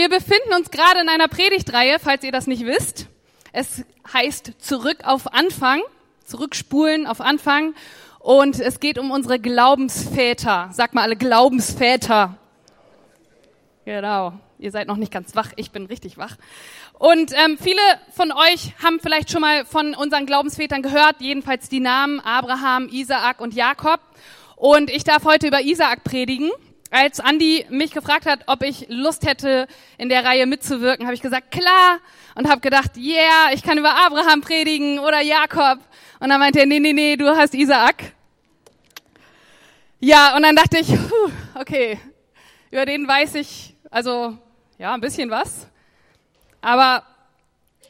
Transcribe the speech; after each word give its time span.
wir 0.00 0.08
befinden 0.08 0.54
uns 0.56 0.70
gerade 0.70 1.00
in 1.02 1.10
einer 1.10 1.28
Predigtreihe, 1.28 1.98
falls 2.02 2.24
ihr 2.24 2.32
das 2.32 2.46
nicht 2.46 2.64
wisst. 2.64 3.08
Es 3.52 3.84
heißt 4.10 4.52
Zurück 4.58 5.00
auf 5.04 5.34
Anfang, 5.34 5.82
zurückspulen 6.24 7.06
auf 7.06 7.20
Anfang. 7.20 7.74
Und 8.18 8.58
es 8.58 8.80
geht 8.80 8.98
um 8.98 9.10
unsere 9.10 9.38
Glaubensväter. 9.38 10.70
Sag 10.72 10.94
mal 10.94 11.02
alle 11.02 11.16
Glaubensväter. 11.16 12.38
Genau. 13.84 14.32
Ihr 14.58 14.70
seid 14.70 14.88
noch 14.88 14.96
nicht 14.96 15.12
ganz 15.12 15.36
wach. 15.36 15.52
Ich 15.56 15.70
bin 15.70 15.84
richtig 15.84 16.16
wach. 16.16 16.36
Und 16.94 17.34
ähm, 17.34 17.58
viele 17.60 17.82
von 18.16 18.32
euch 18.32 18.72
haben 18.82 19.00
vielleicht 19.02 19.30
schon 19.30 19.42
mal 19.42 19.66
von 19.66 19.94
unseren 19.94 20.24
Glaubensvätern 20.24 20.80
gehört. 20.80 21.16
Jedenfalls 21.18 21.68
die 21.68 21.80
Namen 21.80 22.20
Abraham, 22.20 22.88
Isaak 22.88 23.42
und 23.42 23.52
Jakob. 23.52 24.00
Und 24.56 24.88
ich 24.88 25.04
darf 25.04 25.26
heute 25.26 25.48
über 25.48 25.60
Isaak 25.60 26.04
predigen. 26.04 26.50
Als 26.90 27.20
Andi 27.20 27.66
mich 27.70 27.92
gefragt 27.92 28.26
hat, 28.26 28.40
ob 28.46 28.64
ich 28.64 28.86
Lust 28.88 29.24
hätte, 29.24 29.68
in 29.96 30.08
der 30.08 30.24
Reihe 30.24 30.46
mitzuwirken, 30.46 31.06
habe 31.06 31.14
ich 31.14 31.22
gesagt, 31.22 31.52
klar. 31.52 32.00
Und 32.34 32.48
habe 32.48 32.60
gedacht, 32.60 32.96
yeah, 32.96 33.52
ich 33.52 33.62
kann 33.62 33.78
über 33.78 33.94
Abraham 34.04 34.40
predigen 34.40 34.98
oder 34.98 35.20
Jakob. 35.20 35.78
Und 36.18 36.28
dann 36.28 36.40
meinte 36.40 36.60
er, 36.60 36.66
nee, 36.66 36.80
nee, 36.80 36.92
nee, 36.92 37.16
du 37.16 37.28
hast 37.28 37.54
Isaak. 37.54 38.12
Ja, 40.00 40.34
und 40.34 40.42
dann 40.42 40.56
dachte 40.56 40.78
ich, 40.78 40.88
okay, 41.54 41.98
über 42.70 42.86
den 42.86 43.06
weiß 43.06 43.34
ich, 43.36 43.74
also 43.90 44.36
ja, 44.78 44.94
ein 44.94 45.00
bisschen 45.00 45.30
was. 45.30 45.66
Aber 46.60 47.04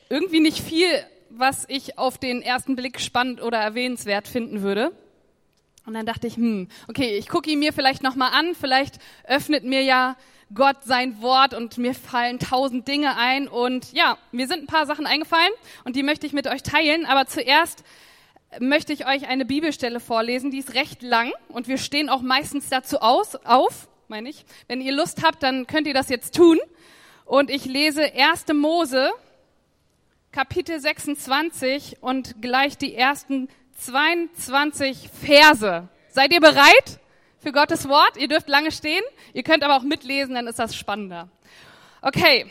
irgendwie 0.09 0.41
nicht 0.41 0.61
viel, 0.61 0.89
was 1.31 1.65
ich 1.69 1.99
auf 1.99 2.19
den 2.19 2.43
ersten 2.43 2.77
Blick 2.77 3.01
spannend 3.01 3.41
oder 3.41 3.59
erwähnenswert 3.59 4.29
finden 4.29 4.63
würde. 4.63 4.93
Und 5.91 5.95
dann 5.95 6.07
dachte 6.07 6.29
ich, 6.29 6.37
hm, 6.37 6.69
okay, 6.87 7.17
ich 7.19 7.29
gucke 7.29 7.51
ihn 7.51 7.59
mir 7.59 7.73
vielleicht 7.73 8.05
nochmal 8.05 8.31
an, 8.33 8.55
vielleicht 8.55 9.01
öffnet 9.25 9.65
mir 9.65 9.83
ja 9.83 10.17
Gott 10.55 10.85
sein 10.85 11.21
Wort 11.21 11.53
und 11.53 11.79
mir 11.79 11.95
fallen 11.95 12.39
tausend 12.39 12.87
Dinge 12.87 13.17
ein. 13.17 13.49
Und 13.49 13.93
ja, 13.93 14.17
mir 14.31 14.47
sind 14.47 14.61
ein 14.61 14.67
paar 14.69 14.87
Sachen 14.87 15.05
eingefallen 15.05 15.51
und 15.83 15.97
die 15.97 16.05
möchte 16.05 16.29
ich 16.29 16.33
mit 16.33 16.47
euch 16.47 16.63
teilen. 16.63 17.07
Aber 17.07 17.27
zuerst 17.27 17.83
möchte 18.61 18.93
ich 18.93 19.05
euch 19.09 19.27
eine 19.27 19.45
Bibelstelle 19.45 19.99
vorlesen, 19.99 20.53
die 20.53 20.59
ist 20.59 20.75
recht 20.75 21.03
lang 21.03 21.33
und 21.49 21.67
wir 21.67 21.77
stehen 21.77 22.09
auch 22.09 22.23
meistens 22.23 22.69
dazu 22.69 23.01
aus, 23.01 23.35
auf, 23.35 23.89
meine 24.07 24.29
ich. 24.29 24.45
Wenn 24.69 24.81
ihr 24.81 24.93
Lust 24.93 25.25
habt, 25.25 25.43
dann 25.43 25.67
könnt 25.67 25.89
ihr 25.89 25.95
das 25.95 26.09
jetzt 26.09 26.37
tun. 26.37 26.61
Und 27.25 27.51
ich 27.51 27.65
lese 27.65 28.13
1. 28.15 28.47
Mose, 28.55 29.11
Kapitel 30.31 30.79
26 30.79 31.97
und 32.01 32.41
gleich 32.41 32.79
die 32.79 32.95
ersten 32.95 33.49
22 33.81 35.09
Verse. 35.09 35.89
Seid 36.11 36.33
ihr 36.35 36.41
bereit 36.41 37.01
für 37.39 37.51
Gottes 37.51 37.89
Wort? 37.89 38.17
Ihr 38.19 38.29
dürft 38.29 38.49
lange 38.49 38.73
stehen. 38.73 39.03
Ihr 39.33 39.43
könnt 39.43 39.65
aber 39.65 39.77
auch 39.77 39.83
mitlesen, 39.83 40.35
dann 40.35 40.47
ist 40.47 40.59
das 40.59 40.77
spannender. 40.77 41.29
Okay. 42.03 42.47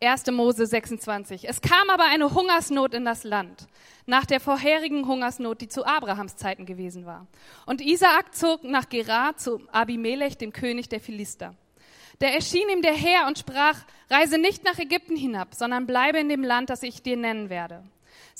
1. 0.00 0.26
Mose 0.30 0.64
26. 0.64 1.48
Es 1.48 1.60
kam 1.60 1.90
aber 1.90 2.04
eine 2.04 2.32
Hungersnot 2.32 2.94
in 2.94 3.04
das 3.04 3.24
Land, 3.24 3.66
nach 4.06 4.24
der 4.24 4.38
vorherigen 4.38 5.06
Hungersnot, 5.08 5.60
die 5.60 5.68
zu 5.68 5.84
Abrahams 5.84 6.36
Zeiten 6.36 6.66
gewesen 6.66 7.04
war. 7.04 7.26
Und 7.66 7.80
Isaak 7.80 8.34
zog 8.34 8.62
nach 8.62 8.88
Gerar 8.88 9.36
zu 9.36 9.60
Abimelech, 9.72 10.38
dem 10.38 10.52
König 10.52 10.88
der 10.88 11.00
Philister. 11.00 11.54
Da 12.20 12.28
erschien 12.28 12.68
ihm 12.68 12.80
der 12.80 12.94
Herr 12.94 13.26
und 13.26 13.38
sprach, 13.38 13.76
reise 14.08 14.38
nicht 14.38 14.64
nach 14.64 14.78
Ägypten 14.78 15.16
hinab, 15.16 15.54
sondern 15.54 15.86
bleibe 15.86 16.18
in 16.18 16.28
dem 16.28 16.44
Land, 16.44 16.70
das 16.70 16.82
ich 16.84 17.02
dir 17.02 17.16
nennen 17.16 17.50
werde. 17.50 17.82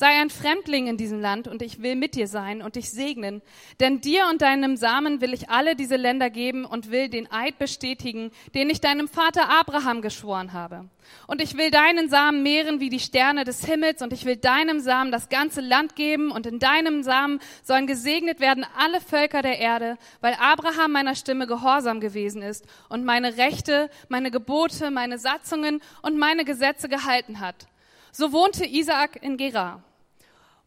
Sei 0.00 0.20
ein 0.20 0.30
Fremdling 0.30 0.86
in 0.86 0.96
diesem 0.96 1.20
Land 1.20 1.48
und 1.48 1.60
ich 1.60 1.82
will 1.82 1.96
mit 1.96 2.14
dir 2.14 2.28
sein 2.28 2.62
und 2.62 2.76
dich 2.76 2.88
segnen. 2.88 3.42
Denn 3.80 4.00
dir 4.00 4.28
und 4.30 4.42
deinem 4.42 4.76
Samen 4.76 5.20
will 5.20 5.34
ich 5.34 5.50
alle 5.50 5.74
diese 5.74 5.96
Länder 5.96 6.30
geben 6.30 6.64
und 6.64 6.92
will 6.92 7.08
den 7.08 7.28
Eid 7.32 7.58
bestätigen, 7.58 8.30
den 8.54 8.70
ich 8.70 8.80
deinem 8.80 9.08
Vater 9.08 9.48
Abraham 9.50 10.00
geschworen 10.00 10.52
habe. 10.52 10.88
Und 11.26 11.42
ich 11.42 11.56
will 11.56 11.72
deinen 11.72 12.08
Samen 12.08 12.44
mehren 12.44 12.78
wie 12.78 12.90
die 12.90 13.00
Sterne 13.00 13.42
des 13.42 13.64
Himmels 13.64 14.00
und 14.00 14.12
ich 14.12 14.24
will 14.24 14.36
deinem 14.36 14.78
Samen 14.78 15.10
das 15.10 15.30
ganze 15.30 15.62
Land 15.62 15.96
geben 15.96 16.30
und 16.30 16.46
in 16.46 16.60
deinem 16.60 17.02
Samen 17.02 17.40
sollen 17.64 17.88
gesegnet 17.88 18.38
werden 18.38 18.64
alle 18.78 19.00
Völker 19.00 19.42
der 19.42 19.58
Erde, 19.58 19.98
weil 20.20 20.34
Abraham 20.34 20.92
meiner 20.92 21.16
Stimme 21.16 21.48
gehorsam 21.48 21.98
gewesen 21.98 22.40
ist 22.40 22.64
und 22.88 23.04
meine 23.04 23.36
Rechte, 23.36 23.90
meine 24.08 24.30
Gebote, 24.30 24.92
meine 24.92 25.18
Satzungen 25.18 25.82
und 26.02 26.16
meine 26.16 26.44
Gesetze 26.44 26.88
gehalten 26.88 27.40
hat. 27.40 27.66
So 28.12 28.30
wohnte 28.30 28.64
Isaak 28.64 29.20
in 29.20 29.36
Gerar. 29.36 29.82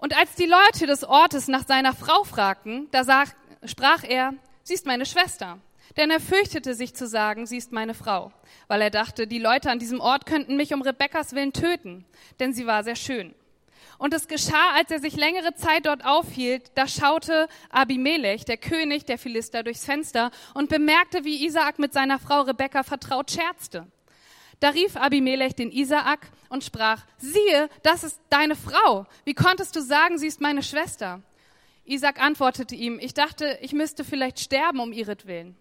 Und 0.02 0.18
als 0.18 0.34
die 0.34 0.48
Leute 0.48 0.88
des 0.88 1.04
Ortes 1.04 1.48
nach 1.48 1.66
seiner 1.68 1.94
Frau 1.94 2.24
fragten, 2.24 2.88
da 2.90 3.04
sag, 3.04 3.36
sprach 3.64 4.04
er, 4.04 4.34
sie 4.64 4.74
ist 4.74 4.88
meine 4.88 5.06
Schwester. 5.06 5.60
Denn 5.96 6.10
er 6.10 6.20
fürchtete 6.20 6.74
sich 6.74 6.96
zu 6.96 7.08
sagen, 7.08 7.46
sie 7.46 7.58
ist 7.58 7.72
meine 7.72 7.94
Frau, 7.94 8.32
weil 8.68 8.82
er 8.82 8.90
dachte, 8.90 9.28
die 9.28 9.38
Leute 9.38 9.70
an 9.70 9.78
diesem 9.78 10.00
Ort 10.00 10.26
könnten 10.26 10.58
mich 10.58 10.74
um 10.74 10.82
Rebekkas 10.82 11.34
Willen 11.34 11.54
töten, 11.54 12.04
denn 12.40 12.52
sie 12.52 12.66
war 12.66 12.84
sehr 12.84 12.96
schön. 12.96 13.36
Und 14.00 14.16
es 14.16 14.28
geschah, 14.28 14.72
als 14.74 14.90
er 14.90 15.00
sich 15.00 15.16
längere 15.16 15.54
Zeit 15.54 15.86
dort 15.86 16.04
aufhielt, 16.04 16.72
da 16.74 16.88
schaute 16.88 17.48
Abimelech, 17.70 18.44
der 18.46 18.58
König 18.58 19.06
der 19.06 19.20
Philister, 19.20 19.62
durchs 19.62 19.86
Fenster 19.86 20.32
und 20.56 20.70
bemerkte, 20.70 21.26
wie 21.26 21.46
Isaak 21.46 21.78
mit 21.78 21.94
seiner 21.94 22.18
Frau 22.18 22.42
Rebekka 22.42 22.82
vertraut 22.82 23.30
scherzte. 23.30 23.86
Da 24.62 24.70
rief 24.70 24.96
Abimelech 24.96 25.56
den 25.56 25.72
Isaak 25.72 26.30
und 26.50 26.64
sprach, 26.64 27.04
siehe, 27.18 27.68
das 27.82 28.04
ist 28.04 28.22
deine 28.30 28.56
Frau. 28.56 29.08
Wie 29.26 29.34
konntest 29.34 29.76
du 29.76 29.82
sagen, 29.82 30.20
sie 30.20 30.28
ist 30.28 30.40
meine 30.40 30.62
Schwester? 30.62 31.22
Isaak 31.84 32.22
antwortete 32.22 32.76
ihm, 32.76 33.00
ich 33.00 33.16
dachte, 33.16 33.58
ich 33.62 33.74
müsste 33.74 34.04
vielleicht 34.04 34.40
sterben 34.40 34.80
um 34.80 34.94
ihretwillen. 34.94 35.58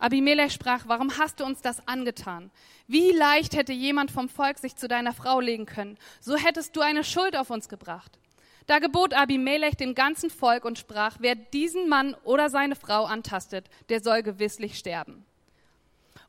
Abimelech 0.00 0.52
sprach, 0.52 0.82
warum 0.88 1.16
hast 1.16 1.38
du 1.38 1.44
uns 1.44 1.62
das 1.62 1.86
angetan? 1.86 2.50
Wie 2.88 3.12
leicht 3.12 3.54
hätte 3.54 3.72
jemand 3.72 4.10
vom 4.10 4.28
Volk 4.28 4.58
sich 4.58 4.74
zu 4.74 4.88
deiner 4.88 5.12
Frau 5.12 5.38
legen 5.38 5.66
können? 5.66 5.96
So 6.20 6.36
hättest 6.36 6.74
du 6.74 6.80
eine 6.80 7.04
Schuld 7.04 7.36
auf 7.36 7.50
uns 7.50 7.68
gebracht. 7.68 8.18
Da 8.66 8.80
gebot 8.80 9.14
Abimelech 9.14 9.76
dem 9.76 9.94
ganzen 9.94 10.28
Volk 10.28 10.64
und 10.64 10.76
sprach, 10.76 11.18
wer 11.20 11.36
diesen 11.36 11.88
Mann 11.88 12.16
oder 12.24 12.50
seine 12.50 12.74
Frau 12.74 13.04
antastet, 13.04 13.70
der 13.90 14.00
soll 14.00 14.24
gewisslich 14.24 14.76
sterben. 14.76 15.24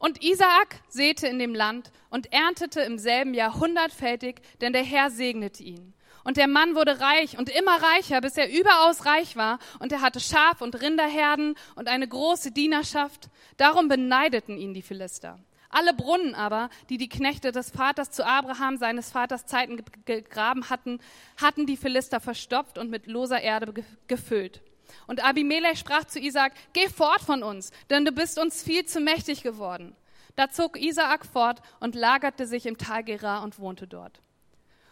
Und 0.02 0.24
Isaak 0.24 0.82
säte 0.90 1.28
in 1.28 1.38
dem 1.38 1.54
Land 1.54 1.92
und 2.10 2.34
erntete 2.34 2.82
im 2.82 2.98
selben 2.98 3.36
Jahr 3.36 3.60
hundertfältig, 3.60 4.42
denn 4.60 4.74
der 4.74 4.82
Herr 4.82 5.12
segnete 5.12 5.62
ihn. 5.62 5.94
Und 6.24 6.38
der 6.38 6.48
Mann 6.48 6.74
wurde 6.74 7.00
reich 7.00 7.38
und 7.38 7.50
immer 7.56 7.80
reicher, 7.84 8.20
bis 8.20 8.36
er 8.36 8.52
überaus 8.52 9.06
reich 9.06 9.36
war, 9.36 9.60
und 9.78 9.92
er 9.92 10.02
hatte 10.02 10.20
Schaf- 10.20 10.62
und 10.62 10.82
Rinderherden 10.82 11.54
und 11.76 11.88
eine 11.88 12.08
große 12.08 12.52
Dienerschaft. 12.52 13.30
Darum 13.58 13.90
beneideten 13.90 14.58
ihn 14.58 14.74
die 14.74 14.82
Philister. 14.82 15.38
Alle 15.70 15.94
Brunnen 15.94 16.34
aber, 16.34 16.72
die 16.90 16.98
die 16.98 17.08
Knechte 17.08 17.52
des 17.52 17.70
Vaters 17.70 18.10
zu 18.10 18.26
Abraham, 18.26 18.78
seines 18.78 19.12
Vaters 19.12 19.46
Zeiten 19.46 19.84
gegraben 20.06 20.72
hatten, 20.72 21.00
hatten 21.40 21.68
die 21.68 21.78
Philister 21.78 22.20
verstopft 22.20 22.80
und 22.80 22.90
mit 22.90 23.06
loser 23.06 23.40
Erde 23.40 23.72
gefüllt. 24.08 24.64
Und 25.08 25.24
Abimelech 25.24 25.80
sprach 25.80 26.06
zu 26.06 26.20
Isaak, 26.20 26.54
geh 26.74 26.88
fort 26.90 27.22
von 27.22 27.44
uns, 27.44 27.72
denn 27.90 28.06
du 28.06 28.12
bist 28.12 28.40
uns 28.40 28.64
viel 28.64 28.86
zu 28.86 29.00
mächtig 29.00 29.44
geworden. 29.44 29.96
Da 30.36 30.50
zog 30.50 30.80
Isaak 30.80 31.26
fort 31.26 31.62
und 31.80 31.96
lagerte 31.96 32.48
sich 32.48 32.66
im 32.66 32.78
Tal 32.78 33.04
Gerar 33.04 33.44
und 33.44 33.60
wohnte 33.60 33.88
dort. 33.88 34.22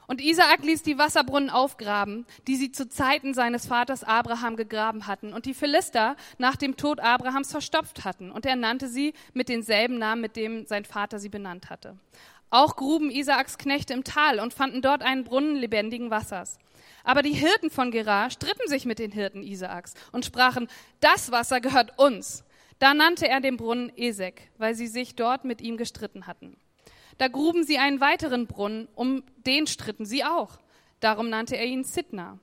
Und 0.10 0.22
Isaak 0.22 0.64
ließ 0.64 0.82
die 0.82 0.98
Wasserbrunnen 0.98 1.52
aufgraben, 1.52 2.26
die 2.48 2.56
sie 2.56 2.72
zu 2.72 2.90
Zeiten 2.90 3.36
seines 3.36 3.68
Vaters 3.68 4.04
Abraham 4.04 4.56
gegraben 4.56 5.06
hatten 5.06 5.34
und 5.34 5.46
die 5.46 5.54
Philister 5.54 6.16
nach 6.40 6.56
dem 6.56 6.78
Tod 6.78 7.00
Abrahams 7.00 7.52
verstopft 7.52 8.06
hatten. 8.06 8.32
Und 8.32 8.48
er 8.48 8.56
nannte 8.56 8.88
sie 8.88 9.14
mit 9.34 9.50
denselben 9.50 10.00
Namen, 10.00 10.22
mit 10.22 10.36
dem 10.36 10.66
sein 10.66 10.84
Vater 10.84 11.20
sie 11.20 11.30
benannt 11.30 11.70
hatte. 11.70 11.96
Auch 12.50 12.76
gruben 12.76 13.12
Isaaks 13.12 13.60
Knechte 13.60 13.94
im 13.94 14.04
Tal 14.04 14.40
und 14.40 14.56
fanden 14.56 14.82
dort 14.82 15.04
einen 15.04 15.26
Brunnen 15.26 15.56
lebendigen 15.56 16.10
Wassers. 16.10 16.58
Aber 17.10 17.24
die 17.24 17.34
Hirten 17.34 17.72
von 17.72 17.90
Gerar 17.90 18.30
stritten 18.30 18.68
sich 18.68 18.86
mit 18.86 19.00
den 19.00 19.12
Hirten 19.12 19.42
Isaaks 19.42 19.96
und 20.12 20.26
sprachen, 20.26 20.68
das 21.00 21.32
Wasser 21.32 21.60
gehört 21.60 21.98
uns. 21.98 22.44
Da 22.78 22.94
nannte 22.94 23.28
er 23.28 23.42
den 23.42 23.58
Brunnen 23.58 23.92
Esek, 23.96 24.52
weil 24.60 24.76
sie 24.76 24.86
sich 24.86 25.16
dort 25.16 25.44
mit 25.44 25.60
ihm 25.60 25.76
gestritten 25.76 26.28
hatten. 26.28 26.56
Da 27.18 27.28
gruben 27.28 27.64
sie 27.64 27.80
einen 27.80 28.00
weiteren 28.00 28.46
Brunnen, 28.46 28.88
um 28.94 29.24
den 29.38 29.66
stritten 29.66 30.06
sie 30.06 30.24
auch. 30.24 30.60
Darum 31.00 31.32
nannte 31.32 31.58
er 31.58 31.66
ihn 31.66 31.84
Sidna. 31.84 32.38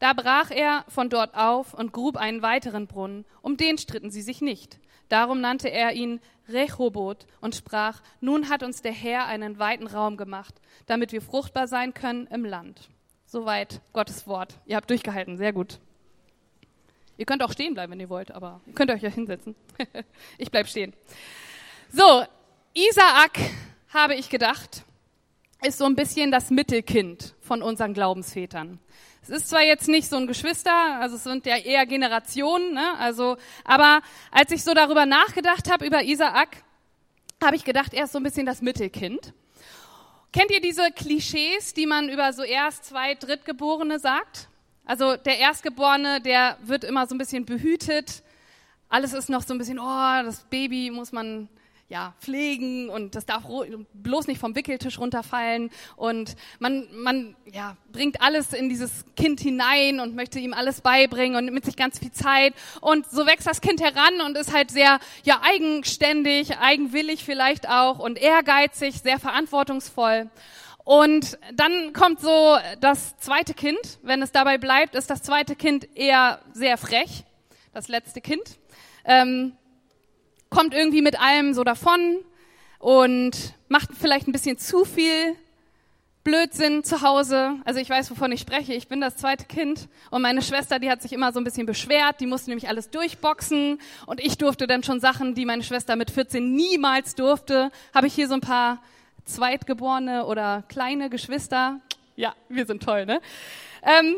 Da 0.00 0.12
brach 0.12 0.50
er 0.50 0.84
von 0.88 1.08
dort 1.08 1.34
auf 1.34 1.72
und 1.72 1.94
grub 1.94 2.18
einen 2.18 2.42
weiteren 2.42 2.86
Brunnen, 2.86 3.24
um 3.40 3.56
den 3.56 3.78
stritten 3.78 4.10
sie 4.10 4.20
sich 4.20 4.42
nicht. 4.42 4.80
Darum 5.08 5.40
nannte 5.40 5.70
er 5.70 5.94
ihn 5.94 6.20
Rechobot 6.50 7.24
und 7.40 7.54
sprach, 7.54 8.02
nun 8.20 8.50
hat 8.50 8.62
uns 8.62 8.82
der 8.82 8.92
Herr 8.92 9.24
einen 9.24 9.58
weiten 9.58 9.86
Raum 9.86 10.18
gemacht, 10.18 10.60
damit 10.84 11.12
wir 11.12 11.22
fruchtbar 11.22 11.68
sein 11.68 11.94
können 11.94 12.26
im 12.26 12.44
Land. 12.44 12.90
Soweit 13.34 13.80
Gottes 13.92 14.28
Wort. 14.28 14.60
Ihr 14.64 14.76
habt 14.76 14.88
durchgehalten, 14.88 15.36
sehr 15.36 15.52
gut. 15.52 15.80
Ihr 17.16 17.26
könnt 17.26 17.42
auch 17.42 17.50
stehen 17.50 17.74
bleiben, 17.74 17.90
wenn 17.90 17.98
ihr 17.98 18.08
wollt, 18.08 18.30
aber 18.30 18.60
ihr 18.64 18.74
könnt 18.74 18.92
euch 18.92 19.02
ja 19.02 19.10
hinsetzen. 19.10 19.56
ich 20.38 20.52
bleib 20.52 20.68
stehen. 20.68 20.92
So, 21.90 22.24
Isaak, 22.74 23.40
habe 23.92 24.14
ich 24.14 24.30
gedacht, 24.30 24.84
ist 25.66 25.78
so 25.78 25.84
ein 25.84 25.96
bisschen 25.96 26.30
das 26.30 26.50
Mittelkind 26.50 27.34
von 27.40 27.60
unseren 27.60 27.92
Glaubensvätern. 27.92 28.78
Es 29.20 29.30
ist 29.30 29.48
zwar 29.48 29.64
jetzt 29.64 29.88
nicht 29.88 30.08
so 30.08 30.14
ein 30.14 30.28
Geschwister, 30.28 31.00
also 31.00 31.16
es 31.16 31.24
sind 31.24 31.44
ja 31.44 31.56
eher 31.56 31.86
Generationen, 31.86 32.74
ne? 32.74 32.96
also, 33.00 33.36
aber 33.64 34.00
als 34.30 34.52
ich 34.52 34.62
so 34.62 34.74
darüber 34.74 35.06
nachgedacht 35.06 35.72
habe 35.72 35.84
über 35.84 36.04
Isaak, 36.04 36.58
habe 37.42 37.56
ich 37.56 37.64
gedacht, 37.64 37.94
er 37.94 38.04
ist 38.04 38.12
so 38.12 38.20
ein 38.20 38.22
bisschen 38.22 38.46
das 38.46 38.62
Mittelkind. 38.62 39.34
Kennt 40.34 40.50
ihr 40.50 40.60
diese 40.60 40.90
Klischees, 40.90 41.74
die 41.74 41.86
man 41.86 42.08
über 42.08 42.32
so 42.32 42.42
Erst-, 42.42 42.86
Zweit-, 42.86 43.22
Drittgeborene 43.22 44.00
sagt? 44.00 44.48
Also 44.84 45.16
der 45.16 45.38
Erstgeborene, 45.38 46.20
der 46.20 46.58
wird 46.60 46.82
immer 46.82 47.06
so 47.06 47.14
ein 47.14 47.18
bisschen 47.18 47.46
behütet. 47.46 48.24
Alles 48.88 49.12
ist 49.12 49.28
noch 49.30 49.44
so 49.44 49.54
ein 49.54 49.58
bisschen, 49.58 49.78
oh, 49.78 50.22
das 50.24 50.40
Baby 50.50 50.90
muss 50.90 51.12
man 51.12 51.48
ja, 51.94 52.12
pflegen 52.18 52.88
und 52.88 53.14
das 53.14 53.24
darf 53.24 53.44
bloß 53.92 54.26
nicht 54.26 54.40
vom 54.40 54.56
Wickeltisch 54.56 54.98
runterfallen 54.98 55.70
und 55.94 56.34
man, 56.58 56.88
man 56.92 57.36
ja, 57.52 57.76
bringt 57.92 58.20
alles 58.20 58.52
in 58.52 58.68
dieses 58.68 59.04
Kind 59.14 59.38
hinein 59.38 60.00
und 60.00 60.16
möchte 60.16 60.40
ihm 60.40 60.54
alles 60.54 60.80
beibringen 60.80 61.36
und 61.36 61.44
nimmt 61.44 61.64
sich 61.64 61.76
ganz 61.76 62.00
viel 62.00 62.10
Zeit 62.10 62.52
und 62.80 63.08
so 63.08 63.26
wächst 63.26 63.46
das 63.46 63.60
Kind 63.60 63.80
heran 63.80 64.22
und 64.26 64.36
ist 64.36 64.52
halt 64.52 64.72
sehr 64.72 64.98
ja, 65.22 65.40
eigenständig, 65.44 66.58
eigenwillig 66.58 67.22
vielleicht 67.22 67.68
auch 67.68 68.00
und 68.00 68.20
ehrgeizig, 68.20 69.00
sehr 69.00 69.20
verantwortungsvoll. 69.20 70.28
Und 70.82 71.38
dann 71.54 71.92
kommt 71.92 72.20
so 72.20 72.58
das 72.80 73.16
zweite 73.18 73.54
Kind, 73.54 74.00
wenn 74.02 74.20
es 74.20 74.32
dabei 74.32 74.58
bleibt, 74.58 74.96
ist 74.96 75.10
das 75.10 75.22
zweite 75.22 75.54
Kind 75.54 75.86
eher 75.96 76.40
sehr 76.52 76.76
frech, 76.76 77.22
das 77.72 77.86
letzte 77.86 78.20
Kind. 78.20 78.42
Ähm, 79.04 79.56
kommt 80.54 80.72
irgendwie 80.72 81.02
mit 81.02 81.20
allem 81.20 81.52
so 81.52 81.64
davon 81.64 82.18
und 82.78 83.54
macht 83.68 83.90
vielleicht 84.00 84.28
ein 84.28 84.32
bisschen 84.32 84.56
zu 84.56 84.84
viel 84.84 85.34
Blödsinn 86.22 86.84
zu 86.84 87.02
Hause. 87.02 87.56
Also 87.64 87.80
ich 87.80 87.90
weiß, 87.90 88.08
wovon 88.12 88.30
ich 88.30 88.40
spreche. 88.40 88.72
Ich 88.72 88.86
bin 88.86 89.00
das 89.00 89.16
zweite 89.16 89.46
Kind 89.46 89.88
und 90.10 90.22
meine 90.22 90.42
Schwester, 90.42 90.78
die 90.78 90.88
hat 90.88 91.02
sich 91.02 91.12
immer 91.12 91.32
so 91.32 91.40
ein 91.40 91.44
bisschen 91.44 91.66
beschwert. 91.66 92.20
Die 92.20 92.26
musste 92.26 92.50
nämlich 92.50 92.68
alles 92.68 92.88
durchboxen 92.90 93.80
und 94.06 94.20
ich 94.20 94.38
durfte 94.38 94.68
dann 94.68 94.84
schon 94.84 95.00
Sachen, 95.00 95.34
die 95.34 95.44
meine 95.44 95.64
Schwester 95.64 95.96
mit 95.96 96.12
14 96.12 96.54
niemals 96.54 97.16
durfte. 97.16 97.72
Habe 97.92 98.06
ich 98.06 98.14
hier 98.14 98.28
so 98.28 98.34
ein 98.34 98.40
paar 98.40 98.80
Zweitgeborene 99.24 100.24
oder 100.24 100.62
kleine 100.68 101.10
Geschwister. 101.10 101.80
Ja, 102.14 102.32
wir 102.48 102.64
sind 102.64 102.80
toll, 102.80 103.06
ne? 103.06 103.20
Ähm, 103.82 104.14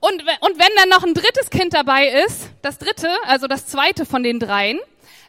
und, 0.00 0.22
und 0.22 0.58
wenn 0.58 0.74
dann 0.76 0.88
noch 0.88 1.04
ein 1.04 1.12
drittes 1.12 1.50
Kind 1.50 1.74
dabei 1.74 2.08
ist, 2.26 2.48
das 2.62 2.78
dritte, 2.78 3.10
also 3.24 3.46
das 3.46 3.66
zweite 3.66 4.06
von 4.06 4.22
den 4.22 4.40
dreien, 4.40 4.78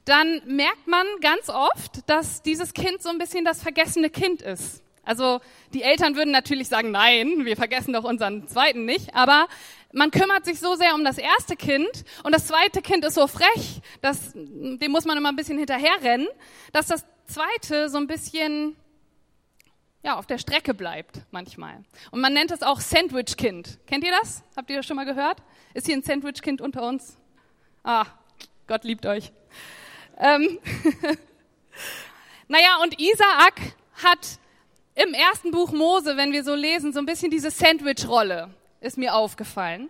dann 0.08 0.42
merkt 0.46 0.88
man 0.88 1.06
ganz 1.22 1.50
oft, 1.50 2.10
dass 2.10 2.42
dieses 2.42 2.74
Kind 2.74 3.02
so 3.02 3.10
ein 3.10 3.18
bisschen 3.18 3.44
das 3.44 3.62
vergessene 3.62 4.10
Kind 4.10 4.42
ist. 4.42 4.82
Also 5.04 5.40
die 5.74 5.84
Eltern 5.84 6.16
würden 6.16 6.32
natürlich 6.32 6.68
sagen, 6.68 6.92
nein, 6.92 7.46
wir 7.46 7.56
vergessen 7.56 7.94
doch 7.94 8.04
unseren 8.04 8.48
zweiten 8.48 8.86
nicht, 8.86 9.16
aber 9.16 9.48
man 9.94 10.12
kümmert 10.12 10.46
sich 10.46 10.60
so 10.60 10.76
sehr 10.76 10.94
um 10.96 11.04
das 11.04 11.18
erste 11.18 11.56
Kind 11.56 12.04
und 12.24 12.36
das 12.36 12.48
zweite 12.48 12.82
Kind 12.82 13.06
ist 13.06 13.16
so 13.16 13.28
frech, 13.28 13.82
dass, 14.02 14.34
dem 14.34 14.92
muss 14.92 15.06
man 15.06 15.18
immer 15.18 15.30
ein 15.30 15.36
bisschen 15.36 15.58
hinterherrennen, 15.58 16.28
dass 16.74 16.88
das 16.88 17.06
zweite 17.26 17.90
so 17.90 17.98
ein 17.98 18.08
bisschen 18.08 18.76
ja, 20.04 20.18
auf 20.18 20.26
der 20.26 20.38
Strecke 20.38 20.74
bleibt 20.74 21.22
manchmal. 21.32 21.84
Und 22.12 22.22
man 22.22 22.34
nennt 22.34 22.52
es 22.52 22.62
auch 22.62 22.80
Sandwich-Kind. 22.80 23.80
Kennt 23.88 24.06
ihr 24.06 24.12
das? 24.22 24.44
Habt 24.56 24.70
ihr 24.70 24.78
das 24.78 24.86
schon 24.86 24.96
mal 24.96 25.06
gehört? 25.06 25.42
Ist 25.74 25.86
hier 25.86 25.96
ein 25.96 26.04
Sandwich-Kind 26.04 26.62
unter 26.62 26.88
uns? 26.88 27.18
Ah, 27.84 28.06
Gott 28.68 28.84
liebt 28.84 29.06
euch. 29.06 29.32
Ähm 30.20 30.60
naja, 32.48 32.78
und 32.82 33.00
Isaak 33.00 33.60
hat 34.04 34.40
im 34.96 35.14
ersten 35.14 35.52
Buch 35.52 35.72
Mose, 35.72 36.18
wenn 36.18 36.32
wir 36.32 36.44
so 36.44 36.56
lesen, 36.56 36.92
so 36.92 37.00
ein 37.00 37.06
bisschen 37.06 37.30
diese 37.30 37.52
Sandwich-Rolle, 37.52 38.50
ist 38.82 38.98
mir 38.98 39.14
aufgefallen. 39.14 39.90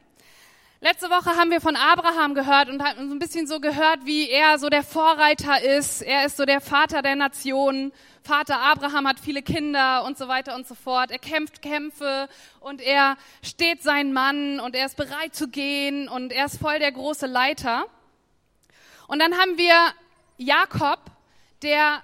Letzte 0.79 1.09
Woche 1.09 1.35
haben 1.35 1.49
wir 1.49 1.59
von 1.59 1.75
Abraham 1.75 2.35
gehört 2.35 2.69
und 2.69 2.83
haben 2.83 3.09
so 3.09 3.15
ein 3.15 3.19
bisschen 3.19 3.47
so 3.47 3.59
gehört, 3.59 4.05
wie 4.05 4.29
er 4.29 4.59
so 4.59 4.69
der 4.69 4.83
Vorreiter 4.83 5.59
ist. 5.63 6.03
Er 6.03 6.25
ist 6.25 6.37
so 6.37 6.45
der 6.45 6.61
Vater 6.61 7.01
der 7.01 7.15
Nation. 7.15 7.91
Vater 8.21 8.59
Abraham 8.59 9.07
hat 9.07 9.19
viele 9.19 9.41
Kinder 9.41 10.03
und 10.03 10.19
so 10.19 10.27
weiter 10.27 10.53
und 10.53 10.67
so 10.67 10.75
fort. 10.75 11.09
Er 11.09 11.17
kämpft 11.17 11.63
Kämpfe 11.63 12.29
und 12.59 12.81
er 12.81 13.17
steht 13.41 13.81
sein 13.81 14.13
Mann 14.13 14.59
und 14.59 14.75
er 14.75 14.85
ist 14.85 14.97
bereit 14.97 15.33
zu 15.33 15.47
gehen 15.47 16.07
und 16.09 16.31
er 16.31 16.45
ist 16.45 16.59
voll 16.59 16.77
der 16.77 16.91
große 16.91 17.25
Leiter. 17.25 17.87
Und 19.07 19.19
dann 19.19 19.33
haben 19.35 19.57
wir 19.57 19.73
Jakob, 20.37 20.99
der 21.61 22.01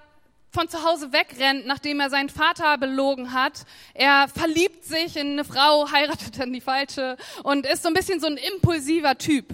von 0.53 0.69
zu 0.69 0.83
Hause 0.83 1.12
wegrennt, 1.12 1.65
nachdem 1.65 2.00
er 2.00 2.09
seinen 2.09 2.30
Vater 2.30 2.77
belogen 2.77 3.33
hat. 3.33 3.65
Er 3.94 4.27
verliebt 4.27 4.85
sich 4.85 5.18
in 5.18 5.33
eine 5.33 5.44
Frau, 5.44 5.91
heiratet 5.91 6.39
dann 6.39 6.53
die 6.53 6.62
falsche 6.62 7.18
und 7.41 7.65
ist 7.65 7.81
so 7.81 7.88
ein 7.88 7.95
bisschen 7.95 8.19
so 8.19 8.27
ein 8.27 8.38
impulsiver 8.38 9.18
Typ. 9.18 9.47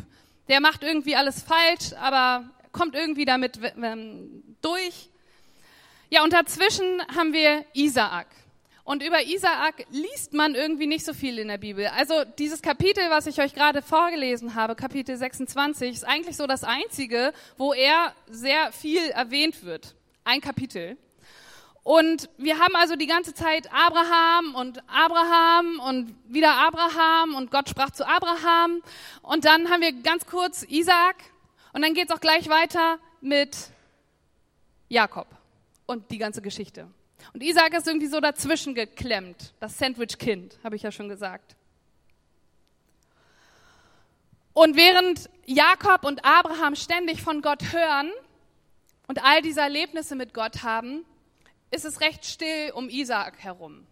Der 0.50 0.60
macht 0.60 0.84
irgendwie 0.84 1.16
alles 1.16 1.42
falsch, 1.42 1.94
aber 2.02 2.50
kommt 2.72 2.96
irgendwie 2.96 3.26
damit 3.26 3.60
ähm, 3.82 4.44
durch. 4.62 5.10
Ja, 6.10 6.24
und 6.24 6.34
dazwischen 6.34 7.02
haben 7.16 7.34
wir 7.34 7.66
Isaak. 7.74 8.28
Und 8.90 9.04
über 9.04 9.22
Isaak 9.22 9.86
liest 9.92 10.34
man 10.34 10.56
irgendwie 10.56 10.88
nicht 10.88 11.06
so 11.06 11.14
viel 11.14 11.38
in 11.38 11.48
der 11.48 11.60
Bibel. 11.60 11.86
Also 11.96 12.24
dieses 12.40 12.60
Kapitel, 12.60 13.08
was 13.12 13.28
ich 13.28 13.40
euch 13.40 13.54
gerade 13.54 13.84
vorgelesen 13.84 14.56
habe, 14.56 14.74
Kapitel 14.74 15.16
26, 15.16 15.94
ist 15.94 16.08
eigentlich 16.08 16.36
so 16.36 16.48
das 16.48 16.64
einzige, 16.64 17.32
wo 17.56 17.72
er 17.72 18.16
sehr 18.32 18.72
viel 18.72 19.12
erwähnt 19.12 19.64
wird. 19.64 19.94
Ein 20.24 20.42
Kapitel. 20.42 20.98
Und 21.84 22.32
wir 22.40 22.58
haben 22.58 22.76
also 22.76 22.96
die 22.96 23.06
ganze 23.06 23.36
Zeit 23.36 23.72
Abraham 23.72 24.56
und 24.56 24.82
Abraham 24.88 25.80
und 25.88 26.16
wieder 26.28 26.56
Abraham 26.56 27.36
und 27.36 27.52
Gott 27.52 27.70
sprach 27.70 27.92
zu 27.92 28.08
Abraham. 28.08 28.82
Und 29.22 29.46
dann 29.46 29.70
haben 29.70 29.82
wir 29.82 29.94
ganz 30.02 30.26
kurz 30.26 30.64
Isaak 30.64 31.18
und 31.74 31.84
dann 31.84 31.94
geht 31.94 32.10
es 32.10 32.16
auch 32.16 32.22
gleich 32.22 32.50
weiter 32.50 32.98
mit 33.22 33.56
Jakob 34.88 35.28
und 35.86 36.10
die 36.10 36.18
ganze 36.18 36.42
Geschichte. 36.42 36.88
Und 37.34 37.44
Isaac 37.44 37.74
ist 37.74 37.88
irgendwie 37.88 38.08
so 38.08 38.20
dazwischen 38.20 38.76
geklemmt. 38.76 39.54
Das 39.60 39.78
Sandwich-Kind, 39.78 40.60
habe 40.64 40.76
ich 40.76 40.84
ja 40.84 40.92
schon 40.92 41.10
gesagt. 41.10 41.56
Und 44.54 44.76
während 44.76 45.30
Jakob 45.46 46.04
und 46.04 46.26
Abraham 46.26 46.76
ständig 46.76 47.22
von 47.22 47.42
Gott 47.42 47.72
hören 47.72 48.12
und 49.08 49.24
all 49.24 49.42
diese 49.42 49.62
Erlebnisse 49.62 50.16
mit 50.16 50.34
Gott 50.34 50.64
haben, 50.64 51.06
ist 51.72 51.86
es 51.86 52.02
recht 52.02 52.26
still 52.26 52.72
um 52.74 52.90
Isaak 52.90 53.40
herum. 53.40 53.86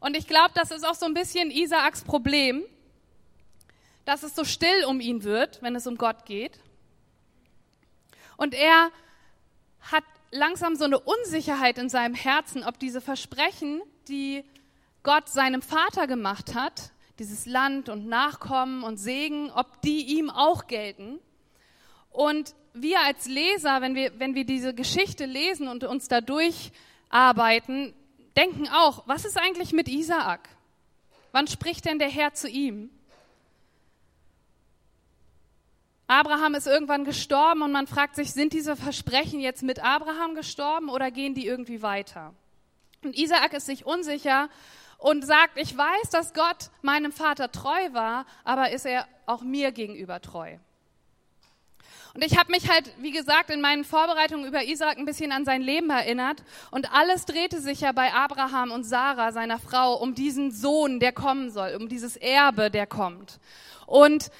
Und 0.00 0.16
ich 0.16 0.26
glaube, 0.26 0.50
das 0.54 0.70
ist 0.70 0.86
auch 0.86 0.94
so 0.94 1.06
ein 1.06 1.14
bisschen 1.14 1.50
Isaaks 1.50 2.04
Problem, 2.04 2.64
dass 4.04 4.22
es 4.22 4.34
so 4.34 4.44
still 4.44 4.84
um 4.84 5.00
ihn 5.00 5.22
wird, 5.22 5.62
wenn 5.62 5.76
es 5.76 5.86
um 5.86 5.96
Gott 5.96 6.26
geht. 6.26 6.58
Und 8.36 8.54
er 8.54 8.90
hat 9.80 10.04
langsam 10.32 10.74
so 10.74 10.84
eine 10.84 10.98
Unsicherheit 10.98 11.78
in 11.78 11.88
seinem 11.88 12.14
Herzen, 12.14 12.64
ob 12.64 12.78
diese 12.78 13.00
Versprechen, 13.00 13.82
die 14.08 14.44
Gott 15.02 15.28
seinem 15.28 15.62
Vater 15.62 16.06
gemacht 16.06 16.54
hat, 16.54 16.90
dieses 17.18 17.46
Land 17.46 17.88
und 17.88 18.08
Nachkommen 18.08 18.82
und 18.82 18.96
Segen, 18.96 19.50
ob 19.50 19.80
die 19.82 20.16
ihm 20.18 20.30
auch 20.30 20.66
gelten. 20.66 21.20
Und 22.10 22.54
wir 22.74 23.00
als 23.00 23.26
Leser, 23.26 23.80
wenn 23.80 23.94
wir, 23.94 24.18
wenn 24.18 24.34
wir 24.34 24.44
diese 24.44 24.74
Geschichte 24.74 25.26
lesen 25.26 25.68
und 25.68 25.84
uns 25.84 26.08
da 26.08 26.20
durcharbeiten, 26.20 27.94
denken 28.36 28.68
auch, 28.68 29.06
was 29.06 29.24
ist 29.24 29.38
eigentlich 29.38 29.72
mit 29.72 29.88
Isaak? 29.88 30.48
Wann 31.32 31.46
spricht 31.46 31.84
denn 31.84 31.98
der 31.98 32.08
Herr 32.08 32.34
zu 32.34 32.48
ihm? 32.48 32.90
Abraham 36.12 36.54
ist 36.54 36.66
irgendwann 36.66 37.04
gestorben 37.04 37.62
und 37.62 37.72
man 37.72 37.86
fragt 37.86 38.16
sich, 38.16 38.32
sind 38.32 38.52
diese 38.52 38.76
Versprechen 38.76 39.40
jetzt 39.40 39.62
mit 39.62 39.82
Abraham 39.82 40.34
gestorben 40.34 40.90
oder 40.90 41.10
gehen 41.10 41.34
die 41.34 41.46
irgendwie 41.46 41.80
weiter? 41.80 42.34
Und 43.02 43.16
Isaak 43.16 43.54
ist 43.54 43.64
sich 43.64 43.86
unsicher 43.86 44.50
und 44.98 45.24
sagt, 45.24 45.56
ich 45.56 45.74
weiß, 45.74 46.10
dass 46.10 46.34
Gott 46.34 46.70
meinem 46.82 47.12
Vater 47.12 47.50
treu 47.50 47.92
war, 47.92 48.26
aber 48.44 48.72
ist 48.72 48.84
er 48.84 49.08
auch 49.24 49.40
mir 49.40 49.72
gegenüber 49.72 50.20
treu? 50.20 50.58
Und 52.14 52.22
ich 52.22 52.36
habe 52.36 52.52
mich 52.52 52.70
halt, 52.70 52.92
wie 52.98 53.12
gesagt, 53.12 53.48
in 53.48 53.62
meinen 53.62 53.84
Vorbereitungen 53.84 54.46
über 54.46 54.64
Isaak 54.64 54.98
ein 54.98 55.06
bisschen 55.06 55.32
an 55.32 55.46
sein 55.46 55.62
Leben 55.62 55.88
erinnert. 55.88 56.44
Und 56.70 56.92
alles 56.92 57.24
drehte 57.24 57.58
sich 57.58 57.80
ja 57.80 57.92
bei 57.92 58.12
Abraham 58.12 58.70
und 58.70 58.84
Sarah, 58.84 59.32
seiner 59.32 59.58
Frau, 59.58 59.94
um 59.94 60.14
diesen 60.14 60.50
Sohn, 60.50 61.00
der 61.00 61.12
kommen 61.12 61.50
soll, 61.50 61.74
um 61.74 61.88
dieses 61.88 62.18
Erbe, 62.18 62.70
der 62.70 62.86
kommt. 62.86 63.40
Und 63.86 64.30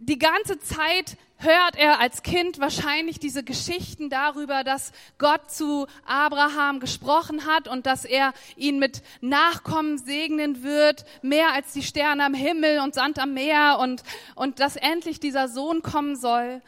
die 0.00 0.18
ganze 0.18 0.58
Zeit 0.60 1.16
hört 1.38 1.76
er 1.76 2.00
als 2.00 2.22
Kind 2.22 2.58
wahrscheinlich 2.58 3.18
diese 3.18 3.44
Geschichten 3.44 4.10
darüber, 4.10 4.64
dass 4.64 4.92
Gott 5.18 5.50
zu 5.50 5.86
Abraham 6.04 6.80
gesprochen 6.80 7.46
hat 7.46 7.68
und 7.68 7.86
dass 7.86 8.04
er 8.04 8.32
ihn 8.56 8.78
mit 8.78 9.02
Nachkommen 9.20 9.98
segnen 9.98 10.62
wird, 10.62 11.04
mehr 11.22 11.52
als 11.52 11.72
die 11.72 11.82
Sterne 11.82 12.24
am 12.24 12.34
Himmel 12.34 12.80
und 12.80 12.94
Sand 12.94 13.18
am 13.18 13.34
Meer 13.34 13.78
und, 13.80 14.02
und 14.34 14.60
dass 14.60 14.76
endlich 14.76 15.20
dieser 15.20 15.48
Sohn 15.48 15.82
kommen 15.82 16.16
soll. 16.16 16.60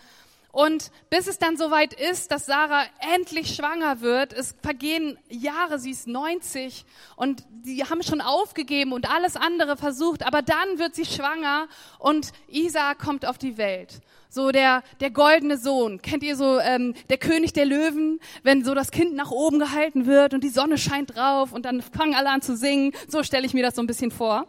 Und 0.52 0.90
bis 1.11 1.28
es 1.28 1.38
dann 1.38 1.57
soweit 1.57 1.95
ist, 1.95 2.33
dass 2.33 2.47
Sarah 2.47 2.85
endlich 3.14 3.54
schwanger 3.54 4.00
wird, 4.00 4.33
es 4.33 4.57
vergehen 4.62 5.16
Jahre, 5.28 5.78
sie 5.78 5.92
ist 5.92 6.09
90 6.09 6.85
und 7.14 7.45
die 7.64 7.85
haben 7.85 8.02
schon 8.02 8.21
aufgegeben 8.21 8.92
und 8.92 9.09
alles 9.09 9.37
andere 9.37 9.76
versucht, 9.76 10.26
aber 10.26 10.42
dann 10.42 10.78
wird 10.78 10.97
sie 10.97 11.04
schwanger 11.04 11.69
und 12.00 12.33
Isaac 12.49 12.99
kommt 12.99 13.26
auf 13.26 13.38
die 13.38 13.59
Welt. 13.59 14.00
So 14.28 14.50
der, 14.50 14.83
der 15.00 15.11
goldene 15.11 15.57
Sohn. 15.57 16.02
Kennt 16.02 16.23
ihr 16.23 16.37
so 16.37 16.59
ähm, 16.61 16.95
der 17.11 17.19
König 17.19 17.52
der 17.52 17.66
Löwen, 17.66 18.21
wenn 18.42 18.64
so 18.64 18.75
das 18.75 18.90
Kind 18.90 19.14
nach 19.14 19.30
oben 19.30 19.59
gehalten 19.59 20.07
wird 20.07 20.35
und 20.35 20.42
die 20.42 20.50
Sonne 20.50 20.78
scheint 20.78 21.16
drauf 21.16 21.52
und 21.52 21.64
dann 21.64 21.83
fangen 21.83 22.14
alle 22.14 22.30
an 22.30 22.42
zu 22.42 22.57
singen. 22.57 22.92
So 23.09 23.23
stelle 23.23 23.47
ich 23.47 23.54
mir 23.54 23.64
das 23.64 23.75
so 23.75 23.83
ein 23.83 23.88
bisschen 23.88 24.11
vor. 24.11 24.47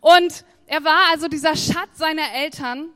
Und 0.00 0.44
er 0.66 0.84
war 0.84 1.10
also 1.10 1.28
dieser 1.28 1.56
Schatz 1.56 1.98
seiner 1.98 2.32
Eltern 2.34 2.90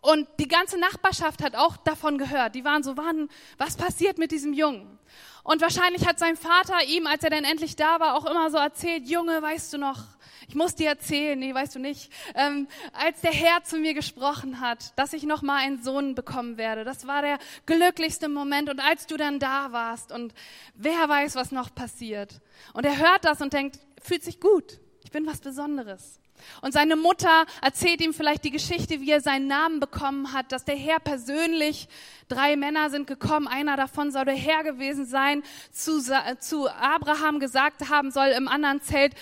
und 0.00 0.28
die 0.38 0.48
ganze 0.48 0.78
Nachbarschaft 0.78 1.42
hat 1.42 1.56
auch 1.56 1.76
davon 1.76 2.18
gehört. 2.18 2.54
Die 2.54 2.64
waren 2.64 2.82
so, 2.82 2.96
wann, 2.96 3.28
was 3.56 3.76
passiert 3.76 4.18
mit 4.18 4.30
diesem 4.30 4.52
Jungen? 4.52 4.98
Und 5.42 5.60
wahrscheinlich 5.60 6.06
hat 6.06 6.18
sein 6.18 6.36
Vater 6.36 6.84
ihm, 6.86 7.06
als 7.06 7.24
er 7.24 7.30
dann 7.30 7.44
endlich 7.44 7.74
da 7.74 8.00
war, 8.00 8.14
auch 8.14 8.26
immer 8.26 8.50
so 8.50 8.58
erzählt, 8.58 9.08
Junge, 9.08 9.40
weißt 9.40 9.72
du 9.72 9.78
noch, 9.78 10.04
ich 10.46 10.54
muss 10.54 10.74
dir 10.74 10.88
erzählen, 10.88 11.38
nee, 11.38 11.52
weißt 11.52 11.74
du 11.74 11.78
nicht, 11.78 12.12
ähm, 12.34 12.68
als 12.92 13.20
der 13.22 13.32
Herr 13.32 13.64
zu 13.64 13.76
mir 13.78 13.92
gesprochen 13.92 14.60
hat, 14.60 14.98
dass 14.98 15.12
ich 15.12 15.24
noch 15.24 15.42
mal 15.42 15.56
einen 15.56 15.82
Sohn 15.82 16.14
bekommen 16.14 16.58
werde. 16.58 16.84
Das 16.84 17.06
war 17.06 17.22
der 17.22 17.38
glücklichste 17.66 18.28
Moment 18.28 18.70
und 18.70 18.80
als 18.80 19.06
du 19.06 19.16
dann 19.16 19.38
da 19.38 19.72
warst 19.72 20.12
und 20.12 20.32
wer 20.74 21.08
weiß, 21.08 21.34
was 21.34 21.50
noch 21.50 21.74
passiert. 21.74 22.40
Und 22.72 22.86
er 22.86 22.96
hört 22.98 23.24
das 23.24 23.40
und 23.40 23.52
denkt, 23.52 23.78
fühlt 24.02 24.22
sich 24.22 24.40
gut. 24.40 24.80
Ich 25.02 25.10
bin 25.10 25.26
was 25.26 25.40
Besonderes. 25.40 26.20
Und 26.62 26.72
seine 26.72 26.96
Mutter 26.96 27.46
erzählt 27.62 28.00
ihm 28.00 28.14
vielleicht 28.14 28.44
die 28.44 28.50
Geschichte, 28.50 29.00
wie 29.00 29.10
er 29.10 29.20
seinen 29.20 29.46
Namen 29.46 29.80
bekommen 29.80 30.32
hat, 30.32 30.52
dass 30.52 30.64
der 30.64 30.76
Herr 30.76 31.00
persönlich, 31.00 31.88
drei 32.28 32.56
Männer 32.56 32.90
sind 32.90 33.06
gekommen, 33.06 33.48
einer 33.48 33.76
davon 33.76 34.10
soll 34.10 34.24
der 34.24 34.34
Herr 34.34 34.64
gewesen 34.64 35.06
sein, 35.06 35.42
zu, 35.72 36.02
zu 36.40 36.68
Abraham 36.68 37.40
gesagt 37.40 37.88
haben 37.90 38.10
soll 38.10 38.28
im 38.28 38.48
anderen 38.48 38.80
Zelt, 38.82 39.14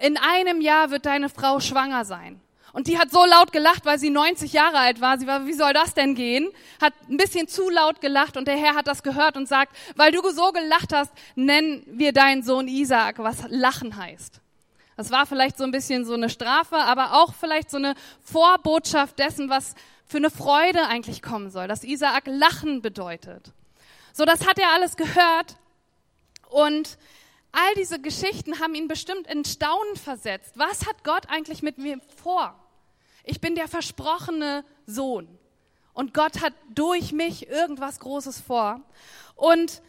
in 0.00 0.16
einem 0.16 0.60
Jahr 0.60 0.90
wird 0.90 1.06
deine 1.06 1.28
Frau 1.28 1.60
schwanger 1.60 2.04
sein. 2.04 2.40
Und 2.72 2.86
die 2.86 2.98
hat 2.98 3.10
so 3.10 3.24
laut 3.24 3.52
gelacht, 3.52 3.86
weil 3.86 3.98
sie 3.98 4.10
90 4.10 4.52
Jahre 4.52 4.78
alt 4.78 5.00
war. 5.00 5.18
Sie 5.18 5.26
war, 5.26 5.46
wie 5.46 5.54
soll 5.54 5.72
das 5.72 5.94
denn 5.94 6.14
gehen? 6.14 6.48
Hat 6.80 6.92
ein 7.08 7.16
bisschen 7.16 7.48
zu 7.48 7.70
laut 7.70 8.00
gelacht 8.00 8.36
und 8.36 8.46
der 8.46 8.56
Herr 8.56 8.74
hat 8.74 8.86
das 8.86 9.02
gehört 9.02 9.36
und 9.36 9.48
sagt, 9.48 9.74
weil 9.96 10.12
du 10.12 10.20
so 10.30 10.52
gelacht 10.52 10.92
hast, 10.92 11.10
nennen 11.34 11.82
wir 11.86 12.12
deinen 12.12 12.42
Sohn 12.42 12.68
Isaac, 12.68 13.18
was 13.18 13.38
Lachen 13.48 13.96
heißt. 13.96 14.40
Das 14.98 15.12
war 15.12 15.26
vielleicht 15.26 15.56
so 15.56 15.62
ein 15.62 15.70
bisschen 15.70 16.04
so 16.04 16.14
eine 16.14 16.28
Strafe, 16.28 16.74
aber 16.74 17.22
auch 17.22 17.32
vielleicht 17.32 17.70
so 17.70 17.76
eine 17.76 17.94
Vorbotschaft 18.20 19.16
dessen, 19.20 19.48
was 19.48 19.76
für 20.04 20.16
eine 20.16 20.28
Freude 20.28 20.86
eigentlich 20.86 21.22
kommen 21.22 21.50
soll, 21.50 21.68
dass 21.68 21.84
Isaak 21.84 22.24
Lachen 22.26 22.82
bedeutet. 22.82 23.52
So, 24.12 24.24
das 24.24 24.44
hat 24.44 24.58
er 24.58 24.72
alles 24.72 24.96
gehört 24.96 25.54
und 26.50 26.98
all 27.52 27.74
diese 27.76 28.00
Geschichten 28.00 28.58
haben 28.58 28.74
ihn 28.74 28.88
bestimmt 28.88 29.28
in 29.28 29.44
Staunen 29.44 29.94
versetzt. 29.94 30.58
Was 30.58 30.84
hat 30.88 31.04
Gott 31.04 31.28
eigentlich 31.28 31.62
mit 31.62 31.78
mir 31.78 32.00
vor? 32.20 32.58
Ich 33.22 33.40
bin 33.40 33.54
der 33.54 33.68
versprochene 33.68 34.64
Sohn 34.84 35.28
und 35.92 36.12
Gott 36.12 36.42
hat 36.42 36.54
durch 36.74 37.12
mich 37.12 37.46
irgendwas 37.46 38.00
Großes 38.00 38.40
vor. 38.40 38.80
Und 39.36 39.80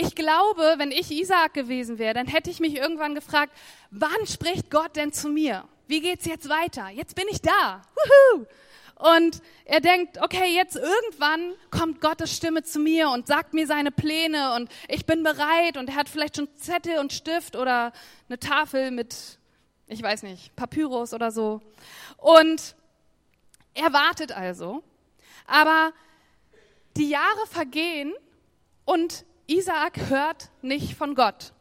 ich 0.00 0.14
glaube, 0.14 0.74
wenn 0.78 0.90
ich 0.90 1.10
Isaak 1.10 1.52
gewesen 1.52 1.98
wäre, 1.98 2.14
dann 2.14 2.26
hätte 2.26 2.50
ich 2.50 2.60
mich 2.60 2.76
irgendwann 2.76 3.14
gefragt, 3.14 3.52
wann 3.90 4.26
spricht 4.26 4.70
Gott 4.70 4.96
denn 4.96 5.12
zu 5.12 5.28
mir? 5.28 5.64
Wie 5.88 6.00
geht's 6.00 6.24
jetzt 6.24 6.48
weiter? 6.48 6.88
Jetzt 6.88 7.14
bin 7.14 7.26
ich 7.30 7.42
da. 7.42 7.82
Wuhu! 7.94 8.46
Und 8.94 9.40
er 9.64 9.80
denkt, 9.80 10.20
okay, 10.22 10.54
jetzt 10.54 10.76
irgendwann 10.76 11.54
kommt 11.70 12.00
Gottes 12.00 12.36
Stimme 12.36 12.62
zu 12.62 12.78
mir 12.78 13.10
und 13.10 13.26
sagt 13.26 13.54
mir 13.54 13.66
seine 13.66 13.90
Pläne 13.90 14.54
und 14.54 14.70
ich 14.88 15.06
bin 15.06 15.22
bereit 15.22 15.76
und 15.76 15.88
er 15.88 15.96
hat 15.96 16.08
vielleicht 16.08 16.36
schon 16.36 16.48
Zettel 16.56 16.98
und 16.98 17.12
Stift 17.12 17.56
oder 17.56 17.92
eine 18.28 18.38
Tafel 18.38 18.90
mit, 18.90 19.38
ich 19.86 20.02
weiß 20.02 20.22
nicht, 20.22 20.54
Papyrus 20.54 21.14
oder 21.14 21.30
so. 21.30 21.62
Und 22.18 22.74
er 23.74 23.92
wartet 23.92 24.32
also. 24.32 24.82
Aber 25.46 25.92
die 26.96 27.08
Jahre 27.08 27.46
vergehen 27.50 28.12
und 28.84 29.24
Isaak 29.50 30.10
hört 30.10 30.48
nicht 30.62 30.94
von 30.94 31.16
Gott. 31.16 31.52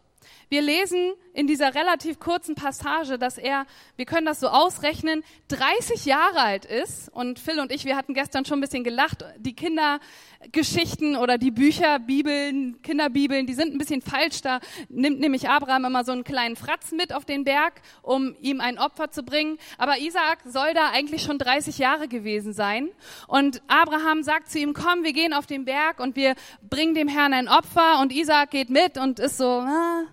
Wir 0.52 0.64
lesen 0.64 1.14
in 1.34 1.46
dieser 1.46 1.76
relativ 1.76 2.20
kurzen 2.20 2.56
Passage, 2.56 3.20
dass 3.20 3.38
er, 3.38 3.68
wir 3.98 4.06
können 4.06 4.26
das 4.26 4.40
so 4.40 4.48
ausrechnen, 4.48 5.24
30 5.50 6.06
Jahre 6.06 6.40
alt 6.40 6.66
ist. 6.66 7.08
Und 7.14 7.38
Phil 7.38 7.60
und 7.60 7.72
ich, 7.72 7.86
wir 7.86 7.96
hatten 7.96 8.16
gestern 8.16 8.46
schon 8.46 8.58
ein 8.58 8.62
bisschen 8.62 8.84
gelacht. 8.84 9.24
Die 9.38 9.54
Kindergeschichten 9.56 11.16
oder 11.18 11.38
die 11.38 11.52
Bücher, 11.52 12.00
Bibeln, 12.00 12.82
Kinderbibeln, 12.82 13.46
die 13.46 13.54
sind 13.54 13.76
ein 13.76 13.78
bisschen 13.78 14.02
falsch. 14.02 14.42
Da 14.42 14.60
nimmt 14.90 15.20
nämlich 15.20 15.48
Abraham 15.48 15.86
immer 15.86 16.04
so 16.04 16.14
einen 16.14 16.24
kleinen 16.24 16.56
Fratz 16.56 16.92
mit 16.94 17.14
auf 17.14 17.26
den 17.26 17.44
Berg, 17.44 17.82
um 18.02 18.36
ihm 18.42 18.60
ein 18.60 18.80
Opfer 18.80 19.12
zu 19.12 19.22
bringen. 19.22 19.60
Aber 19.78 20.00
Isaac 20.00 20.40
soll 20.46 20.74
da 20.74 20.90
eigentlich 20.90 21.22
schon 21.22 21.38
30 21.38 21.78
Jahre 21.78 22.08
gewesen 22.08 22.54
sein. 22.54 22.90
Und 23.28 23.62
Abraham 23.68 24.24
sagt 24.24 24.50
zu 24.50 24.58
ihm, 24.58 24.74
komm, 24.74 25.04
wir 25.04 25.14
gehen 25.14 25.34
auf 25.34 25.46
den 25.46 25.66
Berg 25.66 26.00
und 26.00 26.16
wir 26.16 26.34
bringen 26.68 26.96
dem 26.96 27.08
Herrn 27.08 27.34
ein 27.34 27.48
Opfer. 27.48 28.02
Und 28.02 28.12
Isaac 28.12 28.50
geht 28.50 28.72
mit 28.72 28.98
und 28.98 29.20
ist 29.20 29.38
so, 29.38 29.46
ah, 29.46 30.06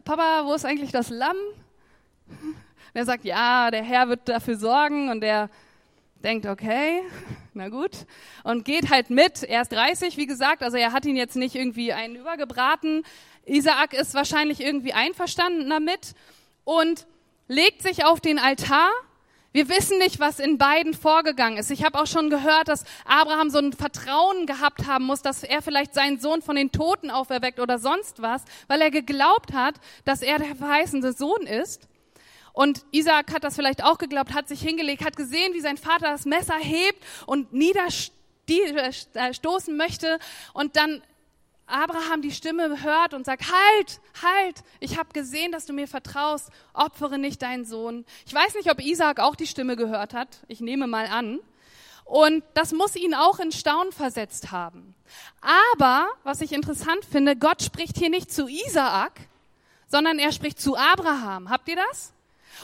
Papa, 0.00 0.42
wo 0.44 0.54
ist 0.54 0.64
eigentlich 0.64 0.92
das 0.92 1.10
Lamm? 1.10 1.36
Und 2.28 2.56
er 2.94 3.04
sagt, 3.04 3.24
ja, 3.24 3.70
der 3.70 3.82
Herr 3.82 4.08
wird 4.08 4.28
dafür 4.28 4.56
sorgen 4.56 5.10
und 5.10 5.22
er 5.22 5.50
denkt, 6.22 6.46
okay, 6.46 7.02
na 7.54 7.68
gut, 7.68 8.06
und 8.42 8.64
geht 8.64 8.90
halt 8.90 9.10
mit. 9.10 9.42
Er 9.42 9.62
ist 9.62 9.72
30, 9.72 10.16
wie 10.16 10.26
gesagt, 10.26 10.62
also 10.62 10.76
er 10.76 10.92
hat 10.92 11.04
ihn 11.04 11.16
jetzt 11.16 11.36
nicht 11.36 11.54
irgendwie 11.54 11.92
einen 11.92 12.16
übergebraten. 12.16 13.04
Isaak 13.44 13.92
ist 13.92 14.14
wahrscheinlich 14.14 14.60
irgendwie 14.60 14.94
einverstanden 14.94 15.68
damit 15.68 16.14
und 16.64 17.06
legt 17.46 17.82
sich 17.82 18.04
auf 18.04 18.20
den 18.20 18.38
Altar 18.38 18.90
wir 19.54 19.68
wissen 19.68 19.98
nicht, 19.98 20.18
was 20.18 20.40
in 20.40 20.58
beiden 20.58 20.94
vorgegangen 20.94 21.58
ist. 21.58 21.70
Ich 21.70 21.84
habe 21.84 22.00
auch 22.00 22.08
schon 22.08 22.28
gehört, 22.28 22.66
dass 22.66 22.82
Abraham 23.04 23.50
so 23.50 23.58
ein 23.58 23.72
Vertrauen 23.72 24.46
gehabt 24.46 24.88
haben 24.88 25.04
muss, 25.04 25.22
dass 25.22 25.44
er 25.44 25.62
vielleicht 25.62 25.94
seinen 25.94 26.18
Sohn 26.18 26.42
von 26.42 26.56
den 26.56 26.72
Toten 26.72 27.08
auferweckt 27.08 27.60
oder 27.60 27.78
sonst 27.78 28.20
was, 28.20 28.42
weil 28.66 28.80
er 28.80 28.90
geglaubt 28.90 29.52
hat, 29.52 29.76
dass 30.04 30.22
er 30.22 30.40
der 30.40 30.56
verheißende 30.56 31.12
Sohn 31.12 31.46
ist. 31.46 31.86
Und 32.52 32.84
Isaac 32.90 33.32
hat 33.32 33.44
das 33.44 33.54
vielleicht 33.54 33.84
auch 33.84 33.98
geglaubt, 33.98 34.34
hat 34.34 34.48
sich 34.48 34.60
hingelegt, 34.60 35.04
hat 35.04 35.16
gesehen, 35.16 35.54
wie 35.54 35.60
sein 35.60 35.76
Vater 35.76 36.10
das 36.10 36.24
Messer 36.24 36.56
hebt 36.56 37.00
und 37.26 37.52
niederstoßen 37.52 39.76
möchte. 39.76 40.18
Und 40.52 40.74
dann 40.74 41.00
Abraham 41.66 42.20
die 42.22 42.30
Stimme 42.30 42.82
hört 42.82 43.14
und 43.14 43.24
sagt, 43.24 43.44
halt, 43.50 44.00
halt, 44.22 44.62
ich 44.80 44.98
habe 44.98 45.12
gesehen, 45.12 45.52
dass 45.52 45.66
du 45.66 45.72
mir 45.72 45.88
vertraust, 45.88 46.50
opfere 46.72 47.18
nicht 47.18 47.42
deinen 47.42 47.64
Sohn. 47.64 48.04
Ich 48.26 48.34
weiß 48.34 48.54
nicht, 48.54 48.70
ob 48.70 48.80
Isaac 48.80 49.20
auch 49.20 49.34
die 49.34 49.46
Stimme 49.46 49.76
gehört 49.76 50.14
hat, 50.14 50.28
ich 50.48 50.60
nehme 50.60 50.86
mal 50.86 51.06
an. 51.06 51.40
Und 52.04 52.44
das 52.52 52.72
muss 52.72 52.96
ihn 52.96 53.14
auch 53.14 53.38
in 53.38 53.50
Staunen 53.50 53.92
versetzt 53.92 54.52
haben. 54.52 54.94
Aber, 55.40 56.08
was 56.22 56.42
ich 56.42 56.52
interessant 56.52 57.04
finde, 57.10 57.34
Gott 57.34 57.62
spricht 57.62 57.96
hier 57.96 58.10
nicht 58.10 58.30
zu 58.30 58.46
Isaak, 58.46 59.12
sondern 59.86 60.18
er 60.18 60.32
spricht 60.32 60.60
zu 60.60 60.76
Abraham. 60.76 61.48
Habt 61.48 61.68
ihr 61.68 61.76
das? 61.76 62.12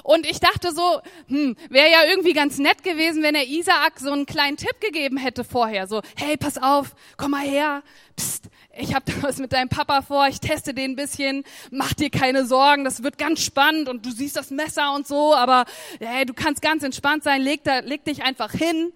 Und 0.02 0.26
ich 0.26 0.40
dachte 0.40 0.72
so, 0.72 1.00
hm, 1.28 1.56
wäre 1.68 1.90
ja 1.90 2.04
irgendwie 2.04 2.32
ganz 2.32 2.58
nett 2.58 2.82
gewesen, 2.82 3.22
wenn 3.22 3.34
er 3.34 3.46
Isaak 3.46 3.98
so 3.98 4.12
einen 4.12 4.26
kleinen 4.26 4.56
Tipp 4.56 4.80
gegeben 4.80 5.16
hätte 5.16 5.42
vorher. 5.42 5.86
So, 5.86 6.02
hey, 6.16 6.36
pass 6.36 6.58
auf, 6.58 6.94
komm 7.16 7.32
mal 7.32 7.44
her, 7.44 7.82
Psst, 8.20 8.50
ich 8.76 8.94
habe 8.94 9.04
da 9.10 9.22
was 9.22 9.38
mit 9.38 9.52
deinem 9.52 9.68
Papa 9.68 10.02
vor, 10.02 10.28
ich 10.28 10.40
teste 10.40 10.74
den 10.74 10.92
ein 10.92 10.96
bisschen, 10.96 11.44
mach 11.70 11.92
dir 11.92 12.10
keine 12.10 12.46
Sorgen, 12.46 12.84
das 12.84 13.02
wird 13.02 13.18
ganz 13.18 13.40
spannend 13.42 13.88
und 13.88 14.06
du 14.06 14.10
siehst 14.10 14.36
das 14.36 14.50
Messer 14.50 14.94
und 14.94 15.06
so, 15.06 15.34
aber 15.34 15.64
hey, 15.98 16.24
du 16.24 16.34
kannst 16.34 16.62
ganz 16.62 16.82
entspannt 16.82 17.24
sein, 17.24 17.42
leg, 17.42 17.64
da, 17.64 17.80
leg 17.80 18.04
dich 18.04 18.22
einfach 18.22 18.52
hin. 18.52 18.92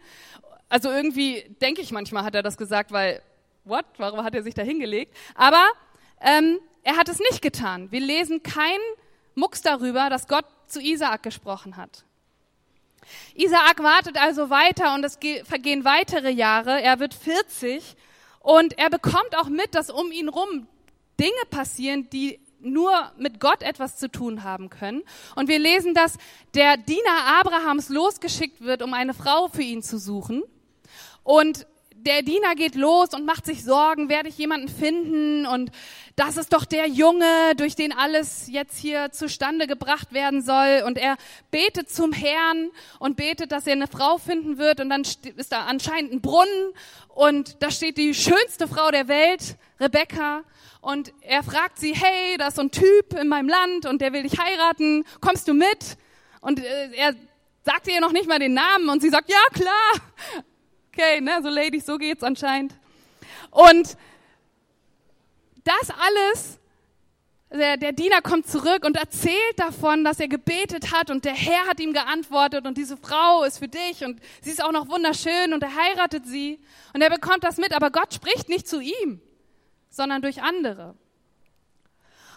Also 0.68 0.90
irgendwie 0.90 1.44
denke 1.60 1.82
ich 1.82 1.90
manchmal, 1.92 2.24
hat 2.24 2.34
er 2.34 2.42
das 2.42 2.56
gesagt, 2.56 2.92
weil, 2.92 3.20
what, 3.64 3.84
warum 3.98 4.24
hat 4.24 4.34
er 4.34 4.42
sich 4.42 4.54
da 4.54 4.62
hingelegt? 4.62 5.14
Aber 5.34 5.64
ähm, 6.20 6.58
er 6.82 6.96
hat 6.96 7.08
es 7.08 7.18
nicht 7.18 7.42
getan. 7.42 7.90
Wir 7.90 8.00
lesen 8.00 8.42
keinen 8.42 8.82
Mucks 9.34 9.62
darüber, 9.62 10.10
dass 10.10 10.28
Gott 10.28 10.46
zu 10.66 10.80
Isaak 10.80 11.22
gesprochen 11.22 11.76
hat. 11.76 12.04
Isaak 13.34 13.82
wartet 13.82 14.16
also 14.16 14.48
weiter 14.50 14.94
und 14.94 15.04
es 15.04 15.18
vergehen 15.44 15.84
weitere 15.84 16.30
Jahre. 16.30 16.80
Er 16.80 17.00
wird 17.00 17.12
40 17.12 17.96
und 18.44 18.76
er 18.76 18.90
bekommt 18.90 19.38
auch 19.38 19.48
mit, 19.48 19.74
dass 19.74 19.88
um 19.88 20.12
ihn 20.12 20.28
rum 20.28 20.66
Dinge 21.18 21.32
passieren, 21.48 22.10
die 22.10 22.40
nur 22.60 22.92
mit 23.16 23.40
Gott 23.40 23.62
etwas 23.62 23.96
zu 23.96 24.10
tun 24.10 24.44
haben 24.44 24.68
können. 24.68 25.02
Und 25.34 25.48
wir 25.48 25.58
lesen, 25.58 25.94
dass 25.94 26.18
der 26.52 26.76
Diener 26.76 27.40
Abrahams 27.40 27.88
losgeschickt 27.88 28.60
wird, 28.60 28.82
um 28.82 28.92
eine 28.92 29.14
Frau 29.14 29.48
für 29.48 29.62
ihn 29.62 29.82
zu 29.82 29.98
suchen. 29.98 30.42
Und 31.22 31.66
der 31.94 32.20
Diener 32.20 32.54
geht 32.54 32.74
los 32.74 33.14
und 33.14 33.24
macht 33.24 33.46
sich 33.46 33.64
Sorgen, 33.64 34.10
werde 34.10 34.28
ich 34.28 34.36
jemanden 34.36 34.68
finden 34.68 35.46
und 35.46 35.70
das 36.16 36.36
ist 36.36 36.52
doch 36.52 36.64
der 36.64 36.86
Junge, 36.86 37.54
durch 37.56 37.74
den 37.74 37.92
alles 37.92 38.46
jetzt 38.48 38.78
hier 38.78 39.10
zustande 39.10 39.66
gebracht 39.66 40.12
werden 40.12 40.42
soll. 40.42 40.84
Und 40.86 40.96
er 40.96 41.16
betet 41.50 41.90
zum 41.90 42.12
Herrn 42.12 42.70
und 43.00 43.16
betet, 43.16 43.50
dass 43.50 43.66
er 43.66 43.72
eine 43.72 43.88
Frau 43.88 44.18
finden 44.18 44.58
wird. 44.58 44.80
Und 44.80 44.90
dann 44.90 45.02
ist 45.02 45.50
da 45.50 45.64
anscheinend 45.64 46.12
ein 46.12 46.20
Brunnen 46.20 46.72
und 47.08 47.62
da 47.62 47.70
steht 47.70 47.98
die 47.98 48.14
schönste 48.14 48.68
Frau 48.68 48.90
der 48.90 49.08
Welt, 49.08 49.56
Rebecca. 49.80 50.44
Und 50.80 51.12
er 51.20 51.42
fragt 51.42 51.78
sie, 51.78 51.94
hey, 51.94 52.36
da 52.38 52.48
ist 52.48 52.56
so 52.56 52.62
ein 52.62 52.70
Typ 52.70 53.18
in 53.18 53.28
meinem 53.28 53.48
Land 53.48 53.86
und 53.86 54.00
der 54.00 54.12
will 54.12 54.22
dich 54.22 54.38
heiraten, 54.38 55.04
kommst 55.20 55.48
du 55.48 55.54
mit? 55.54 55.96
Und 56.40 56.60
äh, 56.60 56.90
er 56.94 57.14
sagt 57.64 57.88
ihr 57.88 58.00
noch 58.00 58.12
nicht 58.12 58.28
mal 58.28 58.38
den 58.38 58.54
Namen 58.54 58.88
und 58.88 59.00
sie 59.00 59.08
sagt, 59.08 59.30
ja 59.30 59.38
klar. 59.52 60.44
Okay, 60.92 61.20
ne, 61.20 61.40
so 61.42 61.48
Ladies, 61.48 61.86
so 61.86 61.96
geht's 61.96 62.22
anscheinend. 62.22 62.74
Und 63.50 63.96
das 65.64 65.90
alles, 65.90 66.58
der, 67.50 67.76
der 67.76 67.92
Diener 67.92 68.20
kommt 68.20 68.46
zurück 68.46 68.84
und 68.84 68.96
erzählt 68.96 69.58
davon, 69.58 70.04
dass 70.04 70.20
er 70.20 70.28
gebetet 70.28 70.92
hat 70.92 71.10
und 71.10 71.24
der 71.24 71.34
Herr 71.34 71.66
hat 71.66 71.80
ihm 71.80 71.92
geantwortet 71.92 72.66
und 72.66 72.76
diese 72.76 72.96
Frau 72.96 73.44
ist 73.44 73.58
für 73.58 73.68
dich 73.68 74.04
und 74.04 74.20
sie 74.42 74.50
ist 74.50 74.62
auch 74.62 74.72
noch 74.72 74.88
wunderschön 74.88 75.52
und 75.52 75.62
er 75.62 75.74
heiratet 75.74 76.26
sie 76.26 76.60
und 76.92 77.02
er 77.02 77.10
bekommt 77.10 77.44
das 77.44 77.56
mit, 77.56 77.72
aber 77.72 77.90
Gott 77.90 78.12
spricht 78.14 78.48
nicht 78.48 78.66
zu 78.66 78.80
ihm, 78.80 79.20
sondern 79.90 80.22
durch 80.22 80.42
andere. 80.42 80.96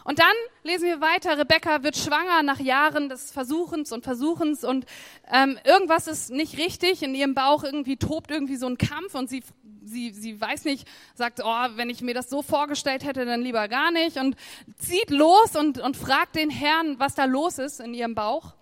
Und 0.07 0.19
dann 0.19 0.35
lesen 0.63 0.85
wir 0.85 1.01
weiter, 1.01 1.37
Rebecca 1.37 1.83
wird 1.83 1.97
schwanger 1.97 2.41
nach 2.41 2.61
Jahren 2.61 3.09
des 3.09 3.29
Versuchens 3.29 3.91
und 3.91 4.05
Versuchens 4.05 4.63
und 4.63 4.85
ähm, 5.29 5.59
irgendwas 5.65 6.07
ist 6.07 6.29
nicht 6.29 6.57
richtig, 6.57 7.03
in 7.03 7.13
ihrem 7.13 7.33
Bauch 7.33 7.65
irgendwie 7.65 7.97
tobt 7.97 8.31
irgendwie 8.31 8.55
so 8.55 8.67
ein 8.67 8.77
Kampf 8.77 9.15
und 9.15 9.29
sie, 9.29 9.43
sie, 9.83 10.11
sie 10.11 10.39
weiß 10.39 10.63
nicht, 10.63 10.87
sagt, 11.13 11.41
oh, 11.43 11.65
wenn 11.75 11.89
ich 11.89 11.99
mir 11.99 12.13
das 12.13 12.29
so 12.29 12.41
vorgestellt 12.41 13.03
hätte, 13.03 13.25
dann 13.25 13.41
lieber 13.41 13.67
gar 13.67 13.91
nicht 13.91 14.15
und 14.15 14.37
zieht 14.77 15.09
los 15.09 15.57
und, 15.57 15.77
und 15.77 15.97
fragt 15.97 16.37
den 16.37 16.51
Herrn, 16.51 16.97
was 16.99 17.13
da 17.13 17.25
los 17.25 17.57
ist 17.57 17.81
in 17.81 17.93
ihrem 17.93 18.15
Bauch. 18.15 18.53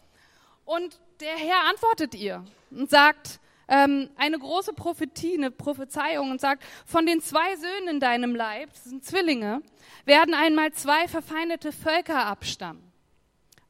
Und 0.65 0.99
der 1.19 1.35
Herr 1.35 1.69
antwortet 1.69 2.15
ihr 2.15 2.43
und 2.71 2.89
sagt, 2.89 3.39
ähm, 3.67 4.09
eine 4.15 4.37
große 4.37 4.73
Prophetie, 4.73 5.35
eine 5.35 5.51
Prophezeiung 5.51 6.31
und 6.31 6.41
sagt, 6.41 6.63
von 6.85 7.05
den 7.05 7.21
zwei 7.21 7.55
Söhnen 7.55 7.87
in 7.89 7.99
deinem 7.99 8.35
Leib, 8.35 8.69
das 8.73 8.85
sind 8.85 9.03
Zwillinge, 9.03 9.61
werden 10.05 10.33
einmal 10.33 10.71
zwei 10.73 11.07
verfeindete 11.07 11.71
Völker 11.71 12.25
abstammen. 12.25 12.83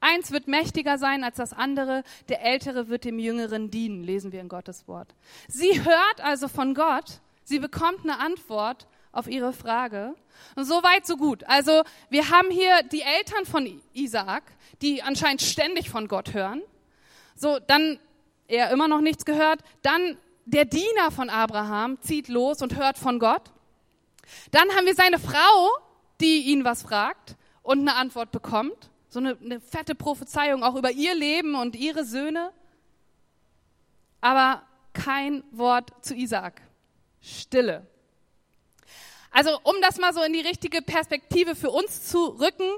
Eins 0.02 0.32
wird 0.32 0.48
mächtiger 0.48 0.98
sein 0.98 1.24
als 1.24 1.38
das 1.38 1.54
andere, 1.54 2.04
der 2.30 2.44
Ältere 2.44 2.90
wird 2.90 3.06
dem 3.06 3.18
Jüngeren 3.18 3.72
dienen, 3.72 4.04
lesen 4.04 4.32
wir 4.32 4.42
in 4.42 4.50
Gottes 4.50 4.88
Wort. 4.88 5.16
Sie 5.48 5.84
hört 5.84 6.22
also 6.22 6.48
von 6.48 6.75
Gott, 6.75 7.22
sie 7.44 7.60
bekommt 7.60 8.02
eine 8.04 8.20
Antwort 8.20 8.88
auf 9.12 9.28
ihre 9.28 9.54
Frage. 9.54 10.14
Und 10.56 10.66
so 10.66 10.75
weit, 10.84 11.08
so 11.08 11.16
gut. 11.16 11.44
Also 11.48 11.84
wir 12.10 12.30
haben 12.30 12.52
hier 12.52 12.84
die 12.92 13.02
Eltern 13.02 13.46
von 13.46 13.82
Isaak, 13.94 14.44
die 14.82 15.02
anscheinend 15.02 15.42
ständig 15.42 15.90
von 15.90 16.08
Gott 16.08 16.34
hören. 16.34 16.62
So, 17.36 17.60
dann 17.60 18.00
er 18.48 18.72
immer 18.72 18.88
noch 18.88 19.02
nichts 19.02 19.25
gehört. 19.25 19.62
Dann 19.82 20.18
der 20.46 20.66
Diener 20.66 21.12
von 21.12 21.30
Abraham 21.30 22.00
zieht 22.02 22.28
los 22.28 22.62
und 22.62 22.75
hört 22.75 22.98
von 22.98 23.20
Gott. 23.20 23.52
Dann 24.52 24.70
haben 24.75 24.86
wir 24.86 24.96
seine 24.96 25.20
Frau, 25.20 25.70
die 26.22 26.44
ihn 26.44 26.64
was 26.64 26.84
fragt 26.84 27.36
und 27.64 27.80
eine 27.80 27.96
Antwort 27.96 28.32
bekommt. 28.32 28.90
So 29.10 29.20
eine, 29.20 29.38
eine 29.44 29.60
fette 29.60 29.96
Prophezeiung 29.96 30.64
auch 30.64 30.75
über 30.75 30.92
ihr 30.92 31.16
Leben 31.16 31.56
und 31.56 31.75
ihre 31.75 32.06
Söhne. 32.06 32.52
Aber 34.22 34.64
kein 34.94 35.44
Wort 35.52 35.92
zu 36.02 36.16
Isaak. 36.16 36.62
Stille. 37.22 37.88
Also 39.32 39.60
um 39.64 39.75
das 39.82 39.98
mal 39.98 40.14
so 40.14 40.22
in 40.22 40.34
die 40.34 40.42
richtige 40.42 40.82
Perspektive 40.82 41.56
für 41.56 41.70
uns 41.70 42.08
zu 42.08 42.25
rücken, 42.40 42.70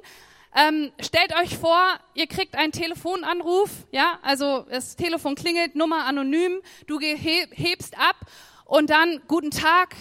ähm, 0.57 0.91
stellt 0.99 1.35
euch 1.35 1.57
vor, 1.57 1.79
ihr 2.15 2.27
kriegt 2.27 2.55
einen 2.55 2.71
Telefonanruf, 2.71 3.69
ja, 3.91 4.19
also 4.23 4.65
das 4.69 4.95
Telefon 4.95 5.35
klingelt, 5.35 5.75
Nummer 5.75 6.05
anonym, 6.05 6.61
du 6.87 6.99
hebst 6.99 7.97
ab 7.97 8.15
und 8.65 8.89
dann 8.89 9.21
guten 9.27 9.51
Tag, 9.51 9.95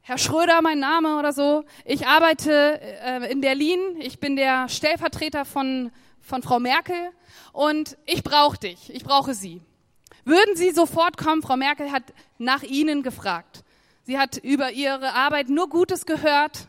Herr 0.00 0.18
Schröder, 0.18 0.62
mein 0.62 0.78
Name 0.78 1.18
oder 1.18 1.32
so. 1.32 1.64
Ich 1.84 2.06
arbeite 2.06 2.80
äh, 2.80 3.30
in 3.30 3.40
Berlin, 3.40 3.78
ich 4.00 4.18
bin 4.18 4.36
der 4.36 4.68
Stellvertreter 4.68 5.44
von 5.44 5.90
von 6.22 6.42
Frau 6.42 6.60
Merkel 6.60 7.10
und 7.52 7.98
ich 8.06 8.22
brauche 8.22 8.58
dich, 8.58 8.94
ich 8.94 9.04
brauche 9.04 9.34
Sie. 9.34 9.60
Würden 10.24 10.56
Sie 10.56 10.70
sofort 10.70 11.16
kommen? 11.16 11.42
Frau 11.42 11.56
Merkel 11.56 11.90
hat 11.90 12.04
nach 12.38 12.62
Ihnen 12.62 13.02
gefragt. 13.02 13.64
Sie 14.04 14.18
hat 14.18 14.36
über 14.38 14.70
Ihre 14.70 15.14
Arbeit 15.14 15.48
nur 15.48 15.68
Gutes 15.68 16.06
gehört 16.06 16.68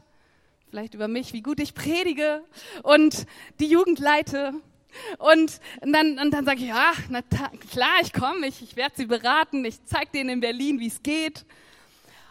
vielleicht 0.73 0.95
über 0.95 1.07
mich, 1.07 1.33
wie 1.33 1.43
gut 1.43 1.59
ich 1.59 1.75
predige 1.75 2.43
und 2.81 3.27
die 3.59 3.67
Jugend 3.67 3.99
leite. 3.99 4.55
Und 5.19 5.59
dann, 5.81 6.17
und 6.17 6.31
dann 6.31 6.45
sage 6.45 6.61
ich, 6.61 6.69
ja, 6.69 6.93
na 7.09 7.21
klar, 7.21 7.99
ich 8.01 8.11
komme, 8.11 8.47
ich, 8.47 8.63
ich 8.63 8.75
werde 8.75 8.95
sie 8.97 9.05
beraten, 9.05 9.63
ich 9.65 9.85
zeige 9.85 10.09
denen 10.15 10.29
in 10.31 10.39
Berlin, 10.39 10.79
wie 10.79 10.87
es 10.87 11.03
geht. 11.03 11.45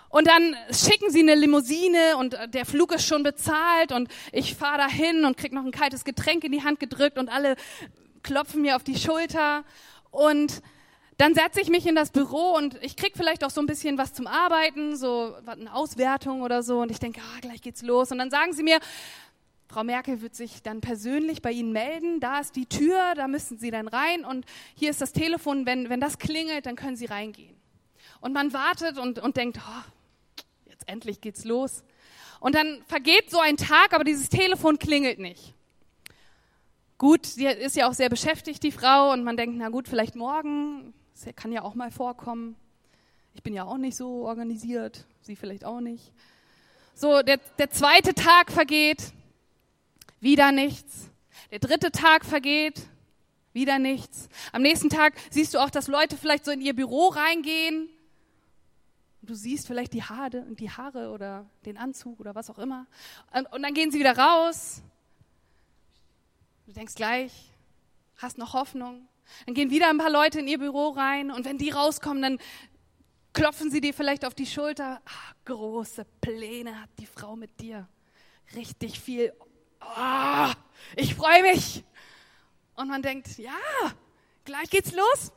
Und 0.08 0.26
dann 0.26 0.56
schicken 0.72 1.12
sie 1.12 1.20
eine 1.20 1.36
Limousine 1.36 2.16
und 2.18 2.36
der 2.52 2.66
Flug 2.66 2.92
ist 2.92 3.06
schon 3.06 3.22
bezahlt 3.22 3.92
und 3.92 4.08
ich 4.32 4.56
fahre 4.56 4.78
dahin 4.78 5.24
und 5.24 5.36
krieg 5.36 5.52
noch 5.52 5.64
ein 5.64 5.70
kaltes 5.70 6.04
Getränk 6.04 6.42
in 6.42 6.50
die 6.50 6.64
Hand 6.64 6.80
gedrückt 6.80 7.18
und 7.18 7.28
alle 7.28 7.54
klopfen 8.24 8.62
mir 8.62 8.74
auf 8.74 8.82
die 8.82 8.98
Schulter 8.98 9.62
und 10.10 10.62
dann 11.22 11.34
setze 11.34 11.60
ich 11.60 11.68
mich 11.68 11.86
in 11.86 11.94
das 11.94 12.10
Büro 12.10 12.56
und 12.56 12.82
ich 12.82 12.96
krieg 12.96 13.12
vielleicht 13.14 13.44
auch 13.44 13.50
so 13.50 13.60
ein 13.60 13.66
bisschen 13.66 13.96
was 13.96 14.12
zum 14.12 14.26
Arbeiten, 14.26 14.96
so 14.96 15.36
eine 15.46 15.72
Auswertung 15.72 16.42
oder 16.42 16.64
so. 16.64 16.80
Und 16.80 16.90
ich 16.90 16.98
denke, 16.98 17.20
ah, 17.20 17.38
gleich 17.40 17.62
geht's 17.62 17.82
los. 17.82 18.10
Und 18.10 18.18
dann 18.18 18.28
sagen 18.28 18.52
sie 18.52 18.64
mir, 18.64 18.80
Frau 19.68 19.84
Merkel 19.84 20.20
wird 20.20 20.34
sich 20.34 20.62
dann 20.64 20.80
persönlich 20.80 21.40
bei 21.40 21.52
Ihnen 21.52 21.70
melden, 21.70 22.18
da 22.18 22.40
ist 22.40 22.56
die 22.56 22.66
Tür, 22.66 23.14
da 23.14 23.28
müssen 23.28 23.56
Sie 23.56 23.70
dann 23.70 23.86
rein. 23.86 24.24
Und 24.24 24.46
hier 24.74 24.90
ist 24.90 25.00
das 25.00 25.12
Telefon, 25.12 25.64
wenn, 25.64 25.88
wenn 25.88 26.00
das 26.00 26.18
klingelt, 26.18 26.66
dann 26.66 26.74
können 26.74 26.96
Sie 26.96 27.06
reingehen. 27.06 27.54
Und 28.20 28.32
man 28.32 28.52
wartet 28.52 28.98
und, 28.98 29.20
und 29.20 29.36
denkt, 29.36 29.60
oh, 29.64 30.42
jetzt 30.68 30.88
endlich 30.88 31.20
geht's 31.20 31.44
los. 31.44 31.84
Und 32.40 32.56
dann 32.56 32.82
vergeht 32.88 33.30
so 33.30 33.38
ein 33.38 33.56
Tag, 33.56 33.94
aber 33.94 34.02
dieses 34.02 34.28
Telefon 34.28 34.80
klingelt 34.80 35.20
nicht. 35.20 35.54
Gut, 36.98 37.26
sie 37.26 37.46
ist 37.46 37.76
ja 37.76 37.88
auch 37.88 37.94
sehr 37.94 38.08
beschäftigt, 38.08 38.64
die 38.64 38.72
Frau, 38.72 39.12
und 39.12 39.22
man 39.22 39.36
denkt, 39.36 39.54
na 39.56 39.68
gut, 39.68 39.86
vielleicht 39.86 40.16
morgen, 40.16 40.92
das 41.24 41.36
kann 41.36 41.52
ja 41.52 41.62
auch 41.62 41.74
mal 41.74 41.90
vorkommen. 41.90 42.56
Ich 43.34 43.42
bin 43.42 43.54
ja 43.54 43.64
auch 43.64 43.78
nicht 43.78 43.96
so 43.96 44.26
organisiert, 44.26 45.06
Sie 45.22 45.36
vielleicht 45.36 45.64
auch 45.64 45.80
nicht. 45.80 46.12
So, 46.94 47.22
der, 47.22 47.38
der 47.58 47.70
zweite 47.70 48.14
Tag 48.14 48.50
vergeht, 48.50 49.12
wieder 50.20 50.52
nichts. 50.52 51.08
Der 51.50 51.58
dritte 51.58 51.90
Tag 51.90 52.24
vergeht, 52.24 52.82
wieder 53.52 53.78
nichts. 53.78 54.28
Am 54.52 54.62
nächsten 54.62 54.88
Tag 54.88 55.14
siehst 55.30 55.54
du 55.54 55.58
auch, 55.58 55.70
dass 55.70 55.86
Leute 55.86 56.16
vielleicht 56.16 56.44
so 56.44 56.50
in 56.50 56.60
ihr 56.60 56.74
Büro 56.74 57.08
reingehen. 57.08 57.88
Du 59.22 59.34
siehst 59.34 59.66
vielleicht 59.66 59.92
die 59.92 60.02
Haare, 60.02 60.44
die 60.50 60.70
Haare 60.70 61.10
oder 61.10 61.48
den 61.64 61.76
Anzug 61.76 62.18
oder 62.18 62.34
was 62.34 62.50
auch 62.50 62.58
immer. 62.58 62.86
Und, 63.32 63.52
und 63.52 63.62
dann 63.62 63.74
gehen 63.74 63.90
sie 63.90 64.00
wieder 64.00 64.18
raus. 64.18 64.82
Du 66.66 66.72
denkst 66.72 66.94
gleich, 66.94 67.32
hast 68.16 68.38
noch 68.38 68.54
Hoffnung. 68.54 69.06
Dann 69.46 69.54
gehen 69.54 69.70
wieder 69.70 69.88
ein 69.88 69.98
paar 69.98 70.10
Leute 70.10 70.40
in 70.40 70.48
ihr 70.48 70.58
Büro 70.58 70.90
rein 70.90 71.30
und 71.30 71.44
wenn 71.44 71.58
die 71.58 71.70
rauskommen, 71.70 72.22
dann 72.22 72.38
klopfen 73.32 73.70
sie 73.70 73.80
dir 73.80 73.94
vielleicht 73.94 74.24
auf 74.24 74.34
die 74.34 74.46
Schulter. 74.46 75.00
Ah, 75.04 75.34
große 75.44 76.04
Pläne 76.20 76.80
hat 76.80 76.90
die 76.98 77.06
Frau 77.06 77.36
mit 77.36 77.60
dir. 77.60 77.88
Richtig 78.54 79.00
viel. 79.00 79.32
Oh, 79.80 80.52
ich 80.96 81.14
freue 81.14 81.42
mich. 81.42 81.84
Und 82.74 82.88
man 82.88 83.02
denkt, 83.02 83.38
ja, 83.38 83.52
gleich 84.44 84.70
geht's 84.70 84.92
los. 84.92 85.32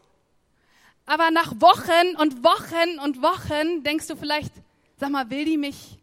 Aber 1.06 1.32
nach 1.32 1.54
Wochen 1.62 2.16
und 2.18 2.44
Wochen 2.44 3.00
und 3.00 3.22
Wochen 3.22 3.84
denkst 3.84 4.08
du 4.08 4.16
vielleicht, 4.16 4.54
sag 4.98 5.12
mal, 5.12 5.30
will 5.30 5.46
die 5.46 5.58
mich 5.58 6.00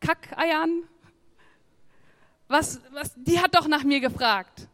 verkackeiern? 0.00 0.88
Was, 2.48 2.80
was, 2.90 3.12
die 3.16 3.40
hat 3.40 3.54
doch 3.54 3.66
nach 3.66 3.84
mir 3.84 4.00
gefragt. 4.00 4.68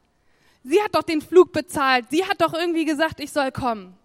Sie 0.68 0.82
hat 0.82 0.94
doch 0.94 1.02
den 1.02 1.22
Flug 1.22 1.52
bezahlt. 1.52 2.06
Sie 2.10 2.26
hat 2.26 2.42
doch 2.42 2.52
irgendwie 2.52 2.84
gesagt, 2.84 3.20
ich 3.20 3.32
soll 3.32 3.50
kommen. 3.52 3.96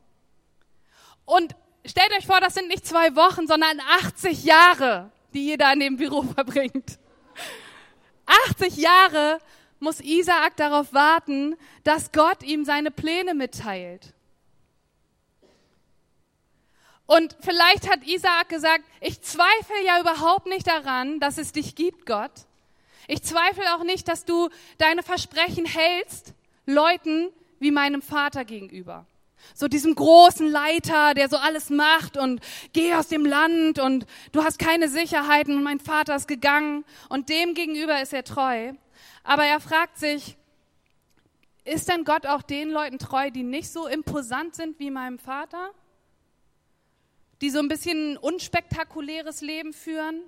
Und 1.26 1.56
stellt 1.86 2.12
euch 2.18 2.26
vor, 2.26 2.40
das 2.40 2.54
sind 2.54 2.70
nicht 2.70 2.88
zwei 2.88 3.16
Wochen, 3.18 3.48
sondern 3.48 3.82
80 4.00 4.46
Jahre, 4.46 5.12
die 5.34 5.50
ihr 5.50 5.58
da 5.58 5.74
in 5.74 5.82
dem 5.82 5.98
Büro 5.98 6.22
verbringt. 6.36 7.00
80 8.48 8.78
Jahre 8.78 9.40
muss 9.80 10.00
Isaak 10.00 10.56
darauf 10.56 10.94
warten, 10.94 11.58
dass 11.84 12.14
Gott 12.14 12.42
ihm 12.44 12.64
seine 12.64 12.92
Pläne 12.92 13.34
mitteilt. 13.34 14.14
Und 17.06 17.36
vielleicht 17.42 17.92
hat 17.92 18.08
Isaak 18.08 18.48
gesagt, 18.48 18.86
ich 19.02 19.22
zweifle 19.22 19.86
ja 19.86 20.00
überhaupt 20.00 20.46
nicht 20.46 20.66
daran, 20.66 21.20
dass 21.20 21.38
es 21.38 21.52
dich 21.52 21.76
gibt, 21.76 22.06
Gott. 22.06 22.32
Ich 23.10 23.22
zweifle 23.22 23.76
auch 23.76 23.84
nicht, 23.84 24.08
dass 24.08 24.24
du 24.24 24.50
deine 24.78 25.04
Versprechen 25.04 25.66
hältst. 25.66 26.34
Leuten 26.66 27.30
wie 27.60 27.72
meinem 27.72 28.02
Vater 28.02 28.46
gegenüber. 28.46 29.06
So 29.54 29.68
diesem 29.68 29.94
großen 29.94 30.50
Leiter, 30.50 31.14
der 31.14 31.30
so 31.30 31.38
alles 31.38 31.70
macht 31.70 32.18
und 32.18 32.42
geh 32.72 32.94
aus 32.94 33.08
dem 33.08 33.26
Land 33.26 33.80
und 33.80 34.06
du 34.32 34.44
hast 34.44 34.58
keine 34.58 34.88
Sicherheiten 34.88 35.58
und 35.58 35.64
mein 35.64 35.80
Vater 35.80 36.16
ist 36.16 36.28
gegangen 36.28 36.86
und 37.10 37.30
dem 37.30 37.54
gegenüber 37.54 38.02
ist 38.02 38.14
er 38.14 38.24
treu. 38.24 38.74
Aber 39.24 39.44
er 39.46 39.60
fragt 39.60 39.98
sich, 39.98 40.38
ist 41.66 41.90
denn 41.90 42.04
Gott 42.04 42.26
auch 42.26 42.42
den 42.42 42.70
Leuten 42.70 43.00
treu, 43.00 43.32
die 43.32 43.44
nicht 43.44 43.72
so 43.72 43.88
imposant 43.88 44.56
sind 44.56 44.80
wie 44.80 44.92
meinem 44.92 45.20
Vater? 45.20 45.72
Die 47.42 47.50
so 47.50 47.60
ein 47.60 47.68
bisschen 47.68 48.14
ein 48.14 48.18
unspektakuläres 48.18 49.42
Leben 49.42 49.74
führen? 49.74 50.22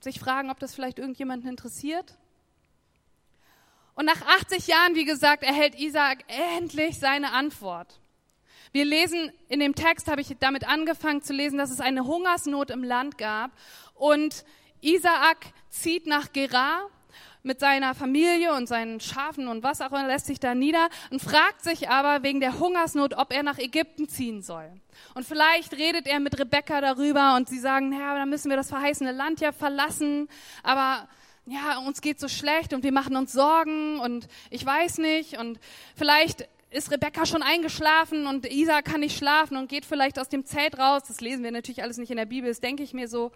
Sich 0.00 0.20
fragen, 0.20 0.50
ob 0.50 0.58
das 0.58 0.74
vielleicht 0.74 0.98
irgendjemanden 0.98 1.48
interessiert? 1.48 2.18
Und 3.94 4.06
nach 4.06 4.22
80 4.22 4.66
Jahren, 4.66 4.94
wie 4.94 5.04
gesagt, 5.04 5.42
erhält 5.42 5.78
Isaac 5.78 6.24
endlich 6.56 6.98
seine 6.98 7.32
Antwort. 7.32 8.00
Wir 8.72 8.84
lesen 8.84 9.30
in 9.48 9.60
dem 9.60 9.76
Text, 9.76 10.08
habe 10.08 10.20
ich 10.20 10.34
damit 10.40 10.66
angefangen 10.66 11.22
zu 11.22 11.32
lesen, 11.32 11.58
dass 11.58 11.70
es 11.70 11.80
eine 11.80 12.04
Hungersnot 12.04 12.70
im 12.70 12.82
Land 12.82 13.18
gab. 13.18 13.52
Und 13.94 14.44
Isaak 14.80 15.46
zieht 15.70 16.08
nach 16.08 16.32
Gerar 16.32 16.90
mit 17.44 17.60
seiner 17.60 17.94
Familie 17.94 18.54
und 18.54 18.66
seinen 18.66 19.00
Schafen 19.00 19.48
und 19.48 19.62
was 19.62 19.80
auch 19.80 19.92
immer, 19.92 20.06
lässt 20.06 20.26
sich 20.26 20.40
da 20.40 20.54
nieder 20.54 20.88
und 21.10 21.20
fragt 21.22 21.62
sich 21.62 21.88
aber 21.88 22.22
wegen 22.22 22.40
der 22.40 22.58
Hungersnot, 22.58 23.14
ob 23.14 23.32
er 23.32 23.42
nach 23.42 23.58
Ägypten 23.58 24.08
ziehen 24.08 24.42
soll. 24.42 24.68
Und 25.14 25.24
vielleicht 25.24 25.74
redet 25.74 26.06
er 26.06 26.20
mit 26.20 26.38
Rebekka 26.38 26.80
darüber 26.80 27.36
und 27.36 27.48
sie 27.48 27.58
sagen, 27.58 27.92
ja, 27.92 28.14
dann 28.16 28.30
müssen 28.30 28.48
wir 28.50 28.56
das 28.56 28.70
verheißene 28.70 29.12
Land 29.12 29.40
ja 29.40 29.52
verlassen, 29.52 30.28
aber 30.62 31.06
ja, 31.46 31.78
uns 31.78 32.00
geht 32.00 32.18
so 32.18 32.28
schlecht 32.28 32.72
und 32.72 32.84
wir 32.84 32.92
machen 32.92 33.16
uns 33.16 33.32
Sorgen 33.32 34.00
und 34.00 34.28
ich 34.50 34.64
weiß 34.64 34.98
nicht 34.98 35.38
und 35.38 35.58
vielleicht 35.96 36.48
ist 36.70 36.90
Rebekka 36.90 37.26
schon 37.26 37.42
eingeschlafen 37.42 38.26
und 38.26 38.50
Isa 38.50 38.82
kann 38.82 39.00
nicht 39.00 39.16
schlafen 39.16 39.56
und 39.56 39.68
geht 39.68 39.84
vielleicht 39.84 40.18
aus 40.18 40.28
dem 40.28 40.44
Zelt 40.44 40.78
raus. 40.78 41.02
Das 41.06 41.20
lesen 41.20 41.44
wir 41.44 41.52
natürlich 41.52 41.82
alles 41.82 41.98
nicht 41.98 42.10
in 42.10 42.16
der 42.16 42.24
Bibel, 42.24 42.48
das 42.48 42.60
denke 42.60 42.82
ich 42.82 42.94
mir 42.94 43.08
so. 43.08 43.30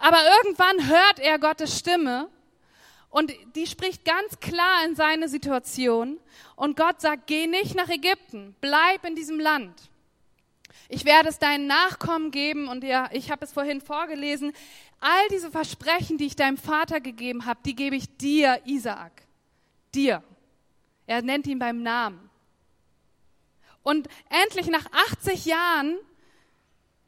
Aber 0.00 0.18
irgendwann 0.42 0.88
hört 0.88 1.18
er 1.18 1.38
Gottes 1.38 1.78
Stimme 1.78 2.28
und 3.10 3.32
die 3.54 3.66
spricht 3.66 4.04
ganz 4.04 4.38
klar 4.40 4.84
in 4.84 4.96
seine 4.96 5.28
Situation. 5.28 6.18
Und 6.56 6.76
Gott 6.76 7.00
sagt, 7.00 7.26
geh 7.26 7.46
nicht 7.46 7.74
nach 7.74 7.88
Ägypten, 7.88 8.54
bleib 8.60 9.04
in 9.06 9.14
diesem 9.14 9.40
Land. 9.40 9.88
Ich 10.90 11.04
werde 11.04 11.28
es 11.28 11.38
deinen 11.38 11.66
Nachkommen 11.66 12.30
geben 12.30 12.68
und 12.68 12.82
ja, 12.82 13.08
ich 13.12 13.30
habe 13.30 13.44
es 13.44 13.52
vorhin 13.52 13.80
vorgelesen. 13.80 14.52
All 15.00 15.28
diese 15.30 15.50
Versprechen, 15.50 16.18
die 16.18 16.26
ich 16.26 16.36
deinem 16.36 16.56
Vater 16.56 17.00
gegeben 17.00 17.46
habe, 17.46 17.60
die 17.64 17.74
gebe 17.74 17.96
ich 17.96 18.16
dir, 18.16 18.60
Isaak. 18.64 19.22
Dir. 19.94 20.22
Er 21.06 21.22
nennt 21.22 21.46
ihn 21.46 21.58
beim 21.58 21.82
Namen. 21.82 22.28
Und 23.82 24.08
endlich 24.28 24.66
nach 24.66 24.86
80 25.10 25.46
Jahren 25.46 25.96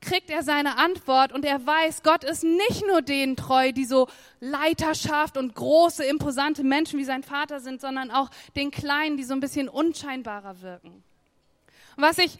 kriegt 0.00 0.30
er 0.30 0.42
seine 0.42 0.78
Antwort 0.78 1.32
und 1.32 1.44
er 1.44 1.66
weiß, 1.66 2.02
Gott 2.02 2.24
ist 2.24 2.42
nicht 2.42 2.86
nur 2.86 3.02
denen 3.02 3.36
treu, 3.36 3.72
die 3.72 3.84
so 3.84 4.08
Leiterschaft 4.40 5.36
und 5.36 5.54
große, 5.54 6.04
imposante 6.04 6.64
Menschen 6.64 6.98
wie 6.98 7.04
sein 7.04 7.22
Vater 7.22 7.60
sind, 7.60 7.80
sondern 7.80 8.10
auch 8.10 8.30
den 8.56 8.70
Kleinen, 8.70 9.16
die 9.16 9.24
so 9.24 9.34
ein 9.34 9.40
bisschen 9.40 9.68
unscheinbarer 9.68 10.62
wirken. 10.62 11.02
Was 11.96 12.18
ich 12.18 12.38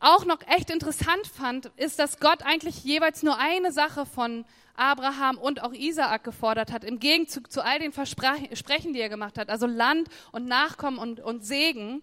auch 0.00 0.24
noch 0.24 0.40
echt 0.48 0.70
interessant 0.70 1.26
fand, 1.26 1.66
ist, 1.76 1.98
dass 1.98 2.18
Gott 2.18 2.42
eigentlich 2.42 2.82
jeweils 2.82 3.22
nur 3.22 3.38
eine 3.38 3.72
Sache 3.72 4.06
von 4.06 4.44
Abraham 4.74 5.38
und 5.38 5.62
auch 5.62 5.72
Isaak 5.72 6.24
gefordert 6.24 6.72
hat, 6.72 6.84
im 6.84 6.98
Gegenzug 6.98 7.50
zu 7.52 7.62
all 7.64 7.78
den 7.78 7.92
Versprechen, 7.92 8.92
die 8.92 9.00
er 9.00 9.08
gemacht 9.08 9.38
hat, 9.38 9.50
also 9.50 9.66
Land 9.66 10.08
und 10.32 10.46
Nachkommen 10.46 10.98
und, 10.98 11.20
und 11.20 11.44
Segen. 11.44 12.02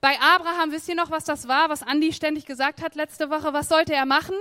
Bei 0.00 0.18
Abraham, 0.20 0.72
wisst 0.72 0.88
ihr 0.88 0.94
noch, 0.94 1.10
was 1.10 1.24
das 1.24 1.48
war, 1.48 1.68
was 1.68 1.82
Andi 1.82 2.12
ständig 2.12 2.46
gesagt 2.46 2.82
hat 2.82 2.94
letzte 2.94 3.30
Woche? 3.30 3.52
Was 3.52 3.68
sollte 3.68 3.94
er 3.94 4.06
machen? 4.06 4.36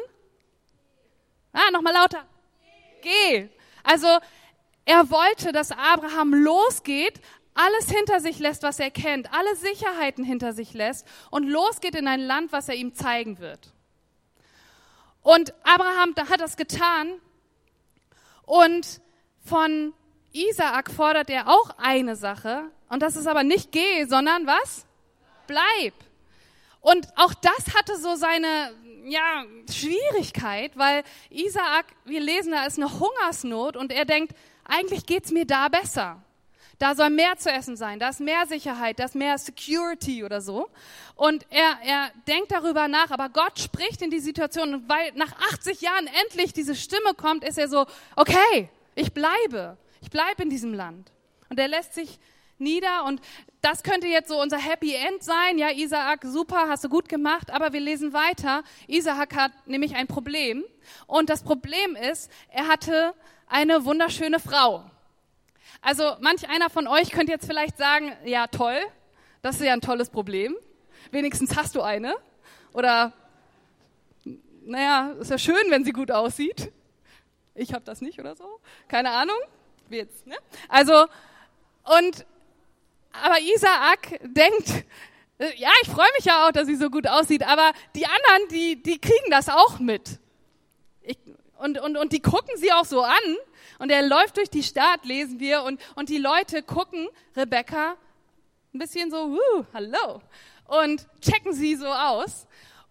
Ah, 1.54 1.72
nochmal 1.72 1.94
lauter. 1.94 2.26
Geh. 3.02 3.50
Also, 3.84 4.08
er 4.86 5.10
wollte, 5.10 5.52
dass 5.52 5.72
Abraham 5.72 6.34
losgeht, 6.34 7.22
alles 7.56 7.90
hinter 7.90 8.20
sich 8.20 8.40
lässt, 8.40 8.64
was 8.64 8.80
er 8.80 8.92
kennt, 8.92 9.34
alle 9.34 9.56
Sicherheiten 9.56 10.26
hinter 10.26 10.54
sich 10.54 10.74
lässt 10.74 11.08
und 11.32 11.48
losgeht 11.48 11.96
in 11.96 12.08
ein 12.08 12.20
Land, 12.20 12.52
was 12.52 12.68
er 12.68 12.76
ihm 12.76 12.94
zeigen 12.94 13.40
wird. 13.40 13.72
Und 15.22 15.54
Abraham 15.64 16.14
hat 16.30 16.42
das 16.42 16.58
getan 16.58 17.14
und 18.46 19.02
von 19.44 19.94
Isaak 20.32 20.92
fordert 20.92 21.30
er 21.30 21.48
auch 21.48 21.72
eine 21.78 22.16
Sache 22.16 22.70
und 22.90 23.02
das 23.02 23.16
ist 23.16 23.28
aber 23.28 23.44
nicht 23.44 23.72
geh, 23.72 24.06
sondern 24.06 24.48
was? 24.48 24.86
Bleib. 25.48 25.94
Und 26.82 27.08
auch 27.16 27.34
das 27.34 27.76
hatte 27.76 27.98
so 27.98 28.16
seine 28.16 28.72
ja, 29.06 29.44
Schwierigkeit, 29.72 30.72
weil 30.76 31.04
Isaak, 31.30 31.86
wir 32.06 32.20
lesen, 32.20 32.52
da 32.52 32.66
ist 32.66 32.78
eine 32.78 33.00
Hungersnot 33.00 33.78
und 33.78 33.92
er 33.92 34.06
denkt, 34.06 34.36
eigentlich 34.64 35.06
geht's 35.06 35.32
mir 35.32 35.46
da 35.46 35.68
besser. 35.70 36.24
Da 36.78 36.94
soll 36.94 37.10
mehr 37.10 37.38
zu 37.38 37.50
essen 37.50 37.78
sein, 37.78 38.00
da 38.00 38.10
ist 38.10 38.20
mehr 38.20 38.46
Sicherheit, 38.48 39.00
da 39.00 39.06
ist 39.06 39.16
mehr 39.16 39.38
Security 39.38 40.24
oder 40.24 40.42
so. 40.42 40.68
Und 41.16 41.46
er, 41.50 41.78
er 41.84 42.12
denkt 42.28 42.52
darüber 42.52 42.88
nach, 42.88 43.12
aber 43.12 43.30
Gott 43.30 43.60
spricht 43.60 44.02
in 44.02 44.10
die 44.10 44.20
Situation 44.20 44.74
und 44.74 44.90
weil 44.90 45.14
nach 45.16 45.32
80 45.54 45.82
Jahren 45.82 46.08
endlich 46.26 46.52
diese 46.52 46.76
Stimme 46.76 47.14
kommt, 47.16 47.44
ist 47.46 47.58
er 47.58 47.70
so, 47.70 47.86
okay, 48.16 48.70
ich 48.96 49.14
bleibe, 49.14 49.78
ich 50.02 50.10
bleibe 50.10 50.44
in 50.44 50.50
diesem 50.50 50.74
Land. 50.74 51.12
Und 51.50 51.60
er 51.60 51.70
lässt 51.70 51.94
sich 51.94 52.20
nieder 52.58 53.06
und 53.06 53.22
das 53.62 53.84
könnte 53.84 54.08
jetzt 54.08 54.30
so 54.30 54.42
unser 54.42 54.58
Happy 54.58 54.94
End 54.94 55.24
sein. 55.24 55.58
Ja, 55.58 55.72
Isaak, 55.72 56.24
super, 56.26 56.68
hast 56.68 56.84
du 56.84 56.90
gut 56.90 57.10
gemacht, 57.10 57.52
aber 57.52 57.74
wir 57.74 57.80
lesen 57.80 58.14
weiter. 58.14 58.64
Isaak 58.88 59.36
hat 59.36 59.52
nämlich 59.66 59.96
ein 59.96 60.08
Problem 60.08 60.64
und 61.08 61.30
das 61.30 61.44
Problem 61.44 61.96
ist, 61.96 62.30
er 62.50 62.68
hatte 62.68 63.14
eine 63.48 63.86
wunderschöne 63.86 64.40
Frau. 64.40 64.84
Also 65.82 66.16
manch 66.22 66.50
einer 66.50 66.70
von 66.70 66.88
euch 66.88 67.12
könnte 67.12 67.32
jetzt 67.32 67.46
vielleicht 67.46 67.78
sagen, 67.78 68.14
ja 68.26 68.48
toll, 68.48 68.78
das 69.42 69.58
ist 69.58 69.66
ja 69.66 69.74
ein 69.74 69.82
tolles 69.82 70.10
Problem. 70.10 70.56
Wenigstens 71.12 71.56
hast 71.56 71.76
du 71.76 71.82
eine. 71.82 72.16
Oder, 72.74 73.14
naja, 74.64 75.12
ist 75.20 75.32
ja 75.32 75.38
schön, 75.38 75.70
wenn 75.70 75.86
sie 75.86 75.92
gut 75.92 76.12
aussieht. 76.12 76.72
Ich 77.54 77.74
habe 77.74 77.86
das 77.86 78.02
nicht 78.02 78.20
oder 78.20 78.36
so. 78.36 78.60
Keine 78.88 79.12
Ahnung. 79.12 79.38
Wie 79.88 79.98
jetzt, 79.98 80.26
ne? 80.26 80.36
Also, 80.68 81.06
und, 81.84 82.26
aber 83.12 83.40
Isaak 83.40 84.20
denkt, 84.24 84.86
äh, 85.38 85.54
ja, 85.58 85.70
ich 85.84 85.90
freue 85.90 86.10
mich 86.18 86.26
ja 86.26 86.48
auch, 86.48 86.52
dass 86.52 86.68
sie 86.68 86.76
so 86.76 86.90
gut 86.90 87.08
aussieht, 87.08 87.46
aber 87.46 87.72
die 87.96 88.06
anderen, 88.06 88.50
die, 88.50 88.82
die 88.82 89.00
kriegen 89.00 89.30
das 89.30 89.48
auch 89.50 89.80
mit. 89.80 90.20
Ich, 91.02 91.18
und, 91.60 91.80
und, 91.80 91.98
und 91.98 92.14
die 92.14 92.22
gucken 92.22 92.58
sie 92.58 92.72
auch 92.72 92.86
so 92.86 93.04
an 93.04 93.38
und 93.80 93.90
er 93.90 94.02
läuft 94.08 94.38
durch 94.38 94.50
die 94.50 94.64
Stadt, 94.64 95.06
lesen 95.06 95.40
wir, 95.40 95.64
und, 95.64 95.80
und 95.96 96.10
die 96.10 96.18
Leute 96.18 96.64
gucken 96.64 97.08
Rebecca 97.36 97.96
ein 98.76 98.80
bisschen 98.80 99.10
so, 99.10 99.26
uh, 99.26 99.66
hallo, 99.74 100.22
und 100.66 101.08
checken 101.22 101.54
sie 101.54 101.76
so 101.76 101.88
aus. 101.88 102.46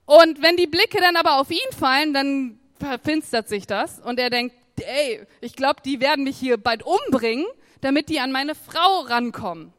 Und 0.07 0.43
wenn 0.43 0.57
die 0.57 0.67
Blicke 0.67 0.99
dann 0.99 1.17
aber 1.17 1.41
auf 1.41 1.51
ihn 1.51 1.59
fallen, 1.79 2.13
dann 2.13 2.59
verfinstert 2.79 3.49
sich 3.49 3.67
das 3.67 4.01
und 4.01 4.19
er 4.19 4.31
denkt, 4.31 4.55
ey, 4.81 5.27
ich 5.41 5.55
glaube, 5.55 5.81
die 5.85 6.01
werden 6.01 6.25
mich 6.25 6.37
hier 6.37 6.57
bald 6.57 6.83
umbringen, 6.83 7.47
damit 7.81 8.09
die 8.09 8.21
an 8.21 8.33
meine 8.33 8.55
Frau 8.55 9.01
rankommen. 9.01 9.73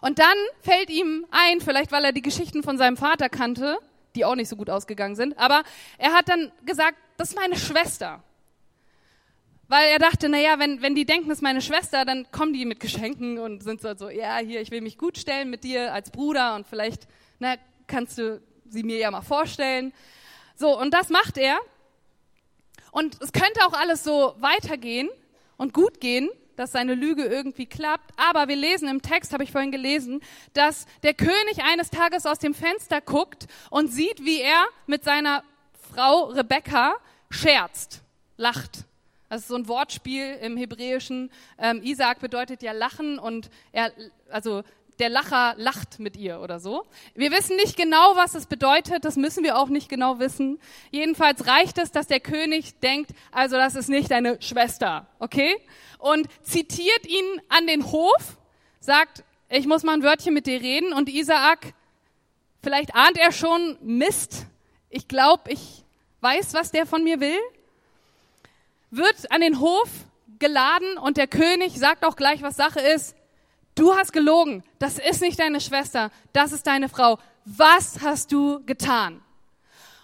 Und 0.00 0.18
dann 0.18 0.36
fällt 0.62 0.90
ihm 0.90 1.26
ein, 1.30 1.60
vielleicht 1.60 1.92
weil 1.92 2.04
er 2.04 2.12
die 2.12 2.22
Geschichten 2.22 2.62
von 2.62 2.78
seinem 2.78 2.96
Vater 2.96 3.28
kannte, 3.28 3.78
die 4.14 4.24
auch 4.24 4.34
nicht 4.34 4.48
so 4.48 4.56
gut 4.56 4.70
ausgegangen 4.70 5.16
sind, 5.16 5.38
aber 5.38 5.62
er 5.98 6.12
hat 6.12 6.28
dann 6.28 6.52
gesagt, 6.64 6.98
das 7.16 7.30
ist 7.30 7.36
meine 7.36 7.56
Schwester. 7.56 8.22
Weil 9.72 9.88
er 9.88 9.98
dachte, 9.98 10.28
naja, 10.28 10.58
wenn, 10.58 10.82
wenn 10.82 10.94
die 10.94 11.06
denken, 11.06 11.30
das 11.30 11.38
ist 11.38 11.42
meine 11.42 11.62
Schwester, 11.62 12.04
dann 12.04 12.30
kommen 12.30 12.52
die 12.52 12.66
mit 12.66 12.78
Geschenken 12.78 13.38
und 13.38 13.62
sind 13.62 13.80
so, 13.80 13.96
so, 13.96 14.10
ja, 14.10 14.36
hier, 14.36 14.60
ich 14.60 14.70
will 14.70 14.82
mich 14.82 14.98
gut 14.98 15.16
stellen 15.16 15.48
mit 15.48 15.64
dir 15.64 15.94
als 15.94 16.10
Bruder 16.10 16.56
und 16.56 16.66
vielleicht, 16.66 17.08
na, 17.38 17.54
kannst 17.86 18.18
du 18.18 18.42
sie 18.66 18.82
mir 18.82 18.98
ja 18.98 19.10
mal 19.10 19.22
vorstellen. 19.22 19.94
So, 20.56 20.78
und 20.78 20.92
das 20.92 21.08
macht 21.08 21.38
er. 21.38 21.58
Und 22.90 23.16
es 23.22 23.32
könnte 23.32 23.64
auch 23.64 23.72
alles 23.72 24.04
so 24.04 24.34
weitergehen 24.40 25.08
und 25.56 25.72
gut 25.72 26.02
gehen, 26.02 26.28
dass 26.56 26.72
seine 26.72 26.94
Lüge 26.94 27.24
irgendwie 27.24 27.64
klappt. 27.64 28.10
Aber 28.18 28.48
wir 28.48 28.56
lesen 28.56 28.90
im 28.90 29.00
Text, 29.00 29.32
habe 29.32 29.42
ich 29.42 29.52
vorhin 29.52 29.72
gelesen, 29.72 30.20
dass 30.52 30.84
der 31.02 31.14
König 31.14 31.64
eines 31.64 31.88
Tages 31.88 32.26
aus 32.26 32.38
dem 32.38 32.52
Fenster 32.52 33.00
guckt 33.00 33.46
und 33.70 33.90
sieht, 33.90 34.22
wie 34.22 34.42
er 34.42 34.66
mit 34.86 35.02
seiner 35.02 35.42
Frau 35.94 36.24
Rebekka 36.24 36.92
scherzt, 37.30 38.02
lacht. 38.36 38.84
Das 39.32 39.40
ist 39.40 39.48
so 39.48 39.56
ein 39.56 39.66
Wortspiel 39.66 40.34
im 40.42 40.58
Hebräischen. 40.58 41.30
Ähm, 41.56 41.80
Isaac 41.82 42.20
bedeutet 42.20 42.62
ja 42.62 42.72
lachen 42.72 43.18
und 43.18 43.48
er, 43.72 43.90
also 44.28 44.62
der 44.98 45.08
Lacher 45.08 45.54
lacht 45.56 45.98
mit 45.98 46.18
ihr 46.18 46.40
oder 46.40 46.60
so. 46.60 46.84
Wir 47.14 47.30
wissen 47.30 47.56
nicht 47.56 47.78
genau, 47.78 48.14
was 48.14 48.34
es 48.34 48.44
bedeutet, 48.44 49.06
das 49.06 49.16
müssen 49.16 49.42
wir 49.42 49.56
auch 49.56 49.70
nicht 49.70 49.88
genau 49.88 50.18
wissen. 50.18 50.60
Jedenfalls 50.90 51.46
reicht 51.46 51.78
es, 51.78 51.90
dass 51.90 52.06
der 52.06 52.20
König 52.20 52.78
denkt, 52.80 53.12
also 53.30 53.56
das 53.56 53.74
ist 53.74 53.88
nicht 53.88 54.10
deine 54.10 54.36
Schwester, 54.42 55.06
okay? 55.18 55.56
Und 55.96 56.28
zitiert 56.42 57.06
ihn 57.06 57.24
an 57.48 57.66
den 57.66 57.90
Hof, 57.90 58.36
sagt, 58.80 59.24
ich 59.48 59.66
muss 59.66 59.82
mal 59.82 59.94
ein 59.94 60.02
Wörtchen 60.02 60.34
mit 60.34 60.46
dir 60.46 60.60
reden 60.60 60.92
und 60.92 61.08
Isaak 61.08 61.72
Vielleicht 62.62 62.94
ahnt 62.94 63.16
er 63.16 63.32
schon, 63.32 63.78
Mist, 63.80 64.44
ich 64.90 65.08
glaube, 65.08 65.50
ich 65.50 65.84
weiß, 66.20 66.52
was 66.52 66.70
der 66.70 66.84
von 66.84 67.02
mir 67.02 67.18
will. 67.18 67.38
Wird 68.94 69.32
an 69.32 69.40
den 69.40 69.58
Hof 69.58 69.88
geladen 70.38 70.98
und 70.98 71.16
der 71.16 71.26
König 71.26 71.78
sagt 71.78 72.04
auch 72.04 72.14
gleich, 72.14 72.42
was 72.42 72.56
Sache 72.56 72.78
ist. 72.78 73.16
Du 73.74 73.94
hast 73.96 74.12
gelogen, 74.12 74.62
das 74.78 74.98
ist 74.98 75.22
nicht 75.22 75.40
deine 75.40 75.62
Schwester, 75.62 76.10
das 76.34 76.52
ist 76.52 76.66
deine 76.66 76.90
Frau. 76.90 77.18
Was 77.46 78.02
hast 78.02 78.32
du 78.32 78.62
getan? 78.66 79.22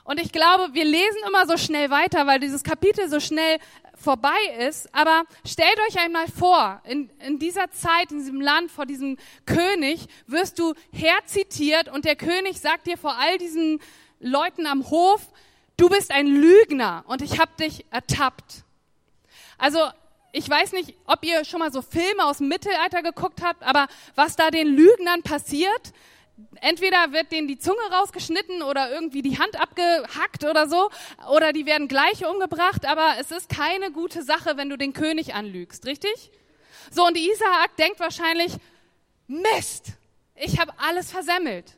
Und 0.04 0.18
ich 0.18 0.32
glaube, 0.32 0.72
wir 0.72 0.86
lesen 0.86 1.18
immer 1.28 1.46
so 1.46 1.58
schnell 1.58 1.90
weiter, 1.90 2.26
weil 2.26 2.40
dieses 2.40 2.64
Kapitel 2.64 3.10
so 3.10 3.20
schnell 3.20 3.58
vorbei 3.94 4.38
ist. 4.58 4.88
Aber 4.94 5.24
stellt 5.46 5.78
euch 5.86 6.02
einmal 6.02 6.26
vor, 6.26 6.80
in, 6.84 7.10
in 7.26 7.38
dieser 7.38 7.70
Zeit, 7.70 8.10
in 8.10 8.20
diesem 8.20 8.40
Land, 8.40 8.70
vor 8.70 8.86
diesem 8.86 9.18
König, 9.44 10.06
wirst 10.26 10.58
du 10.58 10.72
herzitiert 10.92 11.90
und 11.90 12.06
der 12.06 12.16
König 12.16 12.58
sagt 12.58 12.86
dir 12.86 12.96
vor 12.96 13.18
all 13.18 13.36
diesen 13.36 13.80
Leuten 14.18 14.66
am 14.66 14.88
Hof, 14.88 15.20
du 15.76 15.90
bist 15.90 16.10
ein 16.10 16.26
Lügner 16.26 17.04
und 17.06 17.20
ich 17.20 17.38
habe 17.38 17.52
dich 17.60 17.84
ertappt. 17.90 18.64
Also 19.58 19.80
ich 20.32 20.48
weiß 20.48 20.72
nicht, 20.72 20.94
ob 21.06 21.24
ihr 21.24 21.44
schon 21.44 21.60
mal 21.60 21.72
so 21.72 21.82
Filme 21.82 22.24
aus 22.24 22.38
dem 22.38 22.48
Mittelalter 22.48 23.02
geguckt 23.02 23.42
habt, 23.42 23.62
aber 23.62 23.88
was 24.14 24.36
da 24.36 24.50
den 24.50 24.68
Lügnern 24.68 25.22
passiert, 25.22 25.92
entweder 26.60 27.12
wird 27.12 27.32
denen 27.32 27.48
die 27.48 27.58
Zunge 27.58 27.80
rausgeschnitten 27.92 28.62
oder 28.62 28.90
irgendwie 28.90 29.22
die 29.22 29.38
Hand 29.38 29.60
abgehackt 29.60 30.44
oder 30.44 30.68
so, 30.68 30.90
oder 31.30 31.52
die 31.52 31.66
werden 31.66 31.88
gleich 31.88 32.24
umgebracht, 32.24 32.86
aber 32.86 33.14
es 33.18 33.30
ist 33.30 33.48
keine 33.48 33.90
gute 33.90 34.22
Sache, 34.22 34.56
wenn 34.56 34.68
du 34.68 34.76
den 34.76 34.92
König 34.92 35.34
anlügst, 35.34 35.86
richtig? 35.86 36.30
So, 36.90 37.06
und 37.06 37.16
Isaak 37.16 37.76
denkt 37.76 38.00
wahrscheinlich, 38.00 38.52
Mist, 39.26 39.92
ich 40.34 40.58
habe 40.58 40.72
alles 40.78 41.10
versemmelt. 41.10 41.74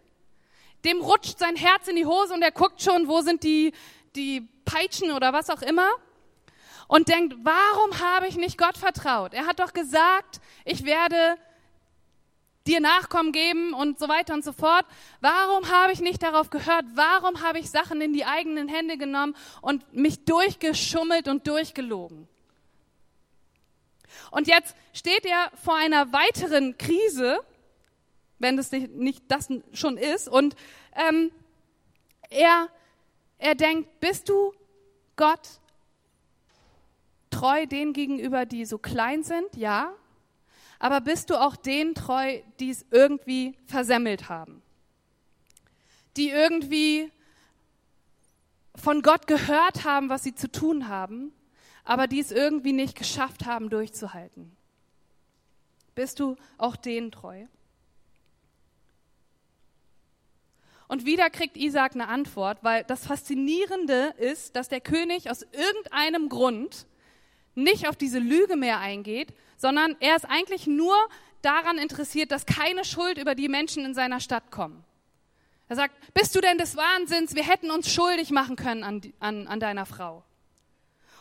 Dem 0.84 1.00
rutscht 1.00 1.38
sein 1.38 1.56
Herz 1.56 1.88
in 1.88 1.96
die 1.96 2.06
Hose 2.06 2.34
und 2.34 2.42
er 2.42 2.52
guckt 2.52 2.82
schon, 2.82 3.08
wo 3.08 3.20
sind 3.20 3.42
die, 3.42 3.72
die 4.16 4.48
Peitschen 4.64 5.10
oder 5.10 5.32
was 5.32 5.50
auch 5.50 5.62
immer. 5.62 5.90
Und 6.90 7.06
denkt, 7.06 7.36
warum 7.44 8.00
habe 8.00 8.26
ich 8.26 8.34
nicht 8.34 8.58
Gott 8.58 8.76
vertraut? 8.76 9.32
Er 9.32 9.46
hat 9.46 9.60
doch 9.60 9.72
gesagt, 9.72 10.40
ich 10.64 10.84
werde 10.84 11.36
dir 12.66 12.80
Nachkommen 12.80 13.30
geben 13.30 13.74
und 13.74 14.00
so 14.00 14.08
weiter 14.08 14.34
und 14.34 14.42
so 14.42 14.52
fort. 14.52 14.84
Warum 15.20 15.70
habe 15.70 15.92
ich 15.92 16.00
nicht 16.00 16.20
darauf 16.20 16.50
gehört? 16.50 16.84
Warum 16.94 17.42
habe 17.42 17.60
ich 17.60 17.70
Sachen 17.70 18.00
in 18.00 18.12
die 18.12 18.24
eigenen 18.24 18.66
Hände 18.66 18.98
genommen 18.98 19.36
und 19.62 19.94
mich 19.94 20.24
durchgeschummelt 20.24 21.28
und 21.28 21.46
durchgelogen? 21.46 22.26
Und 24.32 24.48
jetzt 24.48 24.74
steht 24.92 25.24
er 25.24 25.52
vor 25.62 25.76
einer 25.76 26.12
weiteren 26.12 26.76
Krise, 26.76 27.38
wenn 28.40 28.56
das 28.56 28.72
nicht 28.72 29.22
das 29.28 29.46
schon 29.74 29.96
ist, 29.96 30.28
und 30.28 30.56
ähm, 30.96 31.30
er, 32.30 32.68
er 33.38 33.54
denkt, 33.54 34.00
bist 34.00 34.28
du 34.28 34.52
Gott 35.14 35.60
treu 37.30 37.66
denen 37.66 37.92
gegenüber, 37.92 38.46
die 38.46 38.64
so 38.64 38.78
klein 38.78 39.22
sind? 39.22 39.56
Ja 39.56 39.94
aber 40.80 41.02
bist 41.02 41.28
du 41.28 41.38
auch 41.38 41.56
denen 41.56 41.94
treu, 41.94 42.40
die 42.58 42.70
es 42.70 42.86
irgendwie 42.90 43.54
versemmelt 43.66 44.30
haben? 44.30 44.62
Die 46.16 46.30
irgendwie 46.30 47.12
von 48.74 49.02
Gott 49.02 49.26
gehört 49.26 49.84
haben, 49.84 50.08
was 50.08 50.22
sie 50.22 50.34
zu 50.34 50.50
tun 50.50 50.88
haben, 50.88 51.32
aber 51.84 52.06
die 52.06 52.18
es 52.18 52.32
irgendwie 52.32 52.72
nicht 52.72 52.96
geschafft 52.96 53.44
haben, 53.44 53.68
durchzuhalten? 53.68 54.56
Bist 55.94 56.18
du 56.18 56.36
auch 56.56 56.76
denen 56.76 57.12
treu? 57.12 57.44
Und 60.88 61.04
wieder 61.04 61.28
kriegt 61.28 61.58
Isaac 61.58 61.94
eine 61.94 62.08
Antwort, 62.08 62.64
weil 62.64 62.84
das 62.84 63.06
Faszinierende 63.06 64.14
ist, 64.16 64.56
dass 64.56 64.68
der 64.68 64.80
König 64.80 65.30
aus 65.30 65.42
irgendeinem 65.42 66.30
Grund 66.30 66.86
nicht 67.54 67.88
auf 67.88 67.96
diese 67.96 68.18
Lüge 68.18 68.56
mehr 68.56 68.78
eingeht, 68.78 69.34
sondern 69.56 69.96
er 70.00 70.16
ist 70.16 70.24
eigentlich 70.24 70.66
nur 70.66 70.96
daran 71.42 71.78
interessiert, 71.78 72.30
dass 72.30 72.46
keine 72.46 72.84
Schuld 72.84 73.18
über 73.18 73.34
die 73.34 73.48
Menschen 73.48 73.84
in 73.84 73.94
seiner 73.94 74.20
Stadt 74.20 74.50
kommen. 74.50 74.84
Er 75.68 75.76
sagt, 75.76 75.94
bist 76.14 76.34
du 76.34 76.40
denn 76.40 76.58
des 76.58 76.76
Wahnsinns? 76.76 77.34
Wir 77.34 77.44
hätten 77.44 77.70
uns 77.70 77.92
schuldig 77.92 78.30
machen 78.30 78.56
können 78.56 78.82
an, 78.82 79.00
an, 79.20 79.46
an 79.46 79.60
deiner 79.60 79.86
Frau. 79.86 80.24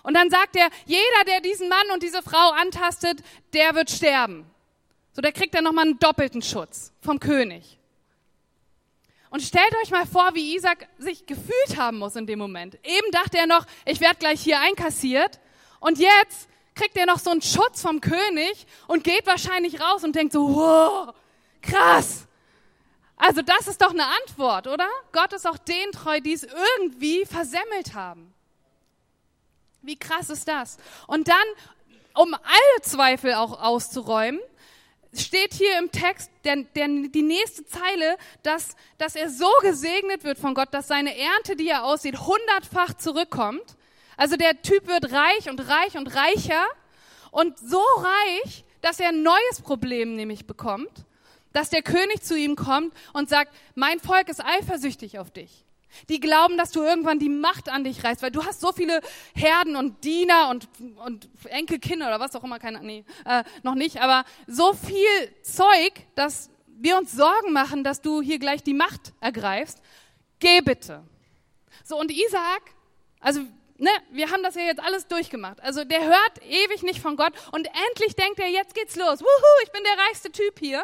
Und 0.01 0.15
dann 0.15 0.29
sagt 0.29 0.55
er, 0.55 0.69
jeder, 0.85 1.23
der 1.27 1.41
diesen 1.41 1.69
Mann 1.69 1.91
und 1.93 2.01
diese 2.01 2.23
Frau 2.23 2.51
antastet, 2.51 3.21
der 3.53 3.75
wird 3.75 3.91
sterben. 3.91 4.49
So, 5.13 5.21
der 5.21 5.31
kriegt 5.33 5.53
dann 5.53 5.65
nochmal 5.65 5.85
einen 5.85 5.99
doppelten 5.99 6.41
Schutz 6.41 6.91
vom 7.01 7.19
König. 7.19 7.77
Und 9.29 9.41
stellt 9.41 9.75
euch 9.83 9.91
mal 9.91 10.07
vor, 10.07 10.33
wie 10.33 10.55
Isaac 10.55 10.87
sich 10.97 11.25
gefühlt 11.25 11.77
haben 11.77 11.99
muss 11.99 12.15
in 12.15 12.25
dem 12.25 12.39
Moment. 12.39 12.75
Eben 12.83 13.11
dachte 13.11 13.37
er 13.37 13.45
noch, 13.45 13.65
ich 13.85 14.01
werde 14.01 14.15
gleich 14.17 14.41
hier 14.41 14.59
einkassiert. 14.59 15.39
Und 15.79 15.99
jetzt 15.99 16.47
kriegt 16.75 16.97
er 16.97 17.05
noch 17.05 17.19
so 17.19 17.31
einen 17.31 17.41
Schutz 17.41 17.81
vom 17.81 18.01
König 18.01 18.65
und 18.87 19.03
geht 19.03 19.25
wahrscheinlich 19.25 19.81
raus 19.81 20.03
und 20.03 20.15
denkt 20.15 20.33
so, 20.33 20.55
wow, 20.55 21.13
krass. 21.61 22.25
Also 23.17 23.41
das 23.41 23.67
ist 23.67 23.81
doch 23.81 23.91
eine 23.91 24.05
Antwort, 24.05 24.67
oder? 24.67 24.87
Gott 25.11 25.33
ist 25.33 25.45
auch 25.45 25.57
denen 25.57 25.91
treu, 25.91 26.21
die 26.21 26.33
es 26.33 26.43
irgendwie 26.43 27.25
versemmelt 27.25 27.93
haben. 27.93 28.33
Wie 29.81 29.97
krass 29.97 30.29
ist 30.29 30.47
das? 30.47 30.77
Und 31.07 31.27
dann, 31.27 31.35
um 32.15 32.33
alle 32.33 32.81
Zweifel 32.81 33.33
auch 33.33 33.61
auszuräumen, 33.61 34.39
steht 35.13 35.53
hier 35.53 35.77
im 35.79 35.91
Text 35.91 36.29
der, 36.43 36.57
der, 36.57 36.87
die 36.87 37.21
nächste 37.21 37.65
Zeile, 37.65 38.17
dass, 38.43 38.75
dass 38.97 39.15
er 39.15 39.29
so 39.29 39.49
gesegnet 39.61 40.23
wird 40.23 40.37
von 40.37 40.53
Gott, 40.53 40.73
dass 40.73 40.87
seine 40.87 41.17
Ernte, 41.17 41.55
die 41.55 41.67
er 41.67 41.83
aussieht, 41.83 42.19
hundertfach 42.19 42.93
zurückkommt. 42.93 43.75
Also 44.19 44.35
der 44.35 44.61
Typ 44.61 44.85
wird 44.87 45.13
reich 45.13 45.49
und 45.49 45.61
reich 45.69 45.97
und 45.97 46.13
reicher 46.13 46.65
und 47.31 47.57
so 47.57 47.81
reich, 47.99 48.65
dass 48.81 48.99
er 48.99 49.09
ein 49.09 49.23
neues 49.23 49.61
Problem 49.63 50.17
nämlich 50.17 50.45
bekommt, 50.45 50.91
dass 51.53 51.69
der 51.69 51.81
König 51.81 52.21
zu 52.21 52.37
ihm 52.37 52.57
kommt 52.57 52.93
und 53.13 53.29
sagt, 53.29 53.55
mein 53.75 54.01
Volk 54.01 54.27
ist 54.27 54.43
eifersüchtig 54.43 55.19
auf 55.19 55.31
dich. 55.31 55.63
Die 56.09 56.19
glauben, 56.19 56.57
dass 56.57 56.71
du 56.71 56.83
irgendwann 56.83 57.19
die 57.19 57.29
Macht 57.29 57.69
an 57.69 57.85
dich 57.85 58.03
reißt, 58.03 58.21
weil 58.21 58.31
du 58.31 58.43
hast 58.43 58.59
so 58.59 58.73
viele 58.73 58.99
Herden 59.33 59.77
und 59.77 60.03
Diener 60.03 60.49
und, 60.49 60.67
und 61.05 61.29
Enkelkinder 61.45 62.07
oder 62.07 62.19
was 62.19 62.35
auch 62.35 62.43
immer, 62.43 62.59
keine, 62.59 62.83
nee, 62.83 63.05
äh, 63.23 63.45
noch 63.63 63.75
nicht, 63.75 64.01
aber 64.01 64.25
so 64.47 64.73
viel 64.73 65.33
Zeug, 65.43 65.93
dass 66.15 66.49
wir 66.67 66.97
uns 66.97 67.13
Sorgen 67.13 67.53
machen, 67.53 67.85
dass 67.85 68.01
du 68.01 68.21
hier 68.21 68.37
gleich 68.37 68.63
die 68.63 68.73
Macht 68.73 69.13
ergreifst. 69.21 69.81
Geh 70.39 70.59
bitte. 70.59 71.03
So, 71.85 71.97
und 71.97 72.11
Isaac, 72.11 72.63
also 73.21 73.41
ne, 73.79 73.89
wir 74.11 74.29
haben 74.29 74.43
das 74.43 74.55
ja 74.55 74.61
jetzt 74.61 74.81
alles 74.81 75.07
durchgemacht. 75.07 75.61
Also 75.61 75.83
der 75.83 76.03
hört 76.03 76.43
ewig 76.47 76.83
nicht 76.83 77.01
von 77.01 77.15
Gott 77.15 77.33
und 77.51 77.67
endlich 77.89 78.15
denkt 78.15 78.39
er, 78.39 78.49
jetzt 78.49 78.75
geht's 78.75 78.95
los. 78.95 79.21
Wuhu, 79.21 79.63
ich 79.63 79.71
bin 79.71 79.81
der 79.83 80.05
reichste 80.05 80.31
Typ 80.31 80.59
hier. 80.59 80.83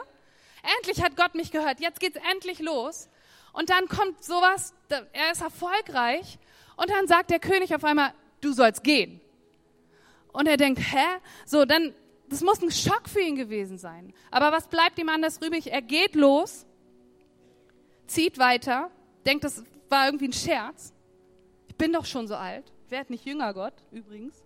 Endlich 0.77 1.03
hat 1.03 1.15
Gott 1.15 1.35
mich 1.35 1.51
gehört. 1.51 1.79
Jetzt 1.79 1.99
geht's 1.99 2.17
endlich 2.31 2.59
los. 2.59 3.09
Und 3.53 3.69
dann 3.69 3.87
kommt 3.87 4.23
sowas, 4.23 4.73
er 5.13 5.31
ist 5.31 5.41
erfolgreich 5.41 6.39
und 6.75 6.89
dann 6.89 7.07
sagt 7.07 7.29
der 7.29 7.39
König 7.39 7.73
auf 7.73 7.83
einmal, 7.83 8.13
du 8.41 8.51
sollst 8.51 8.83
gehen. 8.83 9.21
Und 10.33 10.47
er 10.47 10.57
denkt, 10.57 10.79
hä? 10.79 11.05
So, 11.45 11.63
dann, 11.63 11.93
das 12.27 12.41
muss 12.41 12.61
ein 12.61 12.71
Schock 12.71 13.07
für 13.07 13.21
ihn 13.21 13.37
gewesen 13.37 13.77
sein. 13.77 14.13
Aber 14.31 14.51
was 14.51 14.67
bleibt 14.67 14.99
ihm 14.99 15.07
anders 15.07 15.37
übrig? 15.41 15.71
Er 15.71 15.81
geht 15.81 16.15
los, 16.15 16.65
zieht 18.07 18.37
weiter, 18.37 18.91
denkt, 19.25 19.45
das 19.45 19.63
war 19.87 20.07
irgendwie 20.07 20.27
ein 20.27 20.33
Scherz. 20.33 20.93
Ich 21.67 21.75
bin 21.75 21.93
doch 21.93 22.05
schon 22.05 22.27
so 22.27 22.35
alt. 22.35 22.71
Werd 22.89 23.09
nicht 23.09 23.25
jünger, 23.25 23.53
Gott, 23.53 23.73
übrigens. 23.91 24.43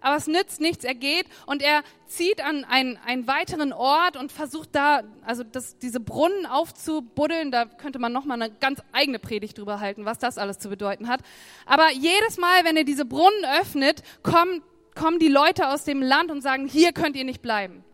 Aber 0.00 0.16
es 0.16 0.26
nützt 0.26 0.60
nichts. 0.60 0.84
Er 0.84 0.94
geht 0.94 1.26
und 1.46 1.62
er 1.62 1.82
zieht 2.06 2.44
an 2.44 2.64
einen, 2.64 2.96
einen 3.06 3.28
weiteren 3.28 3.72
Ort 3.72 4.16
und 4.16 4.32
versucht 4.32 4.70
da, 4.72 5.02
also 5.24 5.44
das, 5.44 5.78
diese 5.78 6.00
Brunnen 6.00 6.44
aufzubuddeln. 6.44 7.52
Da 7.52 7.66
könnte 7.66 8.00
man 8.00 8.12
nochmal 8.12 8.42
eine 8.42 8.52
ganz 8.52 8.82
eigene 8.90 9.20
Predigt 9.20 9.58
drüber 9.58 9.78
halten, 9.78 10.04
was 10.04 10.18
das 10.18 10.38
alles 10.38 10.58
zu 10.58 10.68
bedeuten 10.68 11.08
hat. 11.08 11.20
Aber 11.66 11.90
jedes 11.92 12.36
Mal, 12.36 12.64
wenn 12.64 12.76
er 12.76 12.84
diese 12.84 13.04
Brunnen 13.04 13.44
öffnet, 13.60 14.02
kommen, 14.24 14.62
kommen 14.96 15.20
die 15.20 15.28
Leute 15.28 15.68
aus 15.68 15.84
dem 15.84 16.02
Land 16.02 16.32
und 16.32 16.40
sagen, 16.40 16.66
hier 16.66 16.92
könnt 16.92 17.14
ihr 17.14 17.24
nicht 17.24 17.42
bleiben 17.42 17.84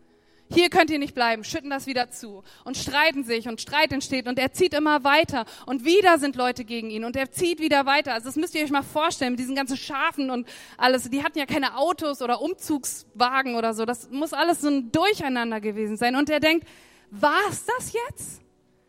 hier 0.51 0.69
könnt 0.69 0.89
ihr 0.89 0.97
nicht 0.97 1.13
bleiben, 1.13 1.43
schütten 1.43 1.69
das 1.69 1.85
wieder 1.85 2.09
zu 2.09 2.43
und 2.63 2.75
streiten 2.75 3.23
sich 3.23 3.47
und 3.47 3.61
Streit 3.61 3.91
entsteht 3.91 4.27
und 4.27 4.39
er 4.39 4.51
zieht 4.51 4.73
immer 4.73 5.03
weiter 5.03 5.45
und 5.67 5.85
wieder 5.85 6.17
sind 6.17 6.35
Leute 6.35 6.65
gegen 6.65 6.89
ihn 6.89 7.03
und 7.03 7.15
er 7.15 7.31
zieht 7.31 7.59
wieder 7.59 7.85
weiter. 7.85 8.13
Also 8.13 8.29
das 8.29 8.35
müsst 8.35 8.55
ihr 8.55 8.63
euch 8.63 8.71
mal 8.71 8.81
vorstellen 8.81 9.33
mit 9.33 9.39
diesen 9.39 9.55
ganzen 9.55 9.77
Schafen 9.77 10.31
und 10.31 10.47
alles. 10.77 11.09
Die 11.11 11.23
hatten 11.23 11.37
ja 11.37 11.45
keine 11.45 11.77
Autos 11.77 12.23
oder 12.23 12.41
Umzugswagen 12.41 13.55
oder 13.55 13.75
so. 13.75 13.85
Das 13.85 14.09
muss 14.09 14.33
alles 14.33 14.61
so 14.61 14.69
ein 14.69 14.91
Durcheinander 14.91 15.61
gewesen 15.61 15.97
sein. 15.97 16.15
Und 16.15 16.31
er 16.31 16.39
denkt, 16.39 16.67
war's 17.11 17.65
das 17.65 17.93
jetzt? 17.93 18.41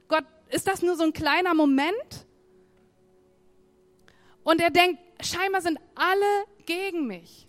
Gott, 0.08 0.24
ist 0.48 0.66
das 0.66 0.80
nur 0.80 0.96
so 0.96 1.04
ein 1.04 1.12
kleiner 1.12 1.52
Moment? 1.52 2.26
Und 4.44 4.62
er 4.62 4.70
denkt, 4.70 4.98
scheinbar 5.20 5.60
sind 5.60 5.78
alle 5.94 6.46
gegen 6.64 7.06
mich. 7.06 7.46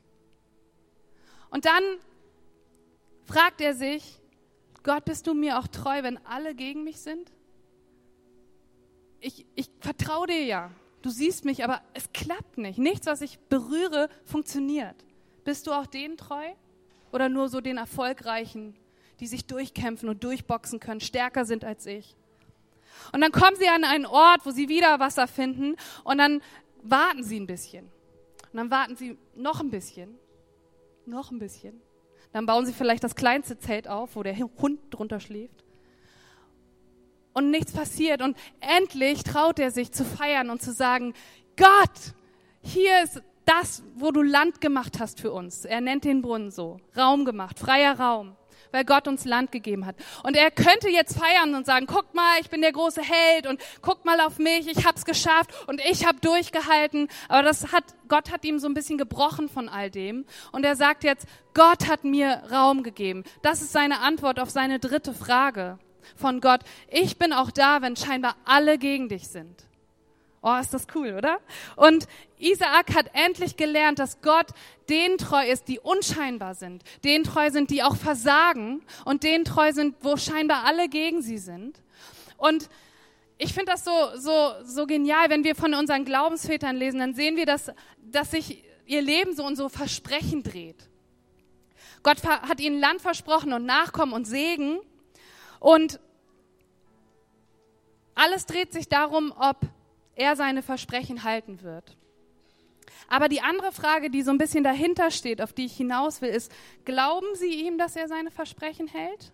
Und 1.49 1.65
dann 1.65 1.83
fragt 3.31 3.61
er 3.61 3.73
sich, 3.73 4.19
Gott, 4.83 5.05
bist 5.05 5.27
du 5.27 5.33
mir 5.33 5.59
auch 5.59 5.67
treu, 5.67 6.03
wenn 6.03 6.17
alle 6.25 6.55
gegen 6.55 6.83
mich 6.83 6.99
sind? 6.99 7.31
ich, 9.21 9.45
ich 9.55 9.69
vertraue 9.79 10.27
dir 10.27 10.43
ja. 10.43 10.71
Du 11.01 11.09
siehst 11.09 11.45
mich, 11.45 11.63
aber 11.63 11.81
es 11.93 12.11
klappt 12.11 12.57
nicht. 12.57 12.77
Nichts, 12.77 13.07
was 13.07 13.21
ich 13.21 13.39
berühre, 13.39 14.09
funktioniert. 14.25 14.95
Bist 15.43 15.65
du 15.65 15.71
auch 15.71 15.87
denen 15.87 16.17
treu? 16.17 16.45
Oder 17.11 17.29
nur 17.29 17.49
so 17.49 17.61
den 17.61 17.77
Erfolgreichen, 17.77 18.75
die 19.19 19.27
sich 19.27 19.45
durchkämpfen 19.45 20.09
und 20.09 20.23
durchboxen 20.23 20.79
können, 20.79 21.01
stärker 21.01 21.45
sind 21.45 21.63
als 21.63 21.85
ich? 21.85 22.15
Und 23.13 23.21
dann 23.21 23.31
kommen 23.31 23.55
sie 23.57 23.67
an 23.67 23.83
einen 23.83 24.05
Ort, 24.05 24.45
wo 24.45 24.51
sie 24.51 24.69
wieder 24.69 24.99
Wasser 24.99 25.27
finden 25.27 25.75
und 26.03 26.17
dann 26.17 26.41
warten 26.83 27.23
sie 27.23 27.39
ein 27.39 27.47
bisschen. 27.47 27.85
Und 28.51 28.57
dann 28.57 28.71
warten 28.71 28.95
sie 28.95 29.17
noch 29.35 29.59
ein 29.59 29.71
bisschen, 29.71 30.15
noch 31.05 31.31
ein 31.31 31.39
bisschen. 31.39 31.81
Dann 32.33 32.45
bauen 32.45 32.65
sie 32.65 32.73
vielleicht 32.73 33.03
das 33.03 33.15
kleinste 33.15 33.57
Zelt 33.57 33.87
auf, 33.87 34.15
wo 34.15 34.23
der 34.23 34.37
Hund 34.37 34.79
drunter 34.89 35.19
schläft. 35.19 35.63
Und 37.33 37.51
nichts 37.51 37.71
passiert. 37.71 38.21
Und 38.21 38.37
endlich 38.59 39.23
traut 39.23 39.59
er 39.59 39.71
sich 39.71 39.91
zu 39.91 40.03
feiern 40.03 40.49
und 40.49 40.61
zu 40.61 40.71
sagen, 40.71 41.13
Gott, 41.57 42.13
hier 42.61 43.03
ist 43.03 43.21
das, 43.45 43.83
wo 43.95 44.11
du 44.11 44.21
Land 44.21 44.61
gemacht 44.61 44.99
hast 44.99 45.19
für 45.19 45.31
uns. 45.31 45.65
Er 45.65 45.81
nennt 45.81 46.03
den 46.03 46.21
Brunnen 46.21 46.51
so. 46.51 46.79
Raum 46.95 47.25
gemacht, 47.25 47.59
freier 47.59 47.99
Raum 47.99 48.35
weil 48.71 48.85
Gott 48.85 49.07
uns 49.07 49.25
Land 49.25 49.51
gegeben 49.51 49.85
hat. 49.85 49.95
Und 50.23 50.35
er 50.35 50.51
könnte 50.51 50.89
jetzt 50.89 51.17
feiern 51.17 51.55
und 51.55 51.65
sagen, 51.65 51.85
guck 51.87 52.13
mal, 52.13 52.39
ich 52.41 52.49
bin 52.49 52.61
der 52.61 52.71
große 52.71 53.01
Held 53.01 53.47
und 53.47 53.61
guck 53.81 54.05
mal 54.05 54.19
auf 54.21 54.37
mich, 54.37 54.67
ich 54.67 54.85
hab's 54.85 55.05
geschafft 55.05 55.51
und 55.67 55.81
ich 55.81 56.05
hab 56.05 56.21
durchgehalten. 56.21 57.07
Aber 57.29 57.43
das 57.43 57.71
hat, 57.71 57.83
Gott 58.07 58.31
hat 58.31 58.43
ihm 58.45 58.59
so 58.59 58.67
ein 58.67 58.73
bisschen 58.73 58.97
gebrochen 58.97 59.49
von 59.49 59.69
all 59.69 59.89
dem. 59.89 60.25
Und 60.51 60.65
er 60.65 60.75
sagt 60.75 61.03
jetzt, 61.03 61.27
Gott 61.53 61.87
hat 61.87 62.03
mir 62.03 62.43
Raum 62.51 62.83
gegeben. 62.83 63.23
Das 63.41 63.61
ist 63.61 63.71
seine 63.71 63.99
Antwort 63.99 64.39
auf 64.39 64.49
seine 64.49 64.79
dritte 64.79 65.13
Frage 65.13 65.79
von 66.15 66.41
Gott. 66.41 66.61
Ich 66.89 67.17
bin 67.17 67.33
auch 67.33 67.51
da, 67.51 67.81
wenn 67.81 67.95
scheinbar 67.95 68.35
alle 68.45 68.77
gegen 68.77 69.09
dich 69.09 69.27
sind. 69.27 69.70
Oh, 70.43 70.57
ist 70.59 70.73
das 70.73 70.87
cool, 70.95 71.13
oder? 71.15 71.39
Und 71.75 72.07
Isaak 72.39 72.95
hat 72.95 73.11
endlich 73.13 73.57
gelernt, 73.57 73.99
dass 73.99 74.21
Gott 74.21 74.47
denen 74.89 75.19
treu 75.19 75.47
ist, 75.47 75.67
die 75.67 75.79
unscheinbar 75.79 76.55
sind, 76.55 76.83
denen 77.03 77.23
treu 77.23 77.51
sind, 77.51 77.69
die 77.69 77.83
auch 77.83 77.95
versagen 77.95 78.81
und 79.05 79.21
denen 79.21 79.45
treu 79.45 79.71
sind, 79.71 79.95
wo 80.01 80.17
scheinbar 80.17 80.63
alle 80.65 80.89
gegen 80.89 81.21
sie 81.21 81.37
sind. 81.37 81.79
Und 82.37 82.69
ich 83.37 83.53
finde 83.53 83.71
das 83.71 83.85
so, 83.85 83.91
so, 84.15 84.53
so 84.63 84.87
genial, 84.87 85.29
wenn 85.29 85.43
wir 85.43 85.55
von 85.55 85.75
unseren 85.75 86.05
Glaubensvätern 86.05 86.75
lesen, 86.75 86.99
dann 86.99 87.13
sehen 87.13 87.35
wir, 87.35 87.45
dass, 87.45 87.71
dass 87.99 88.31
sich 88.31 88.63
ihr 88.87 89.01
Leben 89.03 89.35
so 89.35 89.45
und 89.45 89.55
so 89.55 89.69
Versprechen 89.69 90.41
dreht. 90.41 90.89
Gott 92.03 92.23
hat 92.23 92.59
ihnen 92.59 92.79
Land 92.79 93.01
versprochen 93.01 93.53
und 93.53 93.65
Nachkommen 93.65 94.13
und 94.13 94.25
Segen. 94.25 94.79
Und 95.59 95.99
alles 98.15 98.47
dreht 98.47 98.73
sich 98.73 98.89
darum, 98.89 99.31
ob 99.37 99.57
er 100.21 100.35
seine 100.35 100.61
Versprechen 100.61 101.23
halten 101.23 101.61
wird. 101.63 101.97
Aber 103.07 103.27
die 103.27 103.41
andere 103.41 103.71
Frage, 103.71 104.09
die 104.09 104.21
so 104.21 104.31
ein 104.31 104.37
bisschen 104.37 104.63
dahinter 104.63 105.11
steht, 105.11 105.41
auf 105.41 105.51
die 105.51 105.65
ich 105.65 105.75
hinaus 105.75 106.21
will, 106.21 106.29
ist, 106.29 106.51
glauben 106.85 107.27
Sie 107.35 107.65
ihm, 107.65 107.77
dass 107.77 107.95
er 107.95 108.07
seine 108.07 108.31
Versprechen 108.31 108.87
hält? 108.87 109.33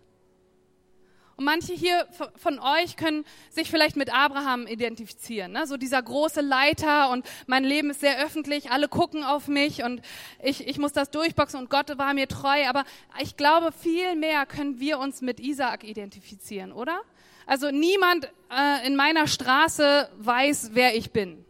Und 1.36 1.44
manche 1.44 1.72
hier 1.72 2.08
von 2.34 2.58
euch 2.58 2.96
können 2.96 3.24
sich 3.50 3.70
vielleicht 3.70 3.94
mit 3.94 4.12
Abraham 4.12 4.66
identifizieren, 4.66 5.52
ne? 5.52 5.68
so 5.68 5.76
dieser 5.76 6.02
große 6.02 6.40
Leiter 6.40 7.10
und 7.10 7.24
mein 7.46 7.62
Leben 7.62 7.90
ist 7.90 8.00
sehr 8.00 8.18
öffentlich, 8.24 8.72
alle 8.72 8.88
gucken 8.88 9.22
auf 9.22 9.46
mich 9.46 9.84
und 9.84 10.02
ich, 10.42 10.66
ich 10.66 10.78
muss 10.78 10.92
das 10.92 11.12
durchboxen 11.12 11.60
und 11.60 11.70
Gott 11.70 11.96
war 11.96 12.12
mir 12.12 12.26
treu. 12.26 12.66
Aber 12.68 12.82
ich 13.22 13.36
glaube, 13.36 13.70
viel 13.70 14.16
mehr 14.16 14.46
können 14.46 14.80
wir 14.80 14.98
uns 14.98 15.20
mit 15.20 15.38
Isaak 15.38 15.84
identifizieren, 15.84 16.72
oder? 16.72 17.02
Also 17.48 17.70
niemand 17.70 18.30
äh, 18.50 18.86
in 18.86 18.94
meiner 18.94 19.26
Straße 19.26 20.10
weiß, 20.18 20.72
wer 20.74 20.94
ich 20.94 21.12
bin. 21.12 21.46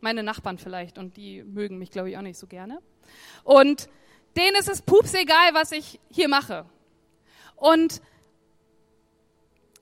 Meine 0.00 0.22
Nachbarn 0.22 0.56
vielleicht 0.56 0.96
und 0.96 1.18
die 1.18 1.44
mögen 1.44 1.76
mich, 1.76 1.90
glaube 1.90 2.08
ich, 2.08 2.16
auch 2.16 2.22
nicht 2.22 2.38
so 2.38 2.46
gerne. 2.46 2.78
Und 3.42 3.90
denen 4.38 4.56
ist 4.56 4.70
es 4.70 4.80
pups 4.80 5.12
egal, 5.12 5.52
was 5.52 5.72
ich 5.72 6.00
hier 6.10 6.28
mache. 6.28 6.64
Und 7.56 8.00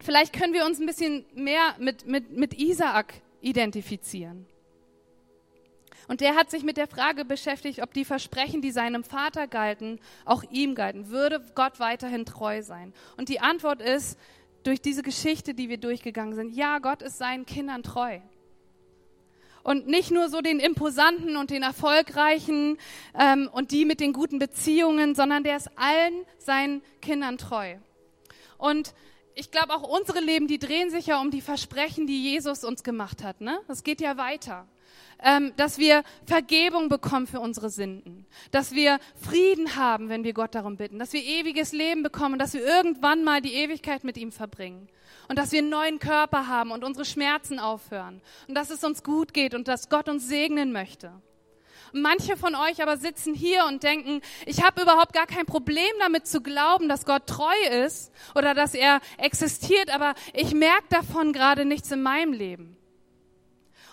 vielleicht 0.01 0.33
können 0.33 0.53
wir 0.53 0.67
uns 0.67 0.81
ein 0.81 0.87
bisschen 0.87 1.25
mehr 1.33 1.77
mit, 1.79 2.09
mit, 2.09 2.37
mit 2.37 2.59
Isaak 2.59 3.15
identifizieren. 3.41 4.47
Und 6.09 6.21
der 6.21 6.35
hat 6.35 6.51
sich 6.51 6.65
mit 6.65 6.77
der 6.77 6.89
Frage 6.89 7.25
beschäftigt, 7.25 7.81
ob 7.81 7.93
die 7.93 8.05
Versprechen, 8.05 8.63
die 8.63 8.73
seinem 8.73 9.05
Vater 9.05 9.47
galten, 9.47 10.01
auch 10.25 10.43
ihm 10.51 10.75
galten. 10.75 11.11
Würde 11.11 11.41
Gott 11.55 11.79
weiterhin 11.79 12.27
treu 12.27 12.63
sein? 12.63 12.93
Und 13.17 13.29
die 13.29 13.39
Antwort 13.39 13.81
ist, 13.81 14.19
durch 14.63 14.81
diese 14.81 15.03
Geschichte, 15.03 15.55
die 15.55 15.69
wir 15.69 15.79
durchgegangen 15.79 16.35
sind, 16.35 16.55
ja, 16.55 16.79
Gott 16.79 17.03
ist 17.03 17.19
seinen 17.19 17.47
Kindern 17.47 17.83
treu. 17.83 18.21
Und 19.63 19.87
nicht 19.87 20.11
nur 20.11 20.29
so 20.29 20.41
den 20.41 20.59
Imposanten 20.59 21.37
und 21.37 21.51
den 21.51 21.63
Erfolgreichen 21.63 22.79
ähm, 23.19 23.49
und 23.53 23.71
die 23.71 23.85
mit 23.85 24.01
den 24.01 24.13
guten 24.13 24.39
Beziehungen, 24.39 25.15
sondern 25.15 25.45
der 25.45 25.57
ist 25.57 25.71
allen 25.77 26.25
seinen 26.39 26.83
Kindern 27.01 27.39
treu. 27.39 27.77
Und 28.59 28.93
ich 29.35 29.51
glaube 29.51 29.75
auch 29.75 29.83
unsere 29.83 30.21
Leben, 30.21 30.49
die 30.49 30.59
drehen 30.59 30.91
sich 30.91 31.07
ja 31.07 31.21
um 31.21 31.31
die 31.31 31.41
Versprechen, 31.41 32.07
die 32.07 32.23
Jesus 32.23 32.65
uns 32.65 32.83
gemacht 32.83 33.23
hat. 33.23 33.41
Ne? 33.41 33.61
Geht 33.85 34.01
ja 34.01 34.17
weiter 34.17 34.67
ähm, 35.23 35.53
dass 35.57 35.79
wir 35.79 36.03
Vergebung 36.27 36.89
bekommen 36.89 37.27
für 37.27 37.41
unsere 37.41 37.71
Sünden, 37.71 38.27
dass 38.51 38.73
wir 38.73 38.99
Frieden 39.15 39.77
haben, 39.77 40.09
wenn 40.09 40.25
wir 40.25 40.33
Gott 40.33 40.55
darum 40.55 40.77
bitten, 40.77 40.99
dass 40.99 41.13
wir 41.13 41.23
ewiges 41.23 41.73
Leben 41.73 42.03
bekommen, 42.03 42.39
dass 42.39 42.55
wir 42.55 42.65
irgendwann 42.65 43.25
mal 43.25 43.41
die 43.41 43.55
Ewigkeit 43.55 44.05
mit 44.05 44.17
ihm 44.17 44.33
verbringen. 44.33 44.89
Und 45.29 45.39
dass 45.39 45.53
wir 45.53 45.61
einen 45.61 45.71
neuen 45.71 45.99
Körper 45.99 46.49
haben 46.49 46.73
und 46.73 46.85
unsere 46.85 47.05
Schmerzen 47.05 47.59
aufhören. 47.59 48.21
Und 48.49 48.55
dass 48.55 48.71
es 48.71 48.83
uns 48.83 49.03
gut 49.03 49.33
geht 49.33 49.55
und 49.55 49.69
dass 49.69 49.89
Gott 49.89 50.09
uns 50.09 50.29
segnen 50.29 50.73
möchte. 50.73 51.13
Manche 51.93 52.37
von 52.37 52.55
euch 52.55 52.83
aber 52.83 52.97
sitzen 52.97 53.35
hier 53.35 53.67
und 53.67 53.83
denken, 53.83 54.23
ich 54.47 54.63
habe 54.63 54.83
überhaupt 54.83 55.13
gar 55.13 55.27
kein 55.27 55.47
Problem 55.47 55.93
damit 56.01 56.27
zu 56.27 56.41
glauben, 56.41 56.89
dass 56.89 57.05
Gott 57.05 57.27
treu 57.27 57.55
ist 57.85 58.11
oder 58.35 58.55
dass 58.55 58.75
er 58.75 59.01
existiert, 59.19 59.95
aber 59.95 60.15
ich 60.33 60.55
merke 60.55 60.87
davon 60.89 61.33
gerade 61.33 61.65
nichts 61.67 61.91
in 61.93 62.03
meinem 62.03 62.33
Leben. 62.33 62.77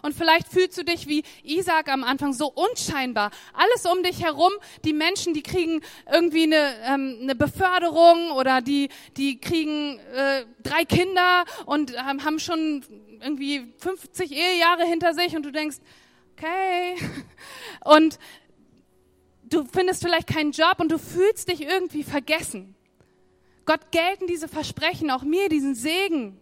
Und 0.01 0.13
vielleicht 0.13 0.47
fühlst 0.47 0.77
du 0.77 0.83
dich 0.83 1.07
wie 1.07 1.23
Isaac 1.43 1.89
am 1.89 2.03
Anfang 2.03 2.33
so 2.33 2.51
unscheinbar. 2.51 3.31
Alles 3.53 3.85
um 3.85 4.03
dich 4.03 4.23
herum, 4.23 4.51
die 4.85 4.93
Menschen, 4.93 5.33
die 5.33 5.43
kriegen 5.43 5.81
irgendwie 6.12 6.43
eine, 6.43 6.75
ähm, 6.85 7.19
eine 7.21 7.35
Beförderung 7.35 8.31
oder 8.31 8.62
die, 8.62 8.89
die 9.17 9.39
kriegen 9.39 9.99
äh, 10.13 10.45
drei 10.63 10.85
Kinder 10.85 11.45
und 11.65 11.93
ähm, 11.93 12.23
haben 12.23 12.39
schon 12.39 12.83
irgendwie 13.21 13.73
50 13.77 14.31
Ehejahre 14.31 14.85
hinter 14.85 15.13
sich 15.13 15.35
und 15.35 15.43
du 15.43 15.51
denkst, 15.51 15.77
okay. 16.38 16.95
Und 17.83 18.19
du 19.43 19.65
findest 19.65 20.03
vielleicht 20.03 20.27
keinen 20.27 20.51
Job 20.51 20.75
und 20.79 20.91
du 20.91 20.97
fühlst 20.97 21.49
dich 21.49 21.62
irgendwie 21.62 22.03
vergessen. 22.03 22.75
Gott 23.65 23.91
gelten 23.91 24.27
diese 24.27 24.47
Versprechen, 24.47 25.12
auch 25.12 25.23
mir 25.23 25.49
diesen 25.49 25.75
Segen. 25.75 26.38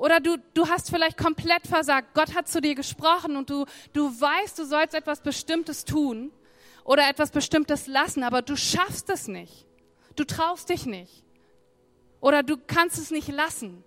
Oder 0.00 0.18
du, 0.18 0.38
du 0.54 0.66
hast 0.66 0.88
vielleicht 0.88 1.18
komplett 1.18 1.66
versagt. 1.66 2.14
Gott 2.14 2.34
hat 2.34 2.48
zu 2.48 2.62
dir 2.62 2.74
gesprochen 2.74 3.36
und 3.36 3.50
du, 3.50 3.66
du 3.92 4.08
weißt, 4.08 4.58
du 4.58 4.64
sollst 4.64 4.94
etwas 4.94 5.20
Bestimmtes 5.20 5.84
tun 5.84 6.32
oder 6.84 7.06
etwas 7.06 7.30
Bestimmtes 7.30 7.86
lassen, 7.86 8.22
aber 8.22 8.40
du 8.40 8.56
schaffst 8.56 9.10
es 9.10 9.28
nicht. 9.28 9.66
Du 10.16 10.24
traust 10.24 10.70
dich 10.70 10.86
nicht. 10.86 11.22
Oder 12.22 12.42
du 12.42 12.56
kannst 12.56 12.96
es 12.96 13.10
nicht 13.10 13.28
lassen. 13.28 13.84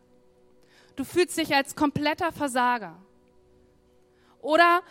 Du 0.95 1.03
fühlst 1.03 1.35
dich 1.35 1.55
als 1.55 1.75
kompletter 1.75 2.31
Versager. 2.31 2.95
Oder 4.39 4.83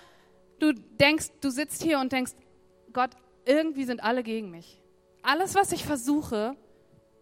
du 0.59 0.73
denkst, 0.73 1.27
du 1.41 1.51
sitzt 1.51 1.85
hier 1.85 2.01
und 2.01 2.11
denkst, 2.11 2.33
Gott, 2.93 3.11
irgendwie 3.45 3.85
sind 3.85 4.03
alle 4.03 4.25
gegen 4.25 4.51
mich. 4.51 4.83
Alles, 5.23 5.55
was 5.55 5.71
ich 5.71 5.85
versuche, 5.85 6.57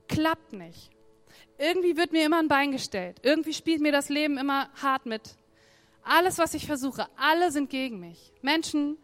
klappt 0.08 0.54
nicht. 0.54 0.90
Irgendwie 1.60 1.98
wird 1.98 2.12
mir 2.12 2.24
immer 2.24 2.38
ein 2.38 2.48
Bein 2.48 2.72
gestellt. 2.72 3.18
Irgendwie 3.22 3.52
spielt 3.52 3.82
mir 3.82 3.92
das 3.92 4.08
Leben 4.08 4.38
immer 4.38 4.70
hart 4.80 5.04
mit. 5.04 5.36
Alles, 6.02 6.38
was 6.38 6.54
ich 6.54 6.64
versuche, 6.64 7.06
alle 7.16 7.50
sind 7.52 7.68
gegen 7.68 8.00
mich. 8.00 8.32
Menschen, 8.40 8.96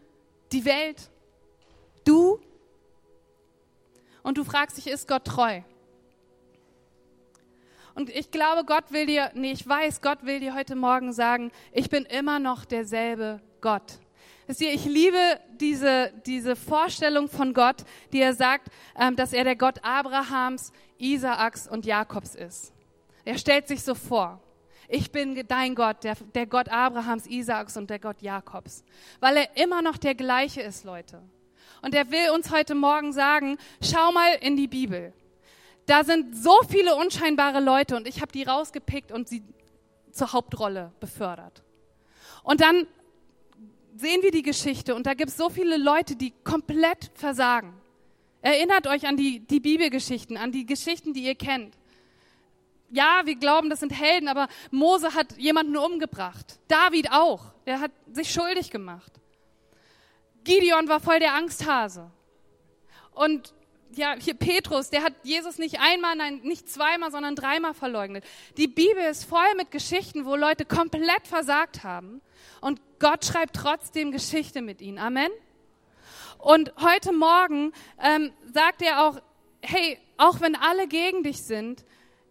die 0.53 0.65
Welt, 0.65 1.11
du. 2.07 2.41
Und 4.23 4.39
du 4.39 4.45
fragst 4.45 4.79
dich, 4.79 4.87
ist 4.87 5.07
Gott 5.07 5.27
treu? 5.27 5.61
Und 7.95 8.09
ich 8.09 8.31
glaube, 8.31 8.65
Gott 8.65 8.91
will 8.91 9.05
dir, 9.05 9.31
nee, 9.35 9.53
ich 9.53 9.69
weiß, 9.69 10.01
Gott 10.01 10.25
will 10.25 10.41
dir 10.41 10.55
heute 10.55 10.77
Morgen 10.77 11.13
sagen, 11.13 11.53
ich 11.73 11.91
bin 11.91 12.07
immer 12.07 12.39
noch 12.39 12.65
derselbe 12.65 13.43
Gott. 13.61 14.01
Wisst 14.47 14.61
ihr, 14.61 14.73
ich 14.73 14.85
liebe 14.85 15.41
diese, 15.61 16.13
diese 16.25 16.55
Vorstellung 16.55 17.29
von 17.29 17.53
Gott, 17.53 17.85
die 18.13 18.21
er 18.21 18.33
sagt, 18.33 18.69
ähm, 18.97 19.17
dass 19.17 19.33
er 19.33 19.45
der 19.45 19.57
Gott 19.57 19.81
Abrahams, 19.83 20.73
Isaaks 20.99 21.69
und 21.69 21.87
Jakobs 21.87 22.35
ist. 22.35 22.73
Er 23.25 23.39
stellt 23.39 23.69
sich 23.69 23.83
so 23.83 23.95
vor. 23.95 24.41
Ich 24.89 25.11
bin 25.11 25.47
dein 25.49 25.75
Gott, 25.75 26.05
der, 26.05 26.17
der 26.35 26.47
Gott 26.47 26.69
Abrahams, 26.69 27.27
Isaaks 27.27 27.77
und 27.77 27.91
der 27.91 27.99
Gott 27.99 28.23
Jakobs. 28.23 28.85
Weil 29.21 29.37
er 29.39 29.57
immer 29.57 29.83
noch 29.83 29.97
der 29.97 30.15
gleiche 30.15 30.63
ist, 30.63 30.85
Leute. 30.85 31.21
Und 31.83 31.95
er 31.95 32.11
will 32.11 32.31
uns 32.35 32.51
heute 32.51 32.75
Morgen 32.75 33.13
sagen, 33.13 33.59
schau 33.83 34.13
mal 34.13 34.35
in 34.41 34.57
die 34.57 34.69
Bibel. 34.69 35.13
Da 35.87 36.05
sind 36.05 36.37
so 36.37 36.61
viele 36.69 36.97
unscheinbare 36.97 37.61
Leute 37.61 37.97
und 37.97 38.09
ich 38.09 38.21
habe 38.21 38.33
die 38.33 38.43
rausgepickt 38.43 39.13
und 39.13 39.29
sie 39.29 39.43
zur 40.11 40.33
Hauptrolle 40.33 40.93
befördert. 41.01 41.63
Und 42.43 42.61
dann 42.61 42.87
sehen 43.97 44.23
wir 44.23 44.31
die 44.31 44.43
Geschichte 44.43 44.95
und 44.95 45.07
da 45.07 45.15
gibt 45.15 45.31
es 45.31 45.37
so 45.37 45.49
viele 45.49 45.77
Leute, 45.77 46.17
die 46.17 46.33
komplett 46.45 47.11
versagen. 47.15 47.75
Erinnert 48.47 48.87
euch 48.87 49.09
an 49.09 49.17
die, 49.17 49.41
die 49.41 49.59
Bibelgeschichten, 49.59 50.37
an 50.37 50.53
die 50.53 50.67
Geschichten, 50.67 51.13
die 51.13 51.25
ihr 51.25 51.35
kennt. 51.35 51.75
Ja, 52.91 53.23
wir 53.25 53.35
glauben, 53.35 53.71
das 53.71 53.81
sind 53.81 53.91
Helden, 53.91 54.29
aber 54.29 54.47
Mose 54.71 55.15
hat 55.15 55.37
jemanden 55.37 55.77
umgebracht. 55.77 56.61
David 56.69 57.11
auch. 57.11 57.47
Der 57.67 57.81
hat 57.81 57.91
sich 58.13 58.31
schuldig 58.33 58.71
gemacht. 58.71 59.11
Gideon 60.45 60.87
war 60.87 61.01
voll 61.01 61.19
der 61.19 61.35
Angsthase. 61.35 62.09
Und 63.15 63.53
ja, 63.97 64.15
hier 64.17 64.35
Petrus, 64.35 64.91
der 64.91 65.03
hat 65.03 65.15
Jesus 65.25 65.59
nicht 65.59 65.81
einmal, 65.81 66.15
nein, 66.15 66.41
nicht 66.45 66.69
zweimal, 66.69 67.11
sondern 67.11 67.35
dreimal 67.35 67.75
verleugnet. 67.75 68.23
Die 68.59 68.69
Bibel 68.69 69.03
ist 69.11 69.25
voll 69.25 69.57
mit 69.57 69.73
Geschichten, 69.73 70.25
wo 70.25 70.37
Leute 70.37 70.65
komplett 70.65 71.27
versagt 71.27 71.83
haben. 71.83 72.21
Und 72.61 72.81
Gott 73.01 73.25
schreibt 73.25 73.57
trotzdem 73.57 74.13
Geschichte 74.13 74.63
mit 74.63 74.81
ihnen. 74.81 75.01
Amen. 75.01 75.33
Und 76.47 76.73
heute 76.81 77.13
Morgen 77.13 77.73
ähm, 78.01 78.31
sagt 78.55 78.81
er 78.81 79.03
auch, 79.03 79.21
hey, 79.63 79.99
auch 80.17 80.41
wenn 80.41 80.55
alle 80.55 80.87
gegen 80.87 81.25
dich 81.25 81.43
sind, 81.43 81.85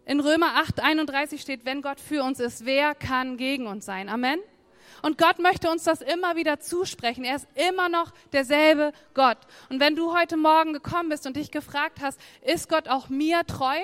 in 0.06 0.20
Römer 0.20 0.54
8, 0.54 0.80
31 0.80 1.38
steht, 1.42 1.66
wenn 1.66 1.82
Gott 1.82 2.00
für 2.00 2.22
uns 2.22 2.40
ist, 2.40 2.64
wer 2.64 2.94
kann 2.94 3.36
gegen 3.36 3.66
uns 3.66 3.84
sein? 3.84 4.08
Amen. 4.08 4.40
Und 5.02 5.18
Gott 5.18 5.38
möchte 5.38 5.70
uns 5.70 5.84
das 5.84 6.00
immer 6.00 6.34
wieder 6.34 6.60
zusprechen. 6.60 7.24
Er 7.24 7.36
ist 7.36 7.46
immer 7.68 7.90
noch 7.90 8.10
derselbe 8.32 8.92
Gott. 9.12 9.36
Und 9.68 9.80
wenn 9.80 9.96
du 9.96 10.16
heute 10.16 10.38
Morgen 10.38 10.72
gekommen 10.72 11.10
bist 11.10 11.26
und 11.26 11.36
dich 11.36 11.50
gefragt 11.50 11.98
hast, 12.00 12.18
ist 12.40 12.70
Gott 12.70 12.88
auch 12.88 13.10
mir 13.10 13.44
treu? 13.44 13.76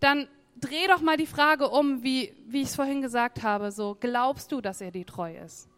Dann 0.00 0.26
dreh 0.58 0.86
doch 0.86 1.02
mal 1.02 1.18
die 1.18 1.26
Frage 1.26 1.68
um, 1.68 2.02
wie, 2.02 2.34
wie 2.46 2.62
ich 2.62 2.68
es 2.68 2.76
vorhin 2.76 3.02
gesagt 3.02 3.42
habe. 3.42 3.72
So, 3.72 3.94
glaubst 4.00 4.52
du, 4.52 4.62
dass 4.62 4.80
er 4.80 4.90
dir 4.90 5.04
treu 5.04 5.36
ist? 5.36 5.68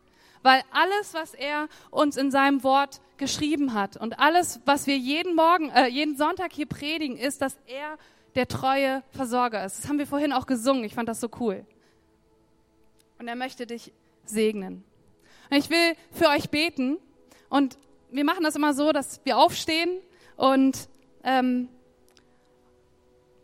Weil 0.48 0.62
alles, 0.70 1.12
was 1.12 1.34
er 1.34 1.68
uns 1.90 2.16
in 2.16 2.30
seinem 2.30 2.62
Wort 2.62 3.02
geschrieben 3.18 3.74
hat 3.74 3.98
und 3.98 4.18
alles, 4.18 4.60
was 4.64 4.86
wir 4.86 4.96
jeden 4.96 5.36
Morgen, 5.36 5.68
äh, 5.68 5.88
jeden 5.88 6.16
Sonntag 6.16 6.54
hier 6.54 6.64
predigen, 6.64 7.18
ist, 7.18 7.42
dass 7.42 7.58
er 7.66 7.98
der 8.34 8.48
treue 8.48 9.02
Versorger 9.10 9.62
ist. 9.66 9.78
Das 9.78 9.90
haben 9.90 9.98
wir 9.98 10.06
vorhin 10.06 10.32
auch 10.32 10.46
gesungen. 10.46 10.84
Ich 10.84 10.94
fand 10.94 11.06
das 11.06 11.20
so 11.20 11.28
cool. 11.38 11.66
Und 13.18 13.28
er 13.28 13.36
möchte 13.36 13.66
dich 13.66 13.92
segnen. 14.24 14.84
Und 15.50 15.58
ich 15.58 15.68
will 15.68 15.94
für 16.12 16.28
euch 16.28 16.48
beten. 16.48 16.96
Und 17.50 17.76
wir 18.10 18.24
machen 18.24 18.42
das 18.42 18.56
immer 18.56 18.72
so, 18.72 18.92
dass 18.92 19.20
wir 19.24 19.36
aufstehen 19.36 19.90
und 20.38 20.88
ähm, 21.24 21.68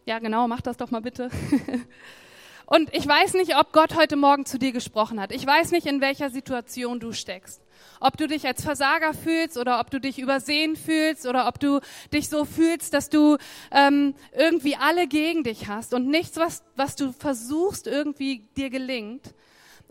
ja, 0.06 0.20
genau, 0.20 0.48
mach 0.48 0.62
das 0.62 0.78
doch 0.78 0.90
mal 0.90 1.02
bitte. 1.02 1.28
Und 2.66 2.94
ich 2.94 3.06
weiß 3.06 3.34
nicht, 3.34 3.56
ob 3.56 3.72
Gott 3.72 3.94
heute 3.94 4.16
Morgen 4.16 4.46
zu 4.46 4.58
dir 4.58 4.72
gesprochen 4.72 5.20
hat. 5.20 5.32
Ich 5.32 5.46
weiß 5.46 5.70
nicht, 5.70 5.86
in 5.86 6.00
welcher 6.00 6.30
Situation 6.30 6.98
du 6.98 7.12
steckst. 7.12 7.60
Ob 8.00 8.16
du 8.16 8.26
dich 8.26 8.46
als 8.46 8.64
Versager 8.64 9.12
fühlst 9.12 9.58
oder 9.58 9.80
ob 9.80 9.90
du 9.90 10.00
dich 10.00 10.18
übersehen 10.18 10.74
fühlst 10.76 11.26
oder 11.26 11.46
ob 11.46 11.60
du 11.60 11.80
dich 12.12 12.28
so 12.28 12.44
fühlst, 12.44 12.94
dass 12.94 13.10
du 13.10 13.36
ähm, 13.70 14.14
irgendwie 14.32 14.76
alle 14.76 15.06
gegen 15.06 15.44
dich 15.44 15.68
hast 15.68 15.92
und 15.92 16.08
nichts, 16.08 16.38
was, 16.38 16.62
was 16.76 16.96
du 16.96 17.12
versuchst, 17.12 17.86
irgendwie 17.86 18.46
dir 18.56 18.70
gelingt. 18.70 19.34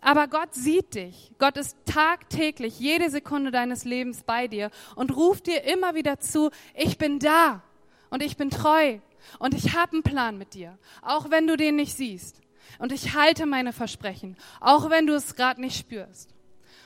Aber 0.02 0.28
Gott 0.28 0.54
sieht 0.54 0.96
dich. 0.96 1.32
Gott 1.38 1.58
ist 1.58 1.78
tagtäglich, 1.86 2.80
jede 2.80 3.10
Sekunde 3.10 3.52
deines 3.52 3.86
Lebens 3.86 4.24
bei 4.24 4.48
dir 4.48 4.70
und 4.96 5.16
ruft 5.16 5.48
dir 5.48 5.64
immer 5.64 5.96
wieder 5.96 6.20
zu, 6.20 6.50
ich 6.74 6.98
bin 6.98 7.20
da 7.20 7.62
und 8.10 8.24
ich 8.24 8.36
bin 8.36 8.50
treu 8.50 8.98
und 9.40 9.54
ich 9.54 9.76
habe 9.76 9.94
einen 9.94 10.04
Plan 10.04 10.38
mit 10.38 10.56
dir, 10.56 10.78
auch 11.02 11.30
wenn 11.30 11.48
du 11.48 11.56
den 11.56 11.76
nicht 11.76 11.96
siehst. 11.96 12.43
Und 12.80 12.92
ich 12.92 13.16
halte 13.16 13.46
meine 13.46 13.74
Versprechen, 13.74 14.38
auch 14.60 14.90
wenn 14.90 15.08
du 15.08 15.14
es 15.14 15.36
gerade 15.36 15.62
nicht 15.62 15.78
spürst. 15.78 16.34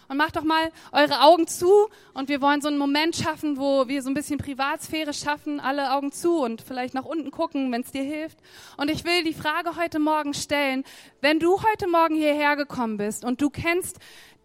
Und 0.10 0.18
macht 0.18 0.38
doch 0.38 0.44
mal 0.44 0.72
eure 0.94 1.22
Augen 1.22 1.48
zu 1.48 1.90
und 2.14 2.30
wir 2.30 2.40
wollen 2.40 2.62
so 2.62 2.70
einen 2.70 2.78
Moment 2.78 3.16
schaffen, 3.18 3.58
wo 3.58 3.90
wir 3.90 4.02
so 4.02 4.10
ein 4.10 4.14
bisschen 4.14 4.38
Privatsphäre 4.38 5.14
schaffen, 5.14 5.60
alle 5.60 5.92
Augen 5.92 6.14
zu 6.14 6.40
und 6.40 6.62
vielleicht 6.62 6.94
nach 6.94 7.04
unten 7.04 7.30
gucken, 7.30 7.72
wenn 7.74 7.82
es 7.82 7.92
dir 7.92 8.04
hilft. 8.04 8.38
Und 8.78 8.90
ich 8.90 9.04
will 9.04 9.24
die 9.24 9.34
Frage 9.34 9.76
heute 9.76 10.00
Morgen 10.00 10.34
stellen, 10.34 10.86
wenn 11.20 11.40
du 11.40 11.62
heute 11.62 11.90
Morgen 11.90 12.16
hierher 12.16 12.56
gekommen 12.56 12.96
bist 12.96 13.26
und 13.26 13.42
du 13.42 13.50
kennst 13.50 13.98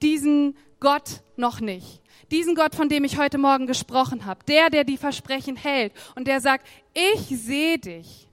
diesen 0.03 0.57
Gott 0.81 1.23
noch 1.37 1.61
nicht, 1.61 2.01
diesen 2.33 2.57
Gott, 2.57 2.75
von 2.75 2.89
dem 2.89 3.05
ich 3.05 3.17
heute 3.17 3.39
Morgen 3.39 3.69
gesprochen 3.69 4.25
habe, 4.25 4.45
der, 4.47 4.69
der 4.69 4.83
die 4.83 4.97
Versprechen 4.97 5.55
hält 5.55 5.93
und 6.17 6.27
der 6.27 6.41
sagt, 6.41 6.67
ich 6.93 7.21
sehe 7.29 7.79
dich. 7.79 8.29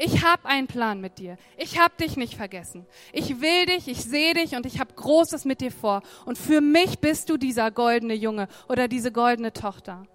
Ich 0.00 0.24
habe 0.24 0.44
einen 0.44 0.68
Plan 0.68 1.00
mit 1.00 1.18
dir. 1.18 1.36
Ich 1.56 1.80
habe 1.80 1.92
dich 2.00 2.16
nicht 2.16 2.36
vergessen. 2.36 2.86
Ich 3.12 3.40
will 3.40 3.66
dich, 3.66 3.88
ich 3.88 4.00
sehe 4.04 4.32
dich 4.32 4.54
und 4.54 4.64
ich 4.64 4.78
habe 4.78 4.94
Großes 4.94 5.44
mit 5.44 5.60
dir 5.60 5.72
vor. 5.72 6.02
Und 6.24 6.38
für 6.38 6.60
mich 6.60 7.00
bist 7.00 7.28
du 7.30 7.36
dieser 7.36 7.72
goldene 7.72 8.14
Junge 8.14 8.46
oder 8.68 8.86
diese 8.86 9.10
goldene 9.10 9.52
Tochter. 9.52 10.06